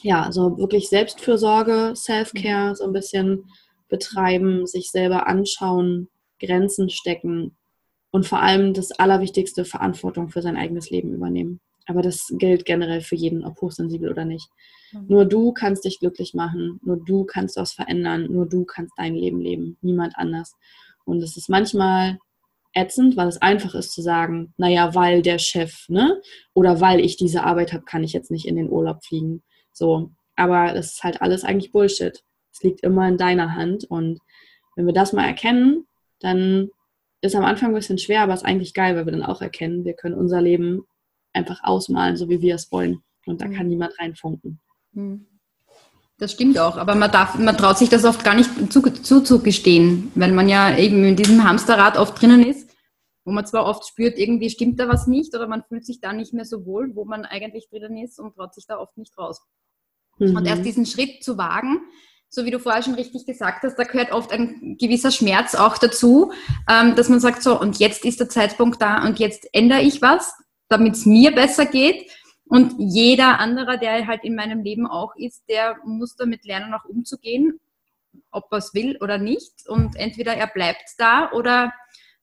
Ja, 0.02 0.22
also 0.22 0.58
wirklich 0.58 0.90
Selbstfürsorge, 0.90 1.94
Self-Care 1.96 2.76
so 2.76 2.84
ein 2.84 2.92
bisschen 2.92 3.46
betreiben, 3.88 4.66
sich 4.66 4.90
selber 4.90 5.26
anschauen, 5.26 6.08
Grenzen 6.38 6.90
stecken, 6.90 7.56
und 8.10 8.26
vor 8.26 8.40
allem 8.40 8.74
das 8.74 8.92
Allerwichtigste, 8.92 9.64
Verantwortung 9.64 10.28
für 10.28 10.42
sein 10.42 10.56
eigenes 10.56 10.90
Leben 10.90 11.12
übernehmen. 11.12 11.60
Aber 11.86 12.02
das 12.02 12.32
gilt 12.38 12.64
generell 12.66 13.00
für 13.00 13.16
jeden, 13.16 13.44
ob 13.44 13.60
hochsensibel 13.60 14.10
oder 14.10 14.24
nicht. 14.24 14.48
Mhm. 14.92 15.06
Nur 15.08 15.24
du 15.24 15.52
kannst 15.52 15.84
dich 15.84 16.00
glücklich 16.00 16.34
machen, 16.34 16.80
nur 16.82 16.98
du 16.98 17.24
kannst 17.24 17.56
was 17.56 17.72
verändern, 17.72 18.26
nur 18.30 18.46
du 18.46 18.64
kannst 18.64 18.92
dein 18.96 19.14
Leben 19.14 19.40
leben, 19.40 19.78
niemand 19.80 20.14
anders. 20.16 20.56
Und 21.04 21.22
es 21.22 21.36
ist 21.36 21.48
manchmal 21.48 22.18
ätzend, 22.74 23.16
weil 23.16 23.28
es 23.28 23.40
einfach 23.40 23.74
ist 23.74 23.92
zu 23.92 24.02
sagen, 24.02 24.52
naja, 24.56 24.94
weil 24.94 25.22
der 25.22 25.38
Chef, 25.38 25.88
ne? 25.88 26.20
Oder 26.54 26.80
weil 26.80 27.00
ich 27.00 27.16
diese 27.16 27.44
Arbeit 27.44 27.72
habe, 27.72 27.84
kann 27.84 28.04
ich 28.04 28.12
jetzt 28.12 28.30
nicht 28.30 28.46
in 28.46 28.56
den 28.56 28.70
Urlaub 28.70 29.04
fliegen. 29.04 29.42
So. 29.72 30.10
Aber 30.36 30.72
das 30.72 30.92
ist 30.92 31.02
halt 31.02 31.22
alles 31.22 31.44
eigentlich 31.44 31.72
Bullshit. 31.72 32.22
Es 32.52 32.62
liegt 32.62 32.82
immer 32.82 33.08
in 33.08 33.16
deiner 33.16 33.54
Hand. 33.54 33.84
Und 33.84 34.20
wenn 34.76 34.86
wir 34.86 34.92
das 34.92 35.12
mal 35.12 35.26
erkennen, 35.26 35.86
dann 36.20 36.70
ist 37.20 37.34
am 37.34 37.44
Anfang 37.44 37.70
ein 37.70 37.74
bisschen 37.74 37.98
schwer, 37.98 38.22
aber 38.22 38.34
ist 38.34 38.44
eigentlich 38.44 38.74
geil, 38.74 38.96
weil 38.96 39.06
wir 39.06 39.12
dann 39.12 39.24
auch 39.24 39.42
erkennen, 39.42 39.84
wir 39.84 39.94
können 39.94 40.14
unser 40.14 40.40
Leben 40.40 40.82
einfach 41.32 41.60
ausmalen, 41.62 42.16
so 42.16 42.28
wie 42.28 42.40
wir 42.40 42.54
es 42.54 42.70
wollen. 42.72 43.02
Und 43.26 43.40
da 43.40 43.46
mhm. 43.46 43.54
kann 43.54 43.68
niemand 43.68 43.98
reinfunken. 43.98 44.60
Mhm. 44.92 45.26
Das 46.18 46.32
stimmt 46.32 46.58
auch, 46.58 46.76
aber 46.76 46.96
man, 46.96 47.12
darf, 47.12 47.38
man 47.38 47.56
traut 47.56 47.78
sich 47.78 47.88
das 47.88 48.04
oft 48.04 48.24
gar 48.24 48.34
nicht 48.34 48.50
zuzugestehen, 48.72 50.10
weil 50.16 50.32
man 50.32 50.48
ja 50.48 50.76
eben 50.76 51.04
in 51.04 51.14
diesem 51.14 51.44
Hamsterrad 51.44 51.96
oft 51.96 52.20
drinnen 52.20 52.44
ist, 52.44 52.68
wo 53.24 53.30
man 53.30 53.46
zwar 53.46 53.66
oft 53.66 53.86
spürt, 53.86 54.18
irgendwie 54.18 54.50
stimmt 54.50 54.80
da 54.80 54.88
was 54.88 55.06
nicht 55.06 55.32
oder 55.36 55.46
man 55.46 55.62
fühlt 55.62 55.86
sich 55.86 56.00
da 56.00 56.12
nicht 56.12 56.32
mehr 56.32 56.44
so 56.44 56.66
wohl, 56.66 56.96
wo 56.96 57.04
man 57.04 57.24
eigentlich 57.24 57.68
drinnen 57.70 57.98
ist 57.98 58.18
und 58.18 58.34
traut 58.34 58.52
sich 58.52 58.66
da 58.66 58.78
oft 58.78 58.96
nicht 58.98 59.16
raus. 59.16 59.40
Mhm. 60.18 60.36
Und 60.36 60.46
erst 60.46 60.64
diesen 60.64 60.86
Schritt 60.86 61.22
zu 61.22 61.38
wagen, 61.38 61.82
so 62.30 62.44
wie 62.44 62.50
du 62.50 62.58
vorher 62.58 62.82
schon 62.82 62.94
richtig 62.94 63.26
gesagt 63.26 63.62
hast, 63.62 63.76
da 63.76 63.84
gehört 63.84 64.12
oft 64.12 64.32
ein 64.32 64.76
gewisser 64.78 65.10
Schmerz 65.10 65.54
auch 65.54 65.78
dazu, 65.78 66.32
ähm, 66.70 66.94
dass 66.94 67.08
man 67.08 67.20
sagt, 67.20 67.42
so, 67.42 67.58
und 67.58 67.78
jetzt 67.78 68.04
ist 68.04 68.20
der 68.20 68.28
Zeitpunkt 68.28 68.82
da 68.82 69.04
und 69.04 69.18
jetzt 69.18 69.48
ändere 69.52 69.80
ich 69.80 70.02
was, 70.02 70.34
damit 70.68 70.94
es 70.94 71.06
mir 71.06 71.34
besser 71.34 71.66
geht. 71.66 72.10
Und 72.46 72.74
jeder 72.78 73.40
andere, 73.40 73.78
der 73.78 74.06
halt 74.06 74.24
in 74.24 74.34
meinem 74.34 74.62
Leben 74.62 74.86
auch 74.86 75.14
ist, 75.16 75.44
der 75.48 75.76
muss 75.84 76.16
damit 76.16 76.44
lernen, 76.44 76.72
auch 76.74 76.84
umzugehen, 76.84 77.60
ob 78.30 78.46
er 78.50 78.58
es 78.58 78.72
will 78.74 78.96
oder 79.00 79.18
nicht. 79.18 79.52
Und 79.68 79.96
entweder 79.96 80.34
er 80.34 80.46
bleibt 80.46 80.84
da 80.96 81.30
oder 81.32 81.72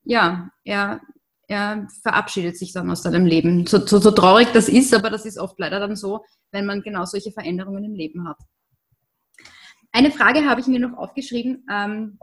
ja, 0.03 0.49
er, 0.63 1.01
er 1.47 1.87
verabschiedet 2.01 2.57
sich 2.57 2.73
dann 2.73 2.89
aus 2.89 3.03
seinem 3.03 3.25
Leben. 3.25 3.67
So, 3.67 3.85
so, 3.85 3.99
so 3.99 4.11
traurig 4.11 4.49
das 4.51 4.67
ist, 4.67 4.93
aber 4.93 5.09
das 5.09 5.25
ist 5.25 5.37
oft 5.37 5.59
leider 5.59 5.79
dann 5.79 5.95
so, 5.95 6.23
wenn 6.51 6.65
man 6.65 6.81
genau 6.81 7.05
solche 7.05 7.31
Veränderungen 7.31 7.83
im 7.83 7.93
Leben 7.93 8.27
hat. 8.27 8.37
Eine 9.95 10.11
Frage 10.11 10.45
habe 10.45 10.59
ich 10.59 10.67
mir 10.67 10.81
noch 10.81 10.97
aufgeschrieben 10.97 11.65
ähm, 11.71 12.19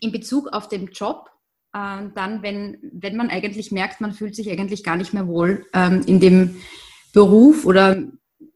in 0.00 0.12
Bezug 0.12 0.52
auf 0.52 0.68
den 0.68 0.86
Job. 0.92 1.28
Äh, 1.72 2.06
dann, 2.14 2.40
wenn, 2.42 2.78
wenn 2.92 3.16
man 3.16 3.30
eigentlich 3.30 3.72
merkt, 3.72 4.00
man 4.00 4.12
fühlt 4.12 4.36
sich 4.36 4.48
eigentlich 4.48 4.84
gar 4.84 4.96
nicht 4.96 5.12
mehr 5.12 5.26
wohl 5.26 5.66
ähm, 5.72 6.02
in 6.06 6.20
dem 6.20 6.60
Beruf 7.12 7.66
oder 7.66 8.00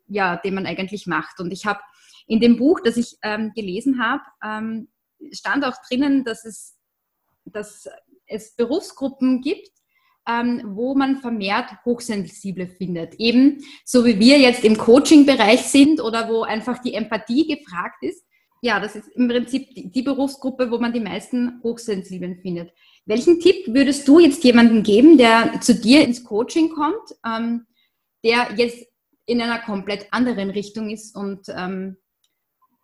ja, 0.07 0.37
den 0.37 0.55
man 0.55 0.66
eigentlich 0.66 1.09
macht. 1.09 1.40
Und 1.40 1.51
ich 1.51 1.66
habe 1.66 1.81
in 2.29 2.38
dem 2.38 2.57
Buch, 2.59 2.79
das 2.85 2.96
ich 2.96 3.16
ähm, 3.24 3.51
gelesen 3.57 4.01
habe, 4.01 4.22
ähm, 4.44 4.87
stand 5.33 5.64
auch 5.64 5.74
drinnen, 5.88 6.22
dass 6.22 6.44
es, 6.44 6.79
dass 7.44 7.88
es 8.29 8.55
Berufsgruppen 8.55 9.40
gibt, 9.40 9.72
ähm, 10.29 10.62
wo 10.77 10.94
man 10.94 11.16
vermehrt 11.16 11.72
Hochsensible 11.85 12.68
findet. 12.68 13.14
Eben 13.16 13.64
so 13.85 14.05
wie 14.05 14.20
wir 14.20 14.38
jetzt 14.38 14.62
im 14.62 14.79
Coaching-Bereich 14.79 15.62
sind 15.62 16.01
oder 16.01 16.29
wo 16.29 16.42
einfach 16.42 16.79
die 16.79 16.94
Empathie 16.94 17.48
gefragt 17.48 18.05
ist, 18.05 18.22
ja, 18.62 18.81
das 18.81 18.97
ist 18.97 19.09
im 19.14 19.29
Prinzip 19.29 19.68
die, 19.75 20.03
Berufsgruppe, 20.03 20.71
wo 20.71 20.79
man 20.79 20.92
die 20.92 21.01
meisten 21.01 21.61
Hochsensiblen 21.62 22.40
findet. 22.40 22.73
Welchen 23.07 23.40
Tipp 23.40 23.66
würdest 23.68 24.07
du 24.09 24.18
jetzt 24.18 24.42
jemandem 24.44 24.83
geben, 24.83 25.16
der 25.16 25.61
zu 25.61 25.75
dir 25.75 26.03
ins 26.03 26.25
Coaching 26.25 26.71
kommt, 26.71 27.14
ähm, 27.25 27.66
der 28.25 28.49
jetzt 28.57 28.87
in 29.27 29.40
einer 29.40 29.61
komplett 29.61 30.09
anderen 30.11 30.51
Richtung 30.51 30.90
ist 30.90 31.16
und 31.16 31.49
ähm, 31.49 31.97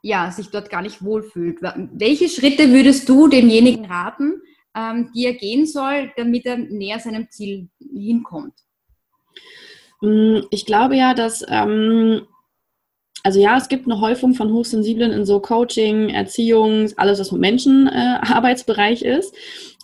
ja, 0.02 0.30
sich 0.30 0.48
dort 0.50 0.70
gar 0.70 0.82
nicht 0.82 1.02
wohlfühlt? 1.02 1.60
Welche 1.60 2.28
Schritte 2.28 2.70
würdest 2.70 3.08
du 3.08 3.28
demjenigen 3.28 3.86
raten, 3.86 4.40
ähm, 4.76 5.10
die 5.14 5.26
er 5.26 5.34
gehen 5.34 5.66
soll, 5.66 6.12
damit 6.16 6.46
er 6.46 6.58
näher 6.58 7.00
seinem 7.00 7.28
Ziel 7.30 7.68
hinkommt? 7.78 8.54
Hm, 10.00 10.46
ich 10.50 10.66
glaube 10.66 10.96
ja, 10.96 11.14
dass 11.14 11.44
ähm, 11.48 12.26
also 13.24 13.40
ja, 13.40 13.56
es 13.56 13.68
gibt 13.68 13.86
eine 13.86 14.02
Häufung 14.02 14.34
von 14.34 14.52
Hochsensiblen 14.52 15.10
in 15.10 15.24
so 15.24 15.40
Coaching, 15.40 16.10
Erziehung, 16.10 16.90
alles, 16.96 17.18
was 17.18 17.32
mit 17.32 17.40
Menschen 17.40 17.88
äh, 17.88 18.18
Arbeitsbereich 18.20 19.00
ist. 19.00 19.34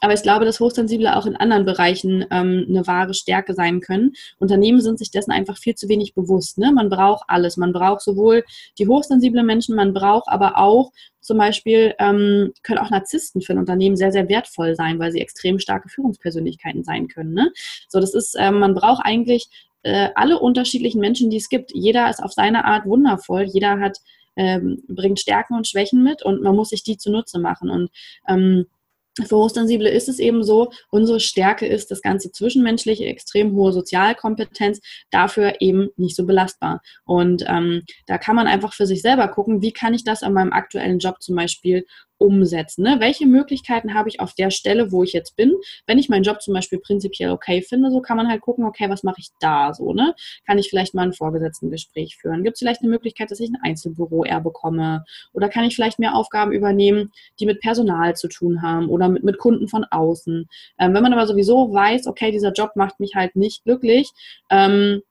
Aber 0.02 0.12
ich 0.12 0.22
glaube, 0.22 0.44
dass 0.44 0.60
Hochsensible 0.60 1.16
auch 1.16 1.24
in 1.24 1.36
anderen 1.36 1.64
Bereichen 1.64 2.26
ähm, 2.30 2.66
eine 2.68 2.86
wahre 2.86 3.14
Stärke 3.14 3.54
sein 3.54 3.80
können. 3.80 4.12
Unternehmen 4.38 4.82
sind 4.82 4.98
sich 4.98 5.10
dessen 5.10 5.30
einfach 5.30 5.56
viel 5.56 5.74
zu 5.74 5.88
wenig 5.88 6.14
bewusst. 6.14 6.58
Ne? 6.58 6.70
Man 6.70 6.90
braucht 6.90 7.24
alles. 7.28 7.56
Man 7.56 7.72
braucht 7.72 8.02
sowohl 8.02 8.44
die 8.78 8.86
hochsensiblen 8.86 9.46
Menschen, 9.46 9.74
man 9.74 9.94
braucht 9.94 10.28
aber 10.28 10.58
auch 10.58 10.92
zum 11.22 11.38
Beispiel, 11.38 11.94
ähm, 11.98 12.52
können 12.62 12.78
auch 12.78 12.90
Narzissten 12.90 13.40
für 13.40 13.52
ein 13.52 13.58
Unternehmen 13.58 13.96
sehr, 13.96 14.12
sehr 14.12 14.28
wertvoll 14.28 14.74
sein, 14.74 14.98
weil 14.98 15.12
sie 15.12 15.20
extrem 15.20 15.58
starke 15.58 15.88
Führungspersönlichkeiten 15.88 16.82
sein 16.82 17.08
können. 17.08 17.34
Ne? 17.34 17.52
So, 17.88 18.00
das 18.00 18.14
ist, 18.14 18.36
ähm, 18.38 18.58
man 18.58 18.74
braucht 18.74 19.02
eigentlich 19.04 19.48
äh, 19.82 20.08
alle 20.14 20.38
unterschiedlichen 20.38 21.00
Menschen, 21.00 21.30
die 21.30 21.38
es 21.38 21.48
gibt. 21.48 21.72
Jeder 21.74 22.08
ist 22.10 22.22
auf 22.22 22.32
seine 22.32 22.64
Art 22.64 22.86
wundervoll. 22.86 23.44
Jeder 23.44 23.80
hat, 23.80 23.98
ähm, 24.36 24.82
bringt 24.88 25.20
Stärken 25.20 25.54
und 25.54 25.66
Schwächen 25.66 26.02
mit 26.02 26.22
und 26.22 26.42
man 26.42 26.56
muss 26.56 26.70
sich 26.70 26.82
die 26.82 26.98
zunutze 26.98 27.38
machen. 27.38 27.70
Und 27.70 27.90
ähm, 28.28 28.66
für 29.26 29.36
Hochsensible 29.36 29.88
ist 29.88 30.08
es 30.08 30.18
eben 30.18 30.44
so, 30.44 30.70
unsere 30.90 31.20
Stärke 31.20 31.66
ist 31.66 31.90
das 31.90 32.00
ganze 32.00 32.30
Zwischenmenschliche, 32.30 33.04
extrem 33.06 33.52
hohe 33.54 33.72
Sozialkompetenz, 33.72 34.80
dafür 35.10 35.60
eben 35.60 35.88
nicht 35.96 36.16
so 36.16 36.24
belastbar. 36.24 36.80
Und 37.04 37.44
ähm, 37.48 37.82
da 38.06 38.18
kann 38.18 38.36
man 38.36 38.46
einfach 38.46 38.72
für 38.72 38.86
sich 38.86 39.02
selber 39.02 39.28
gucken, 39.28 39.62
wie 39.62 39.72
kann 39.72 39.94
ich 39.94 40.04
das 40.04 40.22
an 40.22 40.32
meinem 40.32 40.52
aktuellen 40.52 40.98
Job 40.98 41.20
zum 41.20 41.36
Beispiel 41.36 41.84
umsetzen. 42.20 42.82
Ne? 42.82 42.96
Welche 43.00 43.26
Möglichkeiten 43.26 43.94
habe 43.94 44.08
ich 44.10 44.20
auf 44.20 44.34
der 44.34 44.50
Stelle, 44.50 44.92
wo 44.92 45.02
ich 45.02 45.12
jetzt 45.12 45.36
bin? 45.36 45.54
Wenn 45.86 45.98
ich 45.98 46.08
meinen 46.08 46.22
Job 46.22 46.42
zum 46.42 46.52
Beispiel 46.52 46.78
prinzipiell 46.78 47.30
okay 47.30 47.62
finde, 47.62 47.90
so 47.90 48.00
kann 48.00 48.16
man 48.16 48.28
halt 48.28 48.42
gucken, 48.42 48.64
okay, 48.64 48.90
was 48.90 49.02
mache 49.02 49.20
ich 49.20 49.30
da 49.40 49.72
so? 49.72 49.94
Ne? 49.94 50.14
Kann 50.46 50.58
ich 50.58 50.68
vielleicht 50.68 50.94
mal 50.94 51.02
ein 51.02 51.14
Vorgesetzten-Gespräch 51.14 52.18
führen? 52.20 52.44
Gibt 52.44 52.54
es 52.54 52.58
vielleicht 52.58 52.82
eine 52.82 52.90
Möglichkeit, 52.90 53.30
dass 53.30 53.40
ich 53.40 53.48
ein 53.48 53.58
Einzelbüro 53.62 54.24
eher 54.24 54.40
bekomme? 54.40 55.04
Oder 55.32 55.48
kann 55.48 55.64
ich 55.64 55.74
vielleicht 55.74 55.98
mehr 55.98 56.14
Aufgaben 56.14 56.52
übernehmen, 56.52 57.10
die 57.40 57.46
mit 57.46 57.60
Personal 57.60 58.14
zu 58.14 58.28
tun 58.28 58.60
haben 58.60 58.90
oder 58.90 59.08
mit, 59.08 59.24
mit 59.24 59.38
Kunden 59.38 59.66
von 59.66 59.84
außen? 59.84 60.46
Ähm, 60.78 60.94
wenn 60.94 61.02
man 61.02 61.14
aber 61.14 61.26
sowieso 61.26 61.72
weiß, 61.72 62.06
okay, 62.06 62.30
dieser 62.30 62.52
Job 62.52 62.72
macht 62.76 63.00
mich 63.00 63.14
halt 63.14 63.34
nicht 63.34 63.64
glücklich, 63.64 64.10
ähm, 64.50 65.02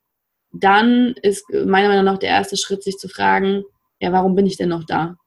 dann 0.52 1.16
ist 1.22 1.44
meiner 1.50 1.90
Meinung 1.90 2.06
nach 2.06 2.18
der 2.18 2.30
erste 2.30 2.58
Schritt, 2.58 2.84
sich 2.84 2.98
zu 2.98 3.08
fragen, 3.08 3.64
ja, 4.00 4.12
warum 4.12 4.36
bin 4.36 4.46
ich 4.46 4.58
denn 4.58 4.70
noch 4.70 4.84
da? 4.84 5.18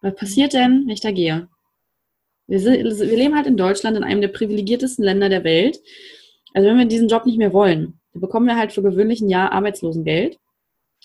Was 0.00 0.14
passiert 0.14 0.52
denn, 0.52 0.84
wenn 0.86 0.94
ich 0.94 1.00
da 1.00 1.10
gehe? 1.10 1.48
Wir, 2.46 2.58
sind, 2.58 2.82
wir 2.82 3.16
leben 3.16 3.36
halt 3.36 3.46
in 3.46 3.56
Deutschland, 3.56 3.96
in 3.96 4.04
einem 4.04 4.20
der 4.20 4.28
privilegiertesten 4.28 5.04
Länder 5.04 5.28
der 5.28 5.44
Welt. 5.44 5.78
Also 6.52 6.68
wenn 6.68 6.78
wir 6.78 6.86
diesen 6.86 7.08
Job 7.08 7.26
nicht 7.26 7.38
mehr 7.38 7.52
wollen, 7.52 8.00
dann 8.12 8.20
bekommen 8.20 8.46
wir 8.46 8.56
halt 8.56 8.72
für 8.72 8.82
gewöhnlich 8.82 9.20
ein 9.20 9.28
Jahr 9.28 9.52
Arbeitslosengeld. 9.52 10.38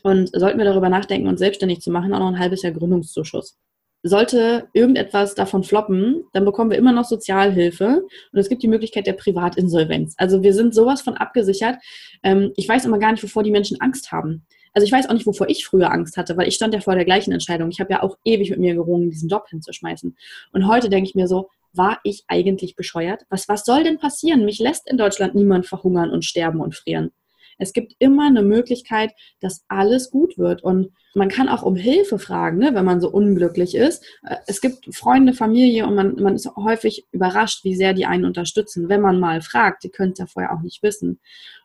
Und 0.04 0.30
sollten 0.34 0.58
wir 0.58 0.66
darüber 0.66 0.90
nachdenken, 0.90 1.28
uns 1.28 1.40
selbstständig 1.40 1.82
zu 1.82 1.92
machen, 1.92 2.14
auch 2.14 2.20
noch 2.20 2.28
ein 2.28 2.40
halbes 2.40 2.62
Jahr 2.62 2.74
Gründungszuschuss. 2.74 3.58
Sollte 4.04 4.68
irgendetwas 4.74 5.34
davon 5.34 5.64
floppen, 5.64 6.26
dann 6.34 6.46
bekommen 6.46 6.70
wir 6.70 6.78
immer 6.78 6.92
noch 6.92 7.06
Sozialhilfe 7.06 8.04
und 8.32 8.40
es 8.40 8.50
gibt 8.50 8.62
die 8.62 8.68
Möglichkeit 8.68 9.08
der 9.08 9.14
Privatinsolvenz. 9.14 10.14
Also 10.18 10.44
wir 10.44 10.54
sind 10.54 10.76
sowas 10.76 11.02
von 11.02 11.16
abgesichert. 11.16 11.78
Ähm, 12.22 12.52
ich 12.56 12.70
weiß 12.70 12.86
immer 12.86 13.00
gar 13.00 13.12
nicht, 13.12 13.24
wovor 13.24 13.42
die 13.42 13.52
Menschen 13.52 13.82
Angst 13.82 14.12
haben. 14.12 14.46
Also 14.76 14.86
ich 14.86 14.92
weiß 14.92 15.08
auch 15.08 15.14
nicht, 15.14 15.26
wovor 15.26 15.50
ich 15.50 15.66
früher 15.66 15.90
Angst 15.90 16.18
hatte, 16.18 16.36
weil 16.36 16.50
ich 16.50 16.56
stand 16.56 16.74
ja 16.74 16.82
vor 16.82 16.96
der 16.96 17.06
gleichen 17.06 17.32
Entscheidung. 17.32 17.70
Ich 17.70 17.80
habe 17.80 17.94
ja 17.94 18.04
auch 18.04 18.18
ewig 18.26 18.50
mit 18.50 18.60
mir 18.60 18.76
gerungen, 18.76 19.10
diesen 19.10 19.30
Job 19.30 19.48
hinzuschmeißen. 19.50 20.16
Und 20.52 20.68
heute 20.68 20.90
denke 20.90 21.10
ich 21.10 21.16
mir 21.16 21.28
so, 21.28 21.50
war 21.72 22.00
ich 22.04 22.26
eigentlich 22.28 22.76
bescheuert? 22.76 23.26
Was, 23.30 23.48
was 23.48 23.64
soll 23.66 23.84
denn 23.84 23.98
passieren? 23.98 24.46
Mich 24.46 24.60
lässt 24.60 24.90
in 24.90 24.98
Deutschland 24.98 25.34
niemand 25.34 25.66
verhungern 25.66 26.12
und 26.12 26.26
sterben 26.26 26.60
und 26.62 26.76
frieren. 26.76 27.12
Es 27.58 27.74
gibt 27.74 27.94
immer 28.00 28.28
eine 28.28 28.42
Möglichkeit, 28.42 29.14
dass 29.40 29.64
alles 29.68 30.10
gut 30.10 30.38
wird. 30.38 30.64
Und 30.64 30.92
man 31.14 31.30
kann 31.30 31.48
auch 31.50 31.64
um 31.64 31.76
Hilfe 31.76 32.20
fragen, 32.20 32.58
ne, 32.58 32.76
wenn 32.76 32.86
man 32.86 33.02
so 33.02 33.10
unglücklich 33.10 33.76
ist. 33.76 34.04
Äh, 34.24 34.38
es 34.48 34.62
gibt 34.62 34.94
Freunde, 34.94 35.34
Familie 35.34 35.88
und 35.88 35.96
man, 35.96 36.16
man 36.16 36.36
ist 36.36 36.50
häufig 36.56 37.06
überrascht, 37.12 37.64
wie 37.64 37.76
sehr 37.76 37.94
die 37.94 38.06
einen 38.06 38.26
unterstützen, 38.26 38.90
wenn 38.90 39.02
man 39.02 39.20
mal 39.20 39.42
fragt. 39.42 39.84
Die 39.84 39.90
können 39.90 40.12
es 40.12 40.20
ja 40.20 40.28
vorher 40.28 40.54
auch 40.54 40.62
nicht 40.62 40.84
wissen. 40.84 41.20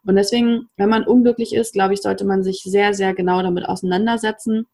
Und 0.04 0.16
deswegen, 0.16 0.68
wenn 0.76 0.88
man 0.88 1.04
unglücklich 1.04 1.54
ist, 1.54 1.72
glaube 1.72 1.94
ich, 1.94 2.02
sollte 2.02 2.24
man 2.24 2.42
sich 2.42 2.62
sehr, 2.62 2.94
sehr 2.94 3.14
genau 3.14 3.42
damit 3.42 3.66
auseinandersetzen 3.66 4.66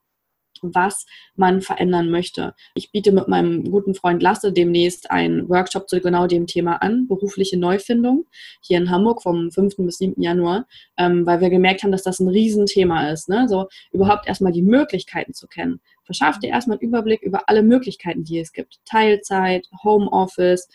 was 0.63 1.07
man 1.35 1.61
verändern 1.61 2.11
möchte. 2.11 2.55
Ich 2.75 2.91
biete 2.93 3.13
mit 3.13 3.29
meinem 3.29 3.71
guten 3.71 3.95
Freund 3.95 4.23
Lasse 4.23 4.53
demnächst 4.53 5.11
einen 5.11 5.49
Workshop 5.49 5.89
zu 5.89 6.01
genau 6.01 6.27
dem 6.27 6.47
Thema 6.47 6.77
an, 6.83 7.07
berufliche 7.09 7.59
Neufindung, 7.59 8.27
hier 8.61 8.79
in 8.79 8.91
Hamburg 8.91 9.23
vom 9.23 9.51
5. 9.51 9.77
bis 9.79 9.99
7. 9.99 10.21
Januar, 10.21 10.67
ähm, 10.97 11.27
weil 11.27 11.41
wir 11.41 11.51
gemerkt 11.51 11.83
haben, 11.83 11.93
dass 11.93 12.03
das 12.03 12.21
ein 12.21 12.29
Riesenthema 12.29 13.11
ist. 13.11 13.29
Ne? 13.29 13.49
So 13.49 13.69
überhaupt 13.93 14.27
erstmal 14.29 14.53
die 14.53 14.63
Möglichkeiten 14.63 15.35
zu 15.35 15.47
kennen. 15.47 15.81
Verschaff 16.05 16.39
dir 16.39 16.51
erstmal 16.51 16.79
einen 16.79 16.89
Überblick 16.89 17.23
über 17.23 17.49
alle 17.49 17.63
Möglichkeiten, 17.63 18.23
die 18.23 18.39
es 18.39 18.53
gibt. 18.53 18.79
Teilzeit, 18.85 19.67
Homeoffice, 19.83 20.69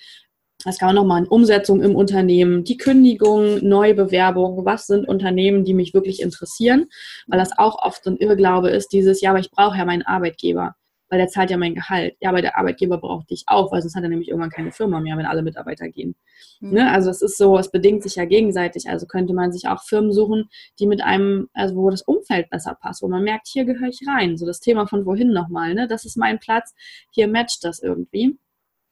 es 0.66 0.80
gab 0.80 0.94
nochmal 0.94 1.20
eine 1.20 1.30
Umsetzung 1.30 1.82
im 1.82 1.96
Unternehmen, 1.96 2.64
die 2.64 2.78
Kündigung, 2.78 3.66
Neubewerbung, 3.68 4.66
was 4.66 4.88
sind 4.88 5.08
Unternehmen, 5.08 5.64
die 5.64 5.74
mich 5.74 5.94
wirklich 5.94 6.22
interessieren, 6.22 6.88
weil 7.28 7.40
das 7.40 7.58
auch 7.58 7.84
oft 7.84 8.04
so 8.04 8.12
ein 8.12 8.18
Irrglaube 8.18 8.70
ist, 8.70 8.90
dieses, 8.90 9.22
ja, 9.22 9.32
aber 9.32 9.40
ich 9.40 9.52
brauche 9.52 9.78
ja 9.78 9.86
meinen 9.86 10.04
Arbeitgeber, 10.04 10.76
weil 11.10 11.20
der 11.20 11.28
zahlt 11.28 11.50
ja 11.52 11.58
mein 11.58 11.76
Gehalt. 11.76 12.16
Ja, 12.22 12.30
aber 12.30 12.42
der 12.42 12.58
Arbeitgeber 12.58 12.98
braucht 12.98 13.30
dich 13.30 13.44
auch, 13.48 13.72
weil 13.72 13.82
sonst 13.82 13.96
hat 13.96 14.04
er 14.04 14.10
nämlich 14.10 14.30
irgendwann 14.30 14.50
keine 14.50 14.72
Firma 14.72 15.00
mehr, 15.00 15.18
wenn 15.18 15.26
alle 15.26 15.42
Mitarbeiter 15.42 15.90
gehen. 15.90 16.16
Mhm. 16.60 16.74
Ne? 16.74 16.92
Also 16.92 17.10
es 17.10 17.22
ist 17.22 17.38
so, 17.38 17.58
es 17.58 17.70
bedingt 17.70 18.04
sich 18.04 18.16
ja 18.16 18.26
gegenseitig, 18.26 18.90
also 18.90 19.06
könnte 19.08 19.34
man 19.34 19.52
sich 19.52 19.68
auch 19.68 19.84
Firmen 19.84 20.14
suchen, 20.14 20.50
die 20.80 20.88
mit 20.88 21.02
einem, 21.02 21.50
also 21.54 21.76
wo 21.76 21.90
das 21.90 22.02
Umfeld 22.02 22.50
besser 22.50 22.78
passt, 22.80 23.02
wo 23.02 23.08
man 23.08 23.24
merkt, 23.24 23.48
hier 23.48 23.66
gehöre 23.66 23.90
ich 23.90 24.00
rein, 24.08 24.38
so 24.38 24.46
das 24.46 24.60
Thema 24.60 24.88
von 24.88 25.06
wohin 25.06 25.34
nochmal, 25.34 25.74
ne? 25.74 25.88
das 25.88 26.06
ist 26.06 26.18
mein 26.18 26.40
Platz, 26.40 26.74
hier 27.12 27.28
matcht 27.28 27.64
das 27.64 27.82
irgendwie. 27.82 28.38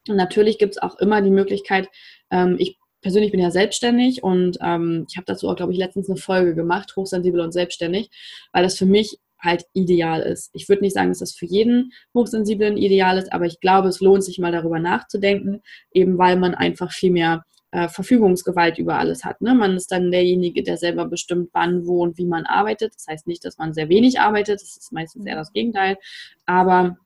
Und 0.09 0.17
natürlich 0.17 0.57
gibt 0.57 0.75
es 0.75 0.81
auch 0.81 0.97
immer 0.99 1.21
die 1.21 1.31
Möglichkeit, 1.31 1.89
ähm, 2.31 2.55
ich 2.59 2.77
persönlich 3.01 3.31
bin 3.31 3.39
ja 3.39 3.51
selbstständig 3.51 4.23
und 4.23 4.57
ähm, 4.61 5.05
ich 5.09 5.17
habe 5.17 5.25
dazu 5.25 5.47
auch, 5.47 5.55
glaube 5.55 5.71
ich, 5.71 5.79
letztens 5.79 6.09
eine 6.09 6.17
Folge 6.17 6.55
gemacht, 6.55 6.95
hochsensibel 6.95 7.39
und 7.39 7.53
selbstständig, 7.53 8.09
weil 8.51 8.63
das 8.63 8.77
für 8.77 8.85
mich 8.85 9.19
halt 9.41 9.65
ideal 9.73 10.21
ist. 10.21 10.49
Ich 10.53 10.67
würde 10.67 10.83
nicht 10.83 10.93
sagen, 10.93 11.09
dass 11.09 11.19
das 11.19 11.33
für 11.33 11.45
jeden 11.45 11.93
Hochsensiblen 12.13 12.75
ideal 12.75 13.17
ist, 13.17 13.31
aber 13.31 13.45
ich 13.45 13.61
glaube, 13.61 13.87
es 13.87 14.01
lohnt 14.01 14.23
sich 14.23 14.37
mal 14.37 14.51
darüber 14.51 14.79
nachzudenken, 14.79 15.61
eben 15.93 16.17
weil 16.17 16.35
man 16.35 16.55
einfach 16.55 16.91
viel 16.91 17.11
mehr 17.11 17.45
äh, 17.71 17.87
Verfügungsgewalt 17.87 18.77
über 18.79 18.97
alles 18.97 19.23
hat. 19.23 19.41
Ne? 19.41 19.53
Man 19.53 19.75
ist 19.77 19.91
dann 19.91 20.11
derjenige, 20.11 20.63
der 20.63 20.75
selber 20.75 21.05
bestimmt, 21.05 21.49
wann, 21.53 21.85
wo 21.85 22.01
und 22.01 22.17
wie 22.17 22.25
man 22.25 22.45
arbeitet. 22.45 22.95
Das 22.95 23.05
heißt 23.07 23.27
nicht, 23.27 23.45
dass 23.45 23.57
man 23.57 23.73
sehr 23.73 23.87
wenig 23.89 24.19
arbeitet, 24.19 24.55
das 24.55 24.75
ist 24.75 24.91
meistens 24.91 25.25
eher 25.25 25.35
das 25.35 25.53
Gegenteil, 25.53 25.97
aber 26.45 26.97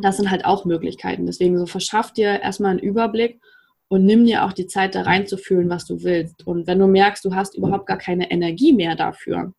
das 0.00 0.16
sind 0.16 0.30
halt 0.30 0.44
auch 0.44 0.64
Möglichkeiten. 0.64 1.26
Deswegen 1.26 1.58
so 1.58 1.66
verschaff 1.66 2.12
dir 2.12 2.40
erstmal 2.40 2.72
einen 2.72 2.80
Überblick 2.80 3.40
und 3.88 4.04
nimm 4.04 4.24
dir 4.24 4.44
auch 4.44 4.52
die 4.52 4.66
Zeit, 4.66 4.94
da 4.94 5.02
reinzufühlen, 5.02 5.70
was 5.70 5.86
du 5.86 6.02
willst. 6.02 6.46
Und 6.46 6.66
wenn 6.66 6.78
du 6.78 6.86
merkst, 6.86 7.24
du 7.24 7.34
hast 7.34 7.56
überhaupt 7.56 7.86
gar 7.86 7.98
keine 7.98 8.30
Energie 8.30 8.72
mehr 8.72 8.96
dafür, 8.96 9.52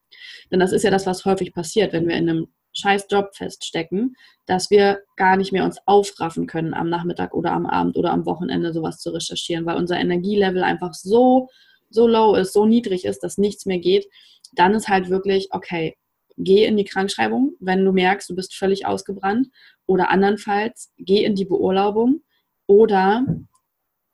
denn 0.52 0.60
das 0.60 0.72
ist 0.72 0.84
ja 0.84 0.92
das, 0.92 1.06
was 1.06 1.26
häufig 1.26 1.54
passiert, 1.54 1.94
wenn 1.94 2.08
wir 2.08 2.16
in 2.16 2.30
einem 2.30 2.48
scheiß 2.74 3.08
Job 3.10 3.36
feststecken, 3.36 4.16
dass 4.46 4.70
wir 4.70 5.02
gar 5.16 5.38
nicht 5.38 5.52
mehr 5.52 5.66
uns 5.66 5.80
aufraffen 5.86 6.46
können, 6.46 6.76
am 6.76 6.90
Nachmittag 6.90 7.34
oder 7.34 7.52
am 7.52 7.66
Abend 7.66 7.98
oder 7.98 8.12
am 8.12 8.26
Wochenende 8.26 8.74
sowas 8.74 9.00
zu 9.00 9.10
recherchieren, 9.10 9.66
weil 9.66 9.78
unser 9.78 10.00
Energielevel 10.00 10.64
einfach 10.64 10.94
so, 10.94 11.50
so 11.90 12.08
low 12.08 12.36
ist, 12.36 12.54
so 12.54 12.66
niedrig 12.66 13.06
ist, 13.06 13.24
dass 13.24 13.40
nichts 13.40 13.66
mehr 13.66 13.80
geht. 13.80 14.08
Dann 14.54 14.76
ist 14.76 14.88
halt 14.88 15.10
wirklich, 15.10 15.50
okay, 15.52 15.98
geh 16.40 16.66
in 16.66 16.78
die 16.78 16.86
Krankschreibung, 16.86 17.54
wenn 17.60 17.86
du 17.86 17.92
merkst, 17.92 18.30
du 18.30 18.36
bist 18.36 18.56
völlig 18.56 18.86
ausgebrannt. 18.86 19.50
Oder 19.86 20.10
andernfalls, 20.10 20.92
geh 20.98 21.24
in 21.24 21.36
die 21.36 21.46
Beurlaubung 21.46 22.22
oder 22.68 23.26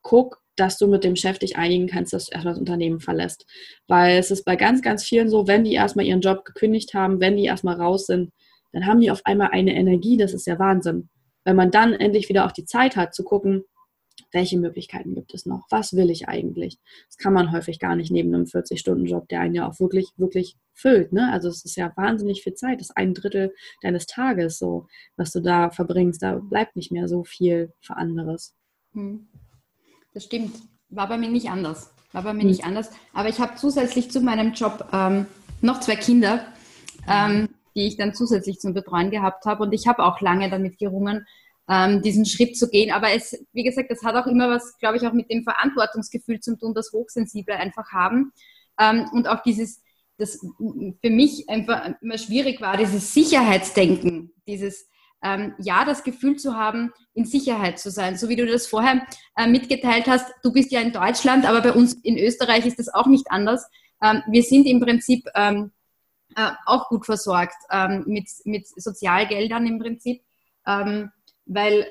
guck, 0.01 0.41
dass 0.55 0.77
du 0.77 0.87
mit 0.87 1.03
dem 1.03 1.15
Chef 1.15 1.39
dich 1.39 1.57
einigen 1.57 1.87
kannst, 1.87 2.13
dass 2.13 2.27
du 2.27 2.33
erstmal 2.33 2.53
das 2.53 2.59
Unternehmen 2.59 2.99
verlässt. 2.99 3.45
Weil 3.87 4.17
es 4.17 4.31
ist 4.31 4.45
bei 4.45 4.55
ganz, 4.55 4.81
ganz 4.81 5.03
vielen 5.03 5.29
so, 5.29 5.47
wenn 5.47 5.63
die 5.65 5.73
erstmal 5.73 6.05
ihren 6.05 6.21
Job 6.21 6.45
gekündigt 6.45 6.93
haben, 6.93 7.19
wenn 7.19 7.35
die 7.35 7.45
erstmal 7.45 7.75
raus 7.75 8.05
sind, 8.05 8.31
dann 8.71 8.85
haben 8.85 9.01
die 9.01 9.11
auf 9.11 9.21
einmal 9.25 9.49
eine 9.51 9.75
Energie, 9.75 10.17
das 10.17 10.33
ist 10.33 10.47
ja 10.47 10.57
Wahnsinn. 10.59 11.09
Wenn 11.43 11.55
man 11.55 11.71
dann 11.71 11.93
endlich 11.93 12.29
wieder 12.29 12.45
auch 12.45 12.51
die 12.51 12.65
Zeit 12.65 12.95
hat 12.95 13.13
zu 13.13 13.23
gucken, 13.23 13.63
welche 14.31 14.57
Möglichkeiten 14.57 15.15
gibt 15.15 15.33
es 15.33 15.45
noch? 15.45 15.65
Was 15.69 15.95
will 15.95 16.09
ich 16.09 16.27
eigentlich? 16.27 16.77
Das 17.07 17.17
kann 17.17 17.33
man 17.33 17.51
häufig 17.51 17.79
gar 17.79 17.95
nicht 17.95 18.11
neben 18.11 18.33
einem 18.33 18.45
40-Stunden-Job, 18.45 19.29
der 19.29 19.41
einen 19.41 19.55
ja 19.55 19.67
auch 19.67 19.79
wirklich, 19.79 20.11
wirklich 20.17 20.57
füllt. 20.73 21.13
Ne? 21.13 21.31
Also 21.31 21.49
es 21.49 21.63
ist 21.65 21.75
ja 21.75 21.91
wahnsinnig 21.95 22.43
viel 22.43 22.53
Zeit. 22.53 22.79
Das 22.79 22.89
ist 22.89 22.97
ein 22.97 23.13
Drittel 23.13 23.53
deines 23.81 24.05
Tages 24.05 24.57
so, 24.57 24.87
was 25.15 25.31
du 25.31 25.39
da 25.39 25.69
verbringst. 25.69 26.21
Da 26.21 26.35
bleibt 26.35 26.75
nicht 26.75 26.91
mehr 26.91 27.07
so 27.07 27.23
viel 27.23 27.73
für 27.79 27.95
anderes. 27.95 28.53
Hm. 28.93 29.27
Das 30.13 30.25
stimmt. 30.25 30.55
War 30.89 31.07
bei 31.07 31.17
mir 31.17 31.29
nicht 31.29 31.49
anders. 31.49 31.93
War 32.11 32.23
bei 32.23 32.33
mir 32.33 32.41
hm. 32.41 32.49
nicht 32.49 32.65
anders. 32.65 32.91
Aber 33.13 33.29
ich 33.29 33.39
habe 33.39 33.55
zusätzlich 33.55 34.11
zu 34.11 34.21
meinem 34.21 34.53
Job 34.53 34.89
ähm, 34.91 35.25
noch 35.61 35.79
zwei 35.79 35.95
Kinder, 35.95 36.45
ähm, 37.07 37.49
die 37.75 37.87
ich 37.87 37.97
dann 37.97 38.13
zusätzlich 38.13 38.59
zum 38.59 38.73
Betreuen 38.73 39.11
gehabt 39.11 39.45
habe. 39.45 39.63
Und 39.63 39.73
ich 39.73 39.87
habe 39.87 40.03
auch 40.03 40.21
lange 40.21 40.49
damit 40.49 40.77
gerungen, 40.77 41.25
ähm, 41.69 42.01
diesen 42.01 42.25
Schritt 42.25 42.57
zu 42.57 42.69
gehen. 42.69 42.91
Aber 42.91 43.11
es, 43.11 43.37
wie 43.53 43.63
gesagt, 43.63 43.89
das 43.91 44.03
hat 44.03 44.15
auch 44.15 44.27
immer 44.27 44.49
was, 44.49 44.77
glaube 44.77 44.97
ich, 44.97 45.07
auch 45.07 45.13
mit 45.13 45.29
dem 45.31 45.43
Verantwortungsgefühl 45.43 46.39
zu 46.39 46.57
tun, 46.57 46.73
das 46.73 46.91
Hochsensible 46.93 47.55
einfach 47.55 47.91
haben. 47.91 48.31
Ähm, 48.79 49.07
und 49.13 49.27
auch 49.27 49.41
dieses, 49.43 49.81
das 50.17 50.39
für 50.39 51.09
mich 51.09 51.49
einfach 51.49 51.91
immer 52.01 52.17
schwierig 52.17 52.61
war, 52.61 52.77
dieses 52.77 53.13
Sicherheitsdenken, 53.13 54.31
dieses, 54.47 54.87
ähm, 55.23 55.53
ja, 55.57 55.85
das 55.85 56.03
Gefühl 56.03 56.37
zu 56.37 56.55
haben, 56.55 56.93
in 57.13 57.25
Sicherheit 57.25 57.79
zu 57.79 57.89
sein. 57.89 58.17
So 58.17 58.29
wie 58.29 58.35
du 58.35 58.45
das 58.45 58.67
vorher 58.67 59.05
äh, 59.35 59.47
mitgeteilt 59.47 60.07
hast, 60.07 60.31
du 60.43 60.53
bist 60.53 60.71
ja 60.71 60.81
in 60.81 60.91
Deutschland, 60.91 61.45
aber 61.45 61.61
bei 61.61 61.73
uns 61.73 61.95
in 62.03 62.17
Österreich 62.17 62.65
ist 62.65 62.79
das 62.79 62.93
auch 62.93 63.07
nicht 63.07 63.25
anders. 63.29 63.65
Ähm, 64.03 64.21
wir 64.29 64.43
sind 64.43 64.67
im 64.67 64.79
Prinzip 64.79 65.25
ähm, 65.33 65.71
äh, 66.35 66.51
auch 66.65 66.89
gut 66.89 67.05
versorgt 67.05 67.55
ähm, 67.71 68.03
mit, 68.05 68.29
mit 68.43 68.67
Sozialgeldern 68.67 69.65
im 69.65 69.79
Prinzip. 69.79 70.21
Ähm, 70.67 71.11
weil 71.45 71.87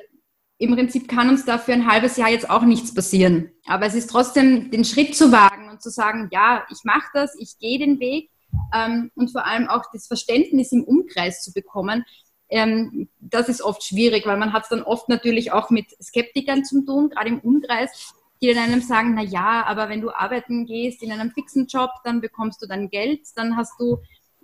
im 0.59 0.75
Prinzip 0.75 1.09
kann 1.09 1.29
uns 1.29 1.45
da 1.45 1.59
für 1.59 1.73
ein 1.73 1.91
halbes 1.91 2.17
Jahr 2.17 2.31
jetzt 2.31 2.49
auch 2.49 2.63
nichts 2.63 2.95
passieren. 2.95 3.51
Aber 3.67 3.87
es 3.87 3.95
ist 3.95 4.09
trotzdem 4.09 4.71
den 4.71 4.85
Schritt 4.85 5.17
zu 5.17 5.33
wagen 5.33 5.69
und 5.69 5.83
zu 5.83 5.91
sagen, 5.91 6.29
ja, 6.33 6.65
ich 6.71 6.85
mache 6.85 7.09
das, 7.13 7.35
ich 7.39 7.59
gehe 7.59 7.79
den 7.79 7.99
Weg 7.99 8.31
ähm, 8.73 9.11
und 9.15 9.33
vor 9.33 9.47
allem 9.47 9.69
auch 9.69 9.85
das 9.93 10.07
Verständnis 10.07 10.73
im 10.73 10.85
Umkreis 10.85 11.43
zu 11.43 11.53
bekommen. 11.53 12.05
Ähm, 12.49 13.09
das 13.19 13.49
ist 13.49 13.63
oft 13.63 13.83
schwierig, 13.83 14.27
weil 14.27 14.37
man 14.37 14.53
hat 14.53 14.65
es 14.65 14.69
dann 14.69 14.83
oft 14.83 15.09
natürlich 15.09 15.53
auch 15.53 15.71
mit 15.71 15.87
Skeptikern 16.03 16.65
zu 16.65 16.85
tun, 16.85 17.11
gerade 17.11 17.31
im 17.31 17.41
Umkreis, 17.41 18.15
die 18.41 18.53
dann 18.53 18.65
einem 18.65 18.83
sagen, 18.83 19.15
na 19.15 19.23
ja, 19.23 19.65
aber 19.67 19.89
wenn 19.89 20.01
du 20.01 20.11
arbeiten 20.11 20.67
gehst 20.67 21.03
in 21.03 21.11
einem 21.11 21.31
fixen 21.31 21.67
Job, 21.67 21.91
dann 22.05 22.21
bekommst 22.21 22.63
du 22.63 22.67
dein 22.67 22.91
Geld, 22.91 23.23
dann 23.37 23.57
hast 23.57 23.81
du 23.81 23.99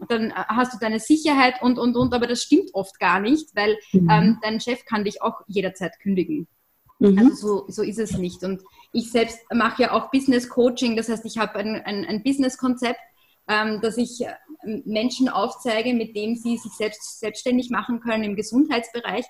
dann 0.09 0.31
äh, 0.31 0.35
hast 0.49 0.75
du 0.75 0.79
deine 0.79 1.01
Sicherheit 1.01 1.63
und, 1.63 1.79
und, 1.79 1.97
und, 1.97 2.15
aber 2.15 2.27
das 2.27 2.43
stimmt 2.43 2.71
oft 2.73 2.99
gar 2.99 3.21
nicht, 3.21 3.55
weil 3.55 3.79
mhm. 3.93 4.09
ähm, 4.11 4.39
dein 4.43 4.61
Chef 4.61 4.85
kann 4.85 5.05
dich 5.05 5.23
auch 5.23 5.41
jederzeit 5.47 5.99
kündigen. 6.01 6.49
Mhm. 6.99 7.19
Also 7.19 7.35
so, 7.35 7.65
so 7.69 7.83
ist 7.83 7.99
es 7.99 8.17
nicht. 8.17 8.43
Und 8.43 8.63
ich 8.93 9.11
selbst 9.11 9.39
mache 9.53 9.83
ja 9.83 9.93
auch 9.93 10.11
Business 10.11 10.49
Coaching, 10.49 10.97
das 10.97 11.09
heißt, 11.09 11.25
ich 11.25 11.39
habe 11.39 11.59
ein, 11.59 11.83
ein, 11.85 12.05
ein 12.05 12.23
Business-Konzept, 12.23 13.01
ähm, 13.49 13.81
dass 13.81 13.97
ich 13.97 14.21
äh, 14.21 14.35
Menschen 14.85 15.29
aufzeige, 15.29 15.95
mit 15.95 16.15
dem 16.15 16.37
sie 16.37 16.57
sich 16.57 16.73
selbst 16.73 17.21
selbstständig 17.21 17.71
machen 17.71 18.01
können 18.01 18.25
im 18.25 18.37
Gesundheitsbereich. 18.37 19.25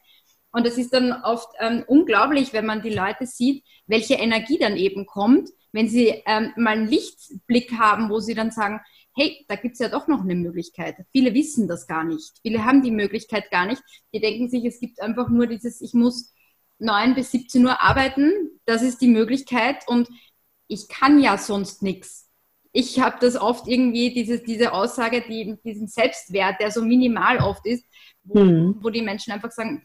Und 0.53 0.67
es 0.67 0.79
ist 0.79 0.93
dann 0.93 1.13
oft 1.23 1.49
ähm, 1.61 1.85
unglaublich, 1.87 2.53
wenn 2.53 2.67
man 2.67 2.83
die 2.83 2.91
Leute 2.91 3.27
sieht, 3.27 3.65
welche 3.87 4.15
Energie 4.15 4.59
dann 4.59 4.77
eben 4.77 5.07
kommt, 5.07 5.49
wenn 5.73 5.89
sie 5.89 6.23
ähm, 6.27 6.53
mal 6.57 6.71
einen 6.71 6.89
Lichtblick 6.89 7.79
haben, 7.79 8.11
wo 8.11 8.19
sie 8.19 8.35
dann 8.35 8.51
sagen, 8.51 8.81
hey, 9.17 9.45
da 9.49 9.57
gibt 9.57 9.75
es 9.75 9.81
ja 9.81 9.89
doch 9.89 10.07
noch 10.09 10.23
eine 10.23 10.35
Möglichkeit. 10.35 10.97
Viele 11.13 11.35
wissen 11.35 11.69
das 11.69 11.87
gar 11.87 12.05
nicht. 12.05 12.39
Viele 12.43 12.65
haben 12.65 12.83
die 12.83 12.91
Möglichkeit 12.91 13.51
gar 13.51 13.67
nicht. 13.67 13.83
Die 14.15 14.21
denken 14.21 14.49
sich, 14.49 14.65
es 14.65 14.81
gibt 14.81 15.01
einfach 15.01 15.29
nur 15.29 15.47
dieses, 15.47 15.81
ich 15.81 15.95
muss 15.95 16.33
9 16.79 17.15
bis 17.15 17.31
17 17.33 17.65
Uhr 17.65 17.83
arbeiten, 17.83 18.33
das 18.65 18.83
ist 18.83 19.01
die 19.01 19.09
Möglichkeit 19.09 19.87
und 19.87 20.09
ich 20.67 20.89
kann 20.89 21.21
ja 21.21 21.37
sonst 21.37 21.83
nichts. 21.83 22.29
Ich 22.73 23.01
habe 23.01 23.17
das 23.21 23.37
oft 23.37 23.67
irgendwie, 23.67 24.15
diese, 24.15 24.39
diese 24.39 24.73
Aussage, 24.73 25.23
die, 25.29 25.57
diesen 25.65 25.89
Selbstwert, 25.89 26.61
der 26.61 26.71
so 26.71 26.83
minimal 26.83 27.39
oft 27.39 27.67
ist, 27.67 27.85
wo, 28.23 28.41
hm. 28.41 28.77
wo 28.81 28.91
die 28.91 29.03
Menschen 29.03 29.33
einfach 29.33 29.51
sagen, 29.51 29.83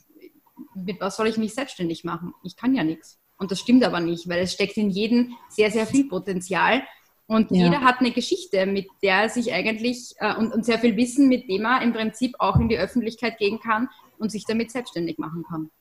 mit 0.75 1.01
was 1.01 1.17
soll 1.17 1.27
ich 1.27 1.37
mich 1.37 1.53
selbstständig 1.53 2.03
machen? 2.03 2.33
Ich 2.43 2.55
kann 2.55 2.75
ja 2.75 2.83
nichts. 2.83 3.19
Und 3.37 3.51
das 3.51 3.59
stimmt 3.59 3.83
aber 3.83 3.99
nicht, 3.99 4.29
weil 4.29 4.39
es 4.39 4.53
steckt 4.53 4.77
in 4.77 4.89
jedem 4.89 5.35
sehr, 5.49 5.71
sehr 5.71 5.87
viel 5.87 6.07
Potenzial. 6.07 6.83
Und 7.27 7.49
ja. 7.51 7.65
jeder 7.65 7.81
hat 7.81 7.99
eine 7.99 8.11
Geschichte, 8.11 8.65
mit 8.65 8.87
der 9.01 9.23
er 9.23 9.29
sich 9.29 9.51
eigentlich 9.51 10.13
äh, 10.19 10.35
und, 10.35 10.53
und 10.53 10.65
sehr 10.65 10.77
viel 10.77 10.95
Wissen, 10.95 11.27
mit 11.27 11.49
dem 11.49 11.65
er 11.65 11.81
im 11.81 11.93
Prinzip 11.93 12.35
auch 12.39 12.57
in 12.57 12.69
die 12.69 12.77
Öffentlichkeit 12.77 13.37
gehen 13.37 13.59
kann 13.59 13.89
und 14.19 14.31
sich 14.31 14.45
damit 14.45 14.71
selbstständig 14.71 15.17
machen 15.17 15.43
kann. 15.49 15.71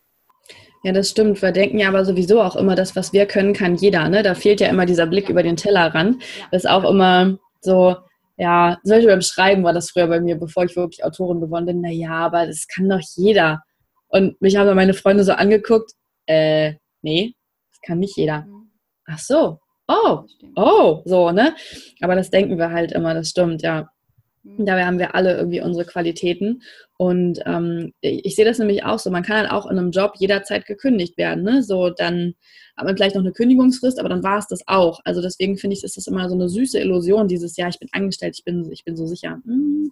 Ja, 0.83 0.93
das 0.93 1.11
stimmt. 1.11 1.41
Wir 1.41 1.53
denken 1.53 1.79
ja 1.79 1.89
aber 1.89 2.05
sowieso 2.05 2.41
auch 2.43 2.57
immer, 2.57 2.75
das, 2.75 2.95
was 2.97 3.13
wir 3.13 3.27
können, 3.27 3.55
kann 3.55 3.75
jeder. 3.75 4.09
Ne? 4.09 4.23
Da 4.23 4.35
fehlt 4.35 4.61
ja 4.61 4.69
immer 4.69 4.87
dieser 4.87 5.07
Blick 5.07 5.25
ja. 5.25 5.31
über 5.31 5.43
den 5.43 5.57
Tellerrand. 5.57 6.23
Ja. 6.23 6.47
Das 6.51 6.65
ist 6.65 6.71
auch 6.71 6.89
immer 6.89 7.39
so, 7.61 7.97
ja, 8.37 8.79
solche 8.83 9.07
beim 9.07 9.23
Schreiben 9.23 9.65
war 9.65 9.73
das 9.73 9.91
früher 9.91 10.09
bei 10.09 10.21
mir, 10.21 10.37
bevor 10.37 10.65
ich 10.65 10.77
wirklich 10.77 11.05
Autorin 11.05 11.41
geworden 11.41 11.67
bin. 11.67 11.81
Naja, 11.81 12.11
aber 12.11 12.47
das 12.47 12.67
kann 12.69 12.89
doch 12.89 13.01
jeder. 13.17 13.63
Und 14.09 14.41
mich 14.41 14.57
haben 14.57 14.67
dann 14.67 14.77
meine 14.77 14.95
Freunde 14.95 15.25
so 15.25 15.33
angeguckt, 15.33 15.93
äh, 16.27 16.75
nee, 17.03 17.35
das 17.71 17.81
kann 17.81 17.99
nicht 17.99 18.17
jeder. 18.17 18.43
Mhm. 18.43 18.71
Ach 19.07 19.19
so, 19.19 19.61
oh, 19.89 20.25
oh, 20.57 21.03
so, 21.05 21.31
ne? 21.31 21.55
Aber 22.01 22.15
das 22.15 22.31
denken 22.31 22.59
wir 22.59 22.71
halt 22.71 22.93
immer, 22.93 23.15
das 23.15 23.31
stimmt, 23.31 23.63
ja. 23.63 23.89
Mhm. 24.45 24.67
Dabei 24.67 24.85
haben 24.85 24.99
wir 24.99 25.15
alle 25.15 25.37
irgendwie 25.37 25.61
unsere 25.61 25.87
Qualitäten. 25.87 26.63
Und 26.97 27.41
ähm, 27.47 27.93
ich 28.01 28.37
sehe 28.37 28.45
das 28.45 28.59
nämlich 28.59 28.85
auch 28.85 28.99
so. 28.99 29.11
Man 29.11 29.23
kann 29.23 29.39
halt 29.39 29.51
auch 29.51 29.67
in 29.67 29.79
einem 29.79 29.91
Job 29.91 30.15
jederzeit 30.19 30.67
gekündigt 30.67 31.17
werden. 31.19 31.43
Ne? 31.43 31.63
So, 31.63 31.91
dann 31.91 32.35
hat 32.77 32.87
man 32.87 32.97
vielleicht 32.97 33.15
noch 33.17 33.23
eine 33.23 33.33
Kündigungsfrist, 33.33 33.99
aber 33.99 34.09
dann 34.09 34.23
war 34.23 34.39
es 34.39 34.47
das 34.47 34.63
auch. 34.67 35.01
Also 35.05 35.21
deswegen 35.21 35.57
finde 35.57 35.77
ich, 35.77 35.85
ist 35.85 35.97
das 35.97 36.07
immer 36.07 36.29
so 36.29 36.35
eine 36.35 36.49
süße 36.49 36.79
Illusion, 36.79 37.29
dieses 37.29 37.57
Jahr, 37.57 37.69
ich 37.69 37.79
bin 37.79 37.89
angestellt, 37.93 38.37
ich 38.39 38.45
bin, 38.45 38.71
ich 38.71 38.85
bin 38.85 38.97
so 38.97 39.07
sicher. 39.07 39.41
Hm. 39.45 39.85
Mhm. 39.85 39.91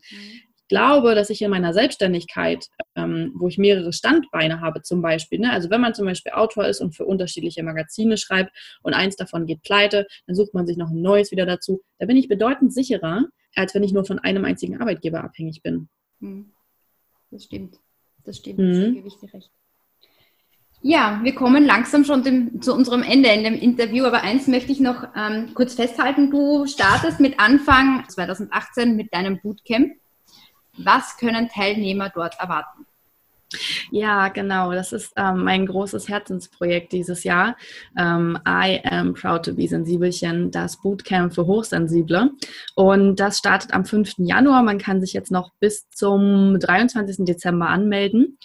Ich 0.72 0.78
glaube, 0.78 1.14
dass 1.14 1.28
ich 1.28 1.42
in 1.42 1.50
meiner 1.50 1.74
Selbstständigkeit, 1.74 2.66
ähm, 2.96 3.34
wo 3.36 3.46
ich 3.46 3.58
mehrere 3.58 3.92
Standbeine 3.92 4.62
habe 4.62 4.80
zum 4.80 5.02
Beispiel, 5.02 5.38
ne? 5.38 5.52
also 5.52 5.68
wenn 5.68 5.82
man 5.82 5.92
zum 5.92 6.06
Beispiel 6.06 6.32
Autor 6.32 6.64
ist 6.64 6.80
und 6.80 6.96
für 6.96 7.04
unterschiedliche 7.04 7.62
Magazine 7.62 8.16
schreibt 8.16 8.56
und 8.82 8.94
eins 8.94 9.16
davon 9.16 9.44
geht 9.44 9.62
pleite, 9.64 10.06
dann 10.26 10.34
sucht 10.34 10.54
man 10.54 10.66
sich 10.66 10.78
noch 10.78 10.88
ein 10.88 11.02
neues 11.02 11.30
wieder 11.30 11.44
dazu. 11.44 11.82
Da 11.98 12.06
bin 12.06 12.16
ich 12.16 12.26
bedeutend 12.26 12.72
sicherer, 12.72 13.26
als 13.54 13.74
wenn 13.74 13.82
ich 13.82 13.92
nur 13.92 14.06
von 14.06 14.18
einem 14.18 14.46
einzigen 14.46 14.80
Arbeitgeber 14.80 15.22
abhängig 15.22 15.62
bin. 15.62 15.90
Hm. 16.20 16.52
Das 17.30 17.44
stimmt. 17.44 17.78
Das 18.24 18.38
stimmt. 18.38 18.60
Mhm. 18.60 18.80
Da 18.80 18.90
gebe 18.92 19.08
ich 19.08 19.18
dir 19.18 19.34
recht. 19.34 19.50
Ja, 20.80 21.20
wir 21.22 21.34
kommen 21.34 21.66
langsam 21.66 22.04
schon 22.04 22.24
dem, 22.24 22.62
zu 22.62 22.72
unserem 22.72 23.02
Ende 23.02 23.28
in 23.28 23.44
dem 23.44 23.60
Interview, 23.60 24.06
aber 24.06 24.22
eins 24.22 24.48
möchte 24.48 24.72
ich 24.72 24.80
noch 24.80 25.06
ähm, 25.14 25.52
kurz 25.52 25.74
festhalten. 25.74 26.30
Du 26.30 26.66
startest 26.66 27.20
mit 27.20 27.38
Anfang 27.38 28.08
2018 28.08 28.96
mit 28.96 29.12
deinem 29.12 29.38
Bootcamp. 29.42 29.92
Was 30.78 31.16
können 31.16 31.48
Teilnehmer 31.48 32.08
dort 32.08 32.38
erwarten? 32.38 32.86
Ja, 33.90 34.28
genau. 34.28 34.72
Das 34.72 34.92
ist 34.92 35.12
ähm, 35.16 35.44
mein 35.44 35.66
großes 35.66 36.08
Herzensprojekt 36.08 36.92
dieses 36.92 37.24
Jahr. 37.24 37.56
Ähm, 37.98 38.38
I 38.46 38.80
am 38.84 39.14
proud 39.14 39.44
to 39.44 39.54
be 39.54 39.68
Sensibelchen, 39.68 40.50
das 40.50 40.80
Bootcamp 40.80 41.34
für 41.34 41.46
Hochsensible. 41.46 42.30
Und 42.74 43.16
das 43.16 43.38
startet 43.38 43.74
am 43.74 43.84
5. 43.84 44.14
Januar. 44.18 44.62
Man 44.62 44.78
kann 44.78 45.00
sich 45.00 45.12
jetzt 45.12 45.30
noch 45.30 45.50
bis 45.60 45.88
zum 45.90 46.58
23. 46.58 47.26
Dezember 47.26 47.68
anmelden. 47.68 48.38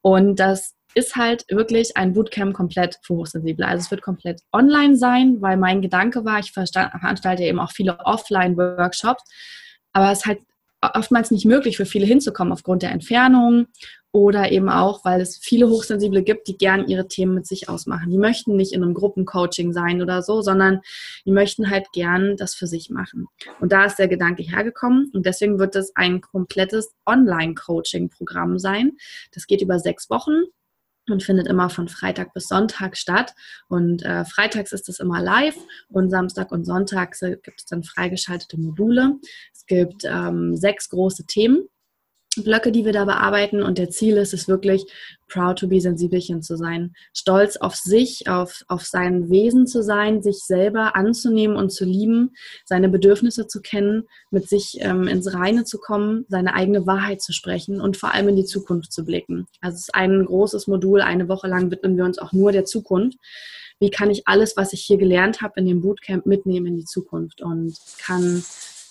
Und 0.00 0.40
das 0.40 0.74
ist 0.94 1.16
halt 1.16 1.44
wirklich 1.48 1.96
ein 1.96 2.12
Bootcamp 2.12 2.54
komplett 2.54 2.98
für 3.02 3.14
Hochsensible. 3.14 3.66
Also 3.66 3.84
es 3.84 3.90
wird 3.90 4.02
komplett 4.02 4.40
online 4.52 4.96
sein, 4.96 5.36
weil 5.40 5.56
mein 5.56 5.82
Gedanke 5.82 6.24
war, 6.24 6.40
ich 6.40 6.52
veranstalte 6.52 7.44
eben 7.44 7.60
auch 7.60 7.70
viele 7.70 8.00
Offline-Workshops, 8.00 9.22
aber 9.92 10.10
es 10.10 10.20
ist 10.20 10.26
halt 10.26 10.40
oftmals 10.80 11.30
nicht 11.30 11.44
möglich 11.44 11.76
für 11.76 11.86
viele 11.86 12.06
hinzukommen 12.06 12.52
aufgrund 12.52 12.82
der 12.82 12.92
Entfernung 12.92 13.66
oder 14.10 14.50
eben 14.52 14.68
auch, 14.68 15.04
weil 15.04 15.20
es 15.20 15.36
viele 15.36 15.68
Hochsensible 15.68 16.22
gibt, 16.22 16.48
die 16.48 16.56
gern 16.56 16.88
ihre 16.88 17.08
Themen 17.08 17.34
mit 17.34 17.46
sich 17.46 17.68
ausmachen. 17.68 18.10
Die 18.10 18.18
möchten 18.18 18.56
nicht 18.56 18.72
in 18.72 18.82
einem 18.82 18.94
Gruppencoaching 18.94 19.72
sein 19.72 20.00
oder 20.00 20.22
so, 20.22 20.40
sondern 20.40 20.80
die 21.26 21.32
möchten 21.32 21.68
halt 21.70 21.92
gern 21.92 22.36
das 22.36 22.54
für 22.54 22.66
sich 22.66 22.90
machen. 22.90 23.26
Und 23.60 23.72
da 23.72 23.84
ist 23.84 23.98
der 23.98 24.08
Gedanke 24.08 24.42
hergekommen 24.42 25.10
und 25.12 25.26
deswegen 25.26 25.58
wird 25.58 25.76
es 25.76 25.94
ein 25.94 26.20
komplettes 26.20 26.94
Online-Coaching-Programm 27.06 28.58
sein. 28.58 28.92
Das 29.32 29.46
geht 29.46 29.60
über 29.60 29.78
sechs 29.78 30.08
Wochen 30.08 30.44
und 31.12 31.22
findet 31.22 31.46
immer 31.46 31.70
von 31.70 31.88
Freitag 31.88 32.34
bis 32.34 32.48
Sonntag 32.48 32.96
statt. 32.96 33.34
Und 33.68 34.02
äh, 34.04 34.24
freitags 34.24 34.72
ist 34.72 34.88
es 34.88 35.00
immer 35.00 35.22
live 35.22 35.56
und 35.88 36.10
Samstag 36.10 36.52
und 36.52 36.64
Sonntag 36.64 37.18
gibt 37.18 37.60
es 37.60 37.66
dann 37.66 37.82
freigeschaltete 37.82 38.58
Module. 38.58 39.14
Es 39.52 39.66
gibt 39.66 40.04
ähm, 40.04 40.56
sechs 40.56 40.88
große 40.88 41.26
Themen 41.26 41.68
Blöcke, 42.36 42.72
die 42.72 42.84
wir 42.84 42.92
da 42.92 43.04
bearbeiten. 43.04 43.62
Und 43.62 43.78
der 43.78 43.90
Ziel 43.90 44.16
ist 44.16 44.34
es 44.34 44.48
wirklich, 44.48 44.84
proud 45.28 45.58
to 45.58 45.68
be 45.68 45.80
Sensibelchen 45.80 46.42
zu 46.42 46.56
sein, 46.56 46.94
stolz 47.12 47.56
auf 47.56 47.74
sich, 47.74 48.28
auf, 48.28 48.62
auf 48.68 48.84
sein 48.84 49.28
Wesen 49.30 49.66
zu 49.66 49.82
sein, 49.82 50.22
sich 50.22 50.38
selber 50.38 50.96
anzunehmen 50.96 51.56
und 51.56 51.70
zu 51.70 51.84
lieben, 51.84 52.34
seine 52.64 52.88
Bedürfnisse 52.88 53.46
zu 53.46 53.60
kennen, 53.60 54.04
mit 54.30 54.48
sich 54.48 54.78
ähm, 54.80 55.06
ins 55.06 55.32
Reine 55.34 55.64
zu 55.64 55.78
kommen, 55.78 56.24
seine 56.28 56.54
eigene 56.54 56.86
Wahrheit 56.86 57.20
zu 57.20 57.32
sprechen 57.32 57.80
und 57.80 57.96
vor 57.96 58.14
allem 58.14 58.28
in 58.28 58.36
die 58.36 58.44
Zukunft 58.44 58.92
zu 58.92 59.04
blicken. 59.04 59.46
Also 59.60 59.76
es 59.76 59.82
ist 59.82 59.94
ein 59.94 60.24
großes 60.24 60.66
Modul, 60.66 61.02
eine 61.02 61.28
Woche 61.28 61.48
lang 61.48 61.70
widmen 61.70 61.96
wir 61.96 62.04
uns 62.04 62.18
auch 62.18 62.32
nur 62.32 62.52
der 62.52 62.64
Zukunft. 62.64 63.18
Wie 63.80 63.90
kann 63.90 64.10
ich 64.10 64.26
alles, 64.26 64.56
was 64.56 64.72
ich 64.72 64.80
hier 64.80 64.96
gelernt 64.96 65.40
habe 65.40 65.60
in 65.60 65.66
dem 65.66 65.82
Bootcamp, 65.82 66.26
mitnehmen 66.26 66.66
in 66.66 66.76
die 66.76 66.84
Zukunft 66.84 67.42
und 67.42 67.76
kann 67.98 68.42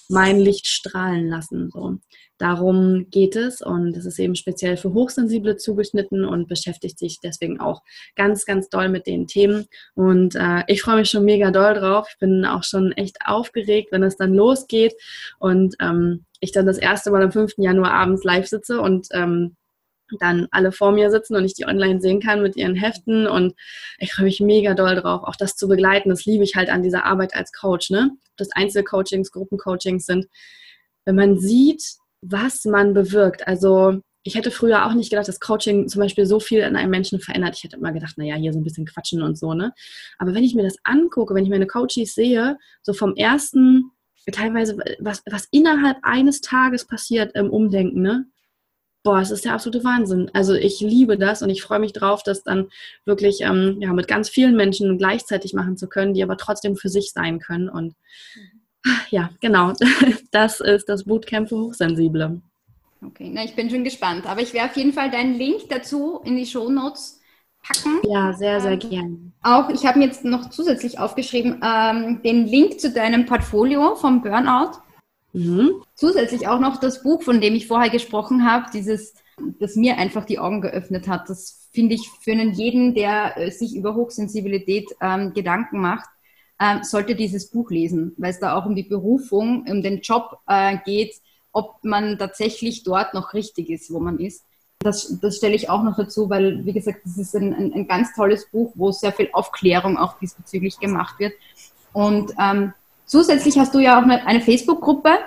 mein 0.09 0.39
Licht 0.39 0.67
strahlen 0.67 1.27
lassen. 1.27 1.69
So. 1.71 1.97
Darum 2.37 3.09
geht 3.09 3.35
es 3.35 3.61
und 3.61 3.97
es 3.97 4.05
ist 4.05 4.19
eben 4.19 4.35
speziell 4.35 4.77
für 4.77 4.93
Hochsensible 4.93 5.57
zugeschnitten 5.57 6.23
und 6.23 6.47
beschäftigt 6.47 6.99
sich 6.99 7.19
deswegen 7.21 7.59
auch 7.59 7.81
ganz, 8.15 8.45
ganz 8.45 8.69
doll 8.69 8.89
mit 8.89 9.07
den 9.07 9.27
Themen. 9.27 9.65
Und 9.95 10.35
äh, 10.35 10.63
ich 10.67 10.81
freue 10.81 10.97
mich 10.97 11.09
schon 11.09 11.25
mega 11.25 11.51
doll 11.51 11.73
drauf. 11.73 12.07
Ich 12.11 12.19
bin 12.19 12.45
auch 12.45 12.63
schon 12.63 12.91
echt 12.91 13.17
aufgeregt, 13.25 13.91
wenn 13.91 14.03
es 14.03 14.17
dann 14.17 14.33
losgeht 14.33 14.93
und 15.39 15.75
ähm, 15.79 16.25
ich 16.39 16.51
dann 16.51 16.67
das 16.67 16.77
erste 16.77 17.09
Mal 17.11 17.23
am 17.23 17.31
5. 17.31 17.53
Januar 17.57 17.91
abends 17.91 18.23
live 18.23 18.47
sitze 18.47 18.79
und 18.79 19.07
ähm, 19.11 19.56
dann 20.19 20.47
alle 20.51 20.71
vor 20.71 20.91
mir 20.91 21.11
sitzen 21.11 21.35
und 21.35 21.45
ich 21.45 21.53
die 21.53 21.65
online 21.65 22.01
sehen 22.01 22.21
kann 22.21 22.41
mit 22.41 22.55
ihren 22.55 22.75
Heften 22.75 23.27
und 23.27 23.53
ich 23.99 24.13
freue 24.13 24.25
mich 24.25 24.39
mega 24.39 24.73
doll 24.73 24.95
drauf, 24.95 25.23
auch 25.23 25.35
das 25.35 25.55
zu 25.55 25.67
begleiten. 25.67 26.09
Das 26.09 26.25
liebe 26.25 26.43
ich 26.43 26.55
halt 26.55 26.69
an 26.69 26.83
dieser 26.83 27.05
Arbeit 27.05 27.35
als 27.35 27.51
Coach, 27.51 27.89
ne? 27.89 28.11
Ob 28.11 28.37
das 28.37 28.51
Einzelcoachings, 28.53 29.31
Gruppencoachings 29.31 30.05
sind. 30.05 30.27
Wenn 31.05 31.15
man 31.15 31.39
sieht, 31.39 31.83
was 32.21 32.65
man 32.65 32.93
bewirkt. 32.93 33.47
Also 33.47 34.01
ich 34.23 34.35
hätte 34.35 34.51
früher 34.51 34.85
auch 34.85 34.93
nicht 34.93 35.09
gedacht, 35.09 35.27
dass 35.27 35.39
Coaching 35.39 35.87
zum 35.87 36.01
Beispiel 36.01 36.25
so 36.25 36.39
viel 36.39 36.59
in 36.59 36.75
einem 36.75 36.91
Menschen 36.91 37.19
verändert. 37.19 37.55
Ich 37.55 37.63
hätte 37.63 37.77
immer 37.77 37.93
gedacht, 37.93 38.17
naja, 38.17 38.35
hier 38.35 38.51
so 38.51 38.59
ein 38.59 38.63
bisschen 38.63 38.85
quatschen 38.85 39.21
und 39.21 39.37
so, 39.37 39.53
ne? 39.53 39.73
Aber 40.17 40.33
wenn 40.33 40.43
ich 40.43 40.53
mir 40.53 40.63
das 40.63 40.75
angucke, 40.83 41.33
wenn 41.33 41.45
ich 41.45 41.49
meine 41.49 41.67
Coaches 41.67 42.13
sehe, 42.13 42.57
so 42.81 42.91
vom 42.93 43.15
ersten, 43.15 43.91
teilweise, 44.31 44.77
was, 44.99 45.23
was 45.29 45.47
innerhalb 45.51 45.97
eines 46.03 46.41
Tages 46.41 46.85
passiert 46.85 47.35
im 47.35 47.49
Umdenken, 47.49 48.01
ne? 48.01 48.25
Boah, 49.07 49.21
es 49.21 49.31
ist 49.31 49.45
der 49.45 49.53
absolute 49.53 49.85
Wahnsinn. 49.85 50.29
Also 50.33 50.53
ich 50.53 50.81
liebe 50.81 51.17
das 51.17 51.41
und 51.41 51.49
ich 51.49 51.61
freue 51.61 51.79
mich 51.79 51.93
drauf, 51.93 52.23
das 52.23 52.43
dann 52.43 52.67
wirklich 53.05 53.39
ähm, 53.39 53.77
ja, 53.79 53.93
mit 53.93 54.09
ganz 54.09 54.27
vielen 54.27 54.57
Menschen 54.57 54.97
gleichzeitig 54.97 55.53
machen 55.53 55.77
zu 55.77 55.87
können, 55.87 56.13
die 56.13 56.23
aber 56.23 56.35
trotzdem 56.35 56.75
für 56.75 56.89
sich 56.89 57.13
sein 57.13 57.39
können. 57.39 57.69
Und 57.69 57.95
mhm. 58.35 58.91
ja, 59.09 59.29
genau, 59.39 59.71
das 60.31 60.59
ist 60.59 60.89
das 60.89 61.05
Bootcamp 61.05 61.47
für 61.47 61.57
Hochsensible. 61.57 62.41
Okay, 63.01 63.31
na, 63.33 63.45
ich 63.45 63.55
bin 63.55 63.69
schon 63.69 63.85
gespannt. 63.85 64.25
Aber 64.25 64.41
ich 64.41 64.53
werde 64.53 64.71
auf 64.71 64.75
jeden 64.75 64.91
Fall 64.91 65.09
deinen 65.09 65.35
Link 65.35 65.69
dazu 65.69 66.19
in 66.25 66.35
die 66.35 66.45
Show 66.45 66.69
Notes 66.69 67.21
packen. 67.63 68.01
Ja, 68.03 68.33
sehr, 68.33 68.59
sehr 68.59 68.73
ähm, 68.73 68.79
gerne. 68.79 69.17
Auch, 69.41 69.69
ich 69.69 69.85
habe 69.85 69.99
mir 69.99 70.05
jetzt 70.07 70.25
noch 70.25 70.49
zusätzlich 70.49 70.99
aufgeschrieben, 70.99 71.61
ähm, 71.63 72.21
den 72.23 72.45
Link 72.45 72.81
zu 72.81 72.91
deinem 72.91 73.25
Portfolio 73.25 73.95
vom 73.95 74.21
Burnout. 74.21 74.81
Mhm. 75.37 75.83
Zusätzlich 75.93 76.47
auch 76.47 76.59
noch 76.59 76.79
das 76.79 77.03
Buch, 77.03 77.21
von 77.21 77.39
dem 77.39 77.53
ich 77.53 77.67
vorher 77.67 77.91
gesprochen 77.91 78.49
habe, 78.49 78.65
dieses, 78.73 79.13
das 79.59 79.75
mir 79.75 79.97
einfach 79.97 80.25
die 80.25 80.39
Augen 80.39 80.61
geöffnet 80.61 81.07
hat. 81.07 81.29
Das 81.29 81.69
finde 81.71 81.93
ich 81.93 82.09
für 82.21 82.31
einen 82.31 82.53
jeden, 82.53 82.95
der 82.95 83.37
äh, 83.37 83.51
sich 83.51 83.75
über 83.75 83.93
Hochsensibilität 83.93 84.89
ähm, 84.99 85.33
Gedanken 85.35 85.79
macht, 85.79 86.09
ähm, 86.59 86.81
sollte 86.81 87.13
dieses 87.13 87.51
Buch 87.51 87.69
lesen, 87.69 88.13
weil 88.17 88.31
es 88.31 88.39
da 88.39 88.57
auch 88.57 88.65
um 88.65 88.75
die 88.75 88.81
Berufung, 88.81 89.63
um 89.69 89.83
den 89.83 90.01
Job 90.01 90.39
äh, 90.47 90.77
geht, 90.83 91.13
ob 91.51 91.83
man 91.83 92.17
tatsächlich 92.17 92.81
dort 92.83 93.13
noch 93.13 93.35
richtig 93.35 93.69
ist, 93.69 93.93
wo 93.93 93.99
man 93.99 94.17
ist. 94.17 94.43
Das, 94.79 95.19
das 95.21 95.37
stelle 95.37 95.55
ich 95.55 95.69
auch 95.69 95.83
noch 95.83 95.97
dazu, 95.97 96.31
weil, 96.31 96.65
wie 96.65 96.73
gesagt, 96.73 97.01
das 97.03 97.19
ist 97.19 97.35
ein, 97.35 97.53
ein, 97.53 97.73
ein 97.73 97.87
ganz 97.87 98.15
tolles 98.15 98.47
Buch, 98.49 98.71
wo 98.73 98.91
sehr 98.91 99.11
viel 99.11 99.29
Aufklärung 99.33 99.97
auch 99.97 100.17
diesbezüglich 100.17 100.79
gemacht 100.79 101.19
wird. 101.19 101.33
Und 101.93 102.33
ähm, 102.39 102.73
Zusätzlich 103.07 103.57
hast 103.57 103.73
du 103.73 103.79
ja 103.79 103.97
auch 103.97 104.03
eine, 104.03 104.25
eine 104.27 104.41
Facebook-Gruppe, 104.41 105.17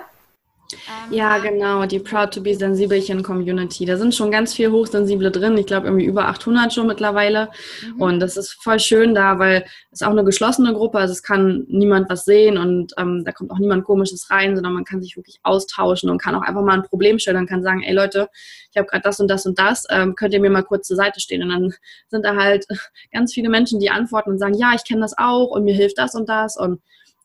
Ähm, 0.73 1.13
ja, 1.13 1.37
genau, 1.39 1.85
die 1.85 1.99
Proud 1.99 2.33
to 2.33 2.41
be 2.41 2.55
Sensibelchen 2.55 3.23
Community. 3.23 3.85
Da 3.85 3.97
sind 3.97 4.15
schon 4.15 4.31
ganz 4.31 4.53
viel 4.53 4.71
Hochsensible 4.71 5.31
drin. 5.31 5.57
Ich 5.57 5.65
glaube, 5.65 5.87
irgendwie 5.87 6.05
über 6.05 6.27
800 6.27 6.73
schon 6.73 6.87
mittlerweile. 6.87 7.49
Mhm. 7.95 8.01
Und 8.01 8.19
das 8.19 8.37
ist 8.37 8.57
voll 8.61 8.79
schön 8.79 9.13
da, 9.13 9.39
weil 9.39 9.65
es 9.91 10.01
auch 10.01 10.11
eine 10.11 10.23
geschlossene 10.23 10.73
Gruppe, 10.73 10.99
also 10.99 11.11
es 11.11 11.23
kann 11.23 11.65
niemand 11.67 12.09
was 12.09 12.25
sehen 12.25 12.57
und 12.57 12.93
ähm, 12.97 13.23
da 13.25 13.31
kommt 13.31 13.51
auch 13.51 13.59
niemand 13.59 13.83
Komisches 13.83 14.29
rein, 14.29 14.55
sondern 14.55 14.73
man 14.73 14.85
kann 14.85 15.01
sich 15.01 15.17
wirklich 15.17 15.39
austauschen 15.43 16.09
und 16.09 16.21
kann 16.21 16.35
auch 16.35 16.43
einfach 16.43 16.61
mal 16.61 16.73
ein 16.73 16.83
Problem 16.83 17.19
stellen 17.19 17.37
und 17.37 17.49
kann 17.49 17.63
sagen, 17.63 17.83
ey 17.83 17.93
Leute, 17.93 18.29
ich 18.71 18.77
habe 18.77 18.87
gerade 18.87 19.03
das 19.03 19.19
und 19.19 19.27
das 19.27 19.45
und 19.45 19.59
das, 19.59 19.85
ähm, 19.89 20.15
könnt 20.15 20.33
ihr 20.33 20.39
mir 20.39 20.49
mal 20.49 20.63
kurz 20.63 20.87
zur 20.87 20.97
Seite 20.97 21.19
stehen? 21.19 21.43
Und 21.43 21.49
dann 21.49 21.73
sind 22.09 22.23
da 22.23 22.35
halt 22.35 22.65
ganz 23.11 23.33
viele 23.33 23.49
Menschen, 23.49 23.79
die 23.79 23.89
antworten 23.89 24.31
und 24.31 24.39
sagen, 24.39 24.53
ja, 24.53 24.71
ich 24.75 24.85
kenne 24.85 25.01
das 25.01 25.17
auch 25.17 25.47
und 25.47 25.65
mir 25.65 25.75
hilft 25.75 25.97
das 25.97 26.15
und 26.15 26.29
das 26.29 26.57
und 26.57 26.81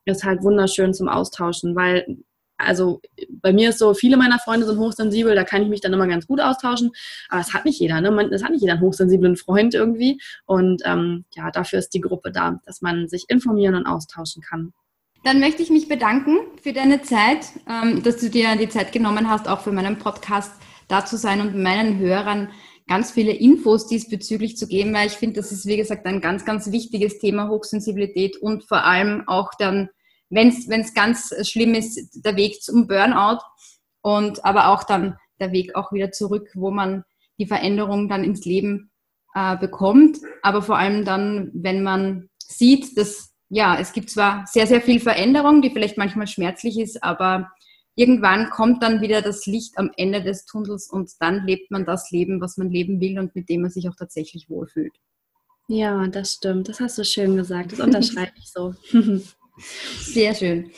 ist 0.07 0.25
halt 0.25 0.43
wunderschön 0.43 0.95
zum 0.95 1.09
Austauschen, 1.09 1.77
weil 1.77 2.19
also 2.59 3.01
bei 3.29 3.53
mir 3.53 3.71
ist 3.71 3.79
so, 3.79 3.93
viele 3.95 4.17
meiner 4.17 4.39
Freunde 4.39 4.67
sind 4.67 4.79
hochsensibel, 4.79 5.35
da 5.35 5.45
kann 5.45 5.63
ich 5.63 5.69
mich 5.69 5.81
dann 5.81 5.93
immer 5.93 6.07
ganz 6.07 6.27
gut 6.27 6.41
austauschen, 6.41 6.91
aber 7.29 7.41
es 7.41 7.53
hat 7.53 7.65
nicht 7.65 7.79
jeder, 7.79 8.01
ne? 8.01 8.11
Man, 8.11 8.33
es 8.33 8.43
hat 8.43 8.51
nicht 8.51 8.63
jeder 8.63 8.75
einen 8.75 8.83
hochsensiblen 8.83 9.37
Freund 9.37 9.75
irgendwie 9.75 10.21
und 10.47 10.83
ähm, 10.85 11.25
ja, 11.35 11.51
dafür 11.51 11.79
ist 11.79 11.91
die 11.91 12.01
Gruppe 12.01 12.33
da, 12.33 12.61
dass 12.65 12.81
man 12.81 13.09
sich 13.09 13.27
informieren 13.29 13.75
und 13.75 13.87
austauschen 13.87 14.43
kann. 14.43 14.73
Dann 15.25 15.41
möchte 15.41 15.63
ich 15.63 15.71
mich 15.71 15.89
bedanken 15.89 16.39
für 16.63 16.73
deine 16.73 17.03
Zeit, 17.03 17.47
ähm, 17.69 18.03
dass 18.03 18.19
du 18.19 18.31
dir 18.31 18.57
die 18.57 18.69
Zeit 18.69 18.93
genommen 18.93 19.29
hast, 19.29 19.49
auch 19.49 19.61
für 19.61 19.73
meinen 19.73 19.99
Podcast 19.99 20.53
da 20.89 21.05
zu 21.05 21.17
sein 21.17 21.41
und 21.41 21.61
meinen 21.61 21.99
Hörern 21.99 22.49
ganz 22.87 23.11
viele 23.11 23.33
Infos 23.33 23.89
diesbezüglich 23.89 24.57
zu 24.57 24.69
geben, 24.69 24.95
weil 24.95 25.09
ich 25.09 25.15
finde, 25.15 25.41
das 25.41 25.51
ist, 25.51 25.67
wie 25.67 25.77
gesagt, 25.77 26.07
ein 26.07 26.21
ganz, 26.21 26.45
ganz 26.45 26.71
wichtiges 26.71 27.19
Thema 27.19 27.49
Hochsensibilität 27.49 28.37
und 28.37 28.65
vor 28.65 28.85
allem 28.85 29.25
auch 29.27 29.51
dann 29.59 29.89
wenn 30.31 30.49
es 30.49 30.95
ganz 30.95 31.35
schlimm 31.49 31.75
ist, 31.75 32.25
der 32.25 32.37
Weg 32.37 32.63
zum 32.63 32.87
Burnout 32.87 33.41
und 34.03 34.45
aber 34.45 34.69
auch 34.69 34.85
dann 34.85 35.17
der 35.41 35.53
Weg 35.53 35.75
auch 35.75 35.93
wieder 35.93 36.11
zurück, 36.13 36.49
wo 36.55 36.71
man 36.71 37.05
die 37.39 37.47
Veränderung 37.47 38.09
dann 38.09 38.25
ins 38.25 38.45
Leben 38.45 38.91
äh, 39.35 39.57
bekommt. 39.57 40.19
Aber 40.43 40.63
vor 40.63 40.79
allem 40.79 41.05
dann, 41.05 41.51
wenn 41.55 41.83
man 41.83 42.29
sieht, 42.39 42.97
dass 42.97 43.35
ja, 43.49 43.79
es 43.79 43.93
gibt 43.93 44.11
zwar 44.11 44.45
sehr, 44.47 44.67
sehr 44.67 44.81
viel 44.81 44.99
Veränderung, 44.99 45.63
die 45.63 45.71
vielleicht 45.71 45.97
manchmal 45.97 46.27
schmerzlich 46.27 46.79
ist, 46.79 47.03
aber 47.03 47.51
irgendwann 47.95 48.51
kommt 48.51 48.83
dann 48.83 49.01
wieder 49.01 49.23
das 49.23 49.47
Licht 49.47 49.79
am 49.79 49.91
Ende 49.97 50.23
des 50.23 50.47
Tunnels 50.47 50.91
und 50.91 51.11
dann 51.21 51.47
lebt 51.47 51.71
man 51.71 51.85
das 51.85 52.11
Leben, 52.11 52.41
was 52.41 52.57
man 52.57 52.71
leben 52.71 53.01
will 53.01 53.19
und 53.19 53.35
mit 53.37 53.49
dem 53.49 53.63
man 53.63 53.71
sich 53.71 53.89
auch 53.89 53.95
tatsächlich 53.95 54.51
wohlfühlt. 54.51 54.95
Ja, 55.69 56.07
das 56.09 56.35
stimmt. 56.35 56.69
Das 56.69 56.81
hast 56.81 56.99
du 56.99 57.05
schön 57.05 57.37
gesagt. 57.37 57.73
Das 57.73 57.81
unterschreibe 57.81 58.33
ich 58.37 58.51
so. 58.51 58.75
Sehr 59.59 60.35
schön. 60.35 60.71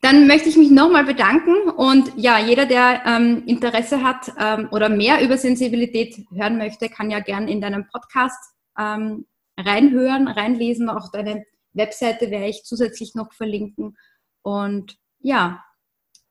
Dann 0.00 0.26
möchte 0.26 0.48
ich 0.48 0.56
mich 0.56 0.70
nochmal 0.70 1.04
bedanken 1.04 1.70
und 1.70 2.12
ja, 2.16 2.38
jeder, 2.38 2.66
der 2.66 3.02
ähm, 3.06 3.44
Interesse 3.46 4.02
hat 4.02 4.32
ähm, 4.36 4.68
oder 4.72 4.88
mehr 4.88 5.22
über 5.22 5.38
Sensibilität 5.38 6.16
hören 6.32 6.58
möchte, 6.58 6.88
kann 6.88 7.10
ja 7.10 7.20
gern 7.20 7.46
in 7.46 7.60
deinem 7.60 7.86
Podcast 7.86 8.52
ähm, 8.76 9.26
reinhören, 9.56 10.26
reinlesen. 10.26 10.88
Auch 10.88 11.12
deine 11.12 11.44
Webseite 11.72 12.32
werde 12.32 12.48
ich 12.48 12.64
zusätzlich 12.64 13.14
noch 13.14 13.32
verlinken. 13.32 13.96
Und 14.42 14.96
ja, 15.20 15.62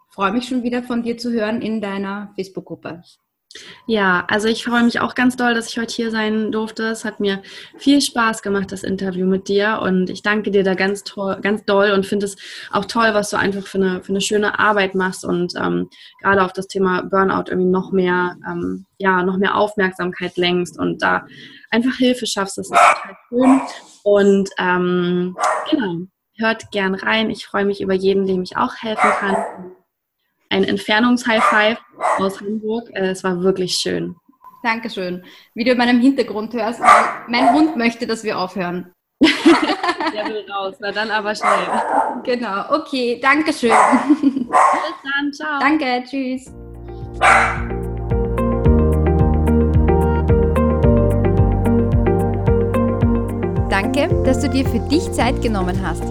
freue 0.09 0.33
mich 0.33 0.49
schon 0.49 0.63
wieder 0.63 0.83
von 0.83 1.01
dir 1.03 1.17
zu 1.17 1.31
hören 1.31 1.61
in 1.61 1.79
deiner 1.79 2.33
Facebook-Gruppe. 2.35 3.03
Ja, 3.85 4.25
also 4.27 4.47
ich 4.47 4.63
freue 4.63 4.83
mich 4.83 4.99
auch 4.99 5.15
ganz 5.15 5.35
doll, 5.35 5.53
dass 5.53 5.69
ich 5.69 5.77
heute 5.77 5.93
hier 5.93 6.11
sein 6.11 6.51
durfte. 6.51 6.83
Es 6.83 7.05
hat 7.05 7.19
mir 7.19 7.41
viel 7.77 8.01
Spaß 8.01 8.41
gemacht, 8.41 8.71
das 8.71 8.83
Interview 8.83 9.27
mit 9.27 9.47
dir. 9.47 9.79
Und 9.81 10.09
ich 10.09 10.21
danke 10.21 10.51
dir 10.51 10.63
da 10.63 10.75
ganz 10.75 11.03
toll, 11.03 11.37
ganz 11.41 11.65
doll 11.65 11.91
und 11.91 12.05
finde 12.05 12.25
es 12.27 12.37
auch 12.71 12.85
toll, 12.85 13.13
was 13.13 13.29
du 13.29 13.37
einfach 13.37 13.65
für 13.67 13.77
eine, 13.77 14.03
für 14.03 14.11
eine 14.11 14.21
schöne 14.21 14.59
Arbeit 14.59 14.95
machst 14.95 15.25
und 15.25 15.53
ähm, 15.55 15.89
gerade 16.21 16.43
auf 16.43 16.53
das 16.53 16.67
Thema 16.67 17.03
Burnout 17.03 17.49
irgendwie 17.49 17.71
noch 17.71 17.91
mehr, 17.91 18.37
ähm, 18.47 18.85
ja, 18.97 19.23
noch 19.23 19.37
mehr 19.37 19.55
Aufmerksamkeit 19.55 20.37
lenkst 20.37 20.79
und 20.79 21.01
da 21.01 21.25
einfach 21.69 21.95
Hilfe 21.97 22.27
schaffst. 22.27 22.57
Das 22.57 22.69
ist 22.69 22.77
total 22.77 23.17
schön. 23.29 23.61
Und 24.03 24.49
ähm, 24.57 25.35
genau, 25.69 25.97
hört 26.37 26.71
gern 26.71 26.95
rein. 26.95 27.29
Ich 27.29 27.45
freue 27.45 27.65
mich 27.65 27.81
über 27.81 27.93
jeden, 27.93 28.25
dem 28.25 28.43
ich 28.43 28.57
auch 28.57 28.75
helfen 28.81 29.09
kann 29.19 29.35
ein 30.51 30.65
Entfernungs-High 30.65 31.43
Five 31.43 31.77
aus 32.17 32.39
Hamburg. 32.41 32.89
Äh, 32.93 33.09
es 33.09 33.23
war 33.23 33.41
wirklich 33.41 33.73
schön. 33.75 34.15
Dankeschön. 34.63 35.23
Wie 35.55 35.63
du 35.63 35.71
in 35.71 35.77
meinem 35.77 35.99
Hintergrund 35.99 36.53
hörst, 36.53 36.81
mein 37.27 37.51
Hund 37.53 37.77
möchte, 37.77 38.05
dass 38.05 38.23
wir 38.23 38.37
aufhören. 38.37 38.93
Der 39.21 40.25
will 40.25 40.45
raus, 40.51 40.75
na 40.79 40.91
dann 40.91 41.09
aber 41.09 41.33
schnell. 41.33 41.67
Genau, 42.23 42.65
okay, 42.69 43.19
Dankeschön. 43.21 43.71
Bis 44.21 45.01
dann, 45.03 45.33
ciao. 45.33 45.59
Danke, 45.59 46.03
tschüss. 46.07 46.51
Danke, 53.69 54.23
dass 54.25 54.41
du 54.41 54.49
dir 54.49 54.67
für 54.67 54.79
dich 54.89 55.11
Zeit 55.11 55.41
genommen 55.41 55.79
hast. 55.85 56.03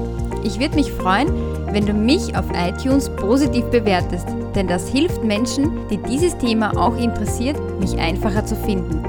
Ich 0.43 0.59
würde 0.59 0.75
mich 0.77 0.91
freuen, 0.91 1.29
wenn 1.73 1.87
du 1.87 1.93
mich 1.93 2.37
auf 2.37 2.45
iTunes 2.55 3.09
positiv 3.17 3.65
bewertest, 3.67 4.29
denn 4.55 4.69
das 4.69 4.89
hilft 4.89 5.25
Menschen, 5.25 5.89
die 5.89 5.99
dieses 5.99 6.37
Thema 6.39 6.77
auch 6.77 6.97
interessiert, 6.97 7.57
mich 7.81 7.99
einfacher 7.99 8.45
zu 8.45 8.57
finden. 8.57 9.05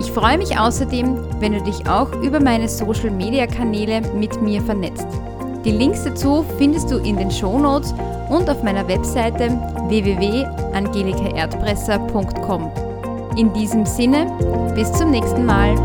Ich 0.00 0.10
freue 0.10 0.38
mich 0.38 0.58
außerdem, 0.58 1.16
wenn 1.40 1.52
du 1.52 1.62
dich 1.62 1.88
auch 1.88 2.12
über 2.22 2.40
meine 2.40 2.68
Social-Media-Kanäle 2.68 4.00
mit 4.14 4.42
mir 4.42 4.60
vernetzt. 4.60 5.06
Die 5.64 5.70
Links 5.70 6.02
dazu 6.02 6.44
findest 6.58 6.90
du 6.90 6.96
in 6.98 7.16
den 7.16 7.30
Shownotes 7.30 7.94
und 8.28 8.50
auf 8.50 8.64
meiner 8.64 8.88
Webseite 8.88 9.50
www.angelikaerdpresser.com. 9.86 12.72
In 13.36 13.52
diesem 13.52 13.86
Sinne, 13.86 14.26
bis 14.74 14.92
zum 14.92 15.12
nächsten 15.12 15.46
Mal. 15.46 15.76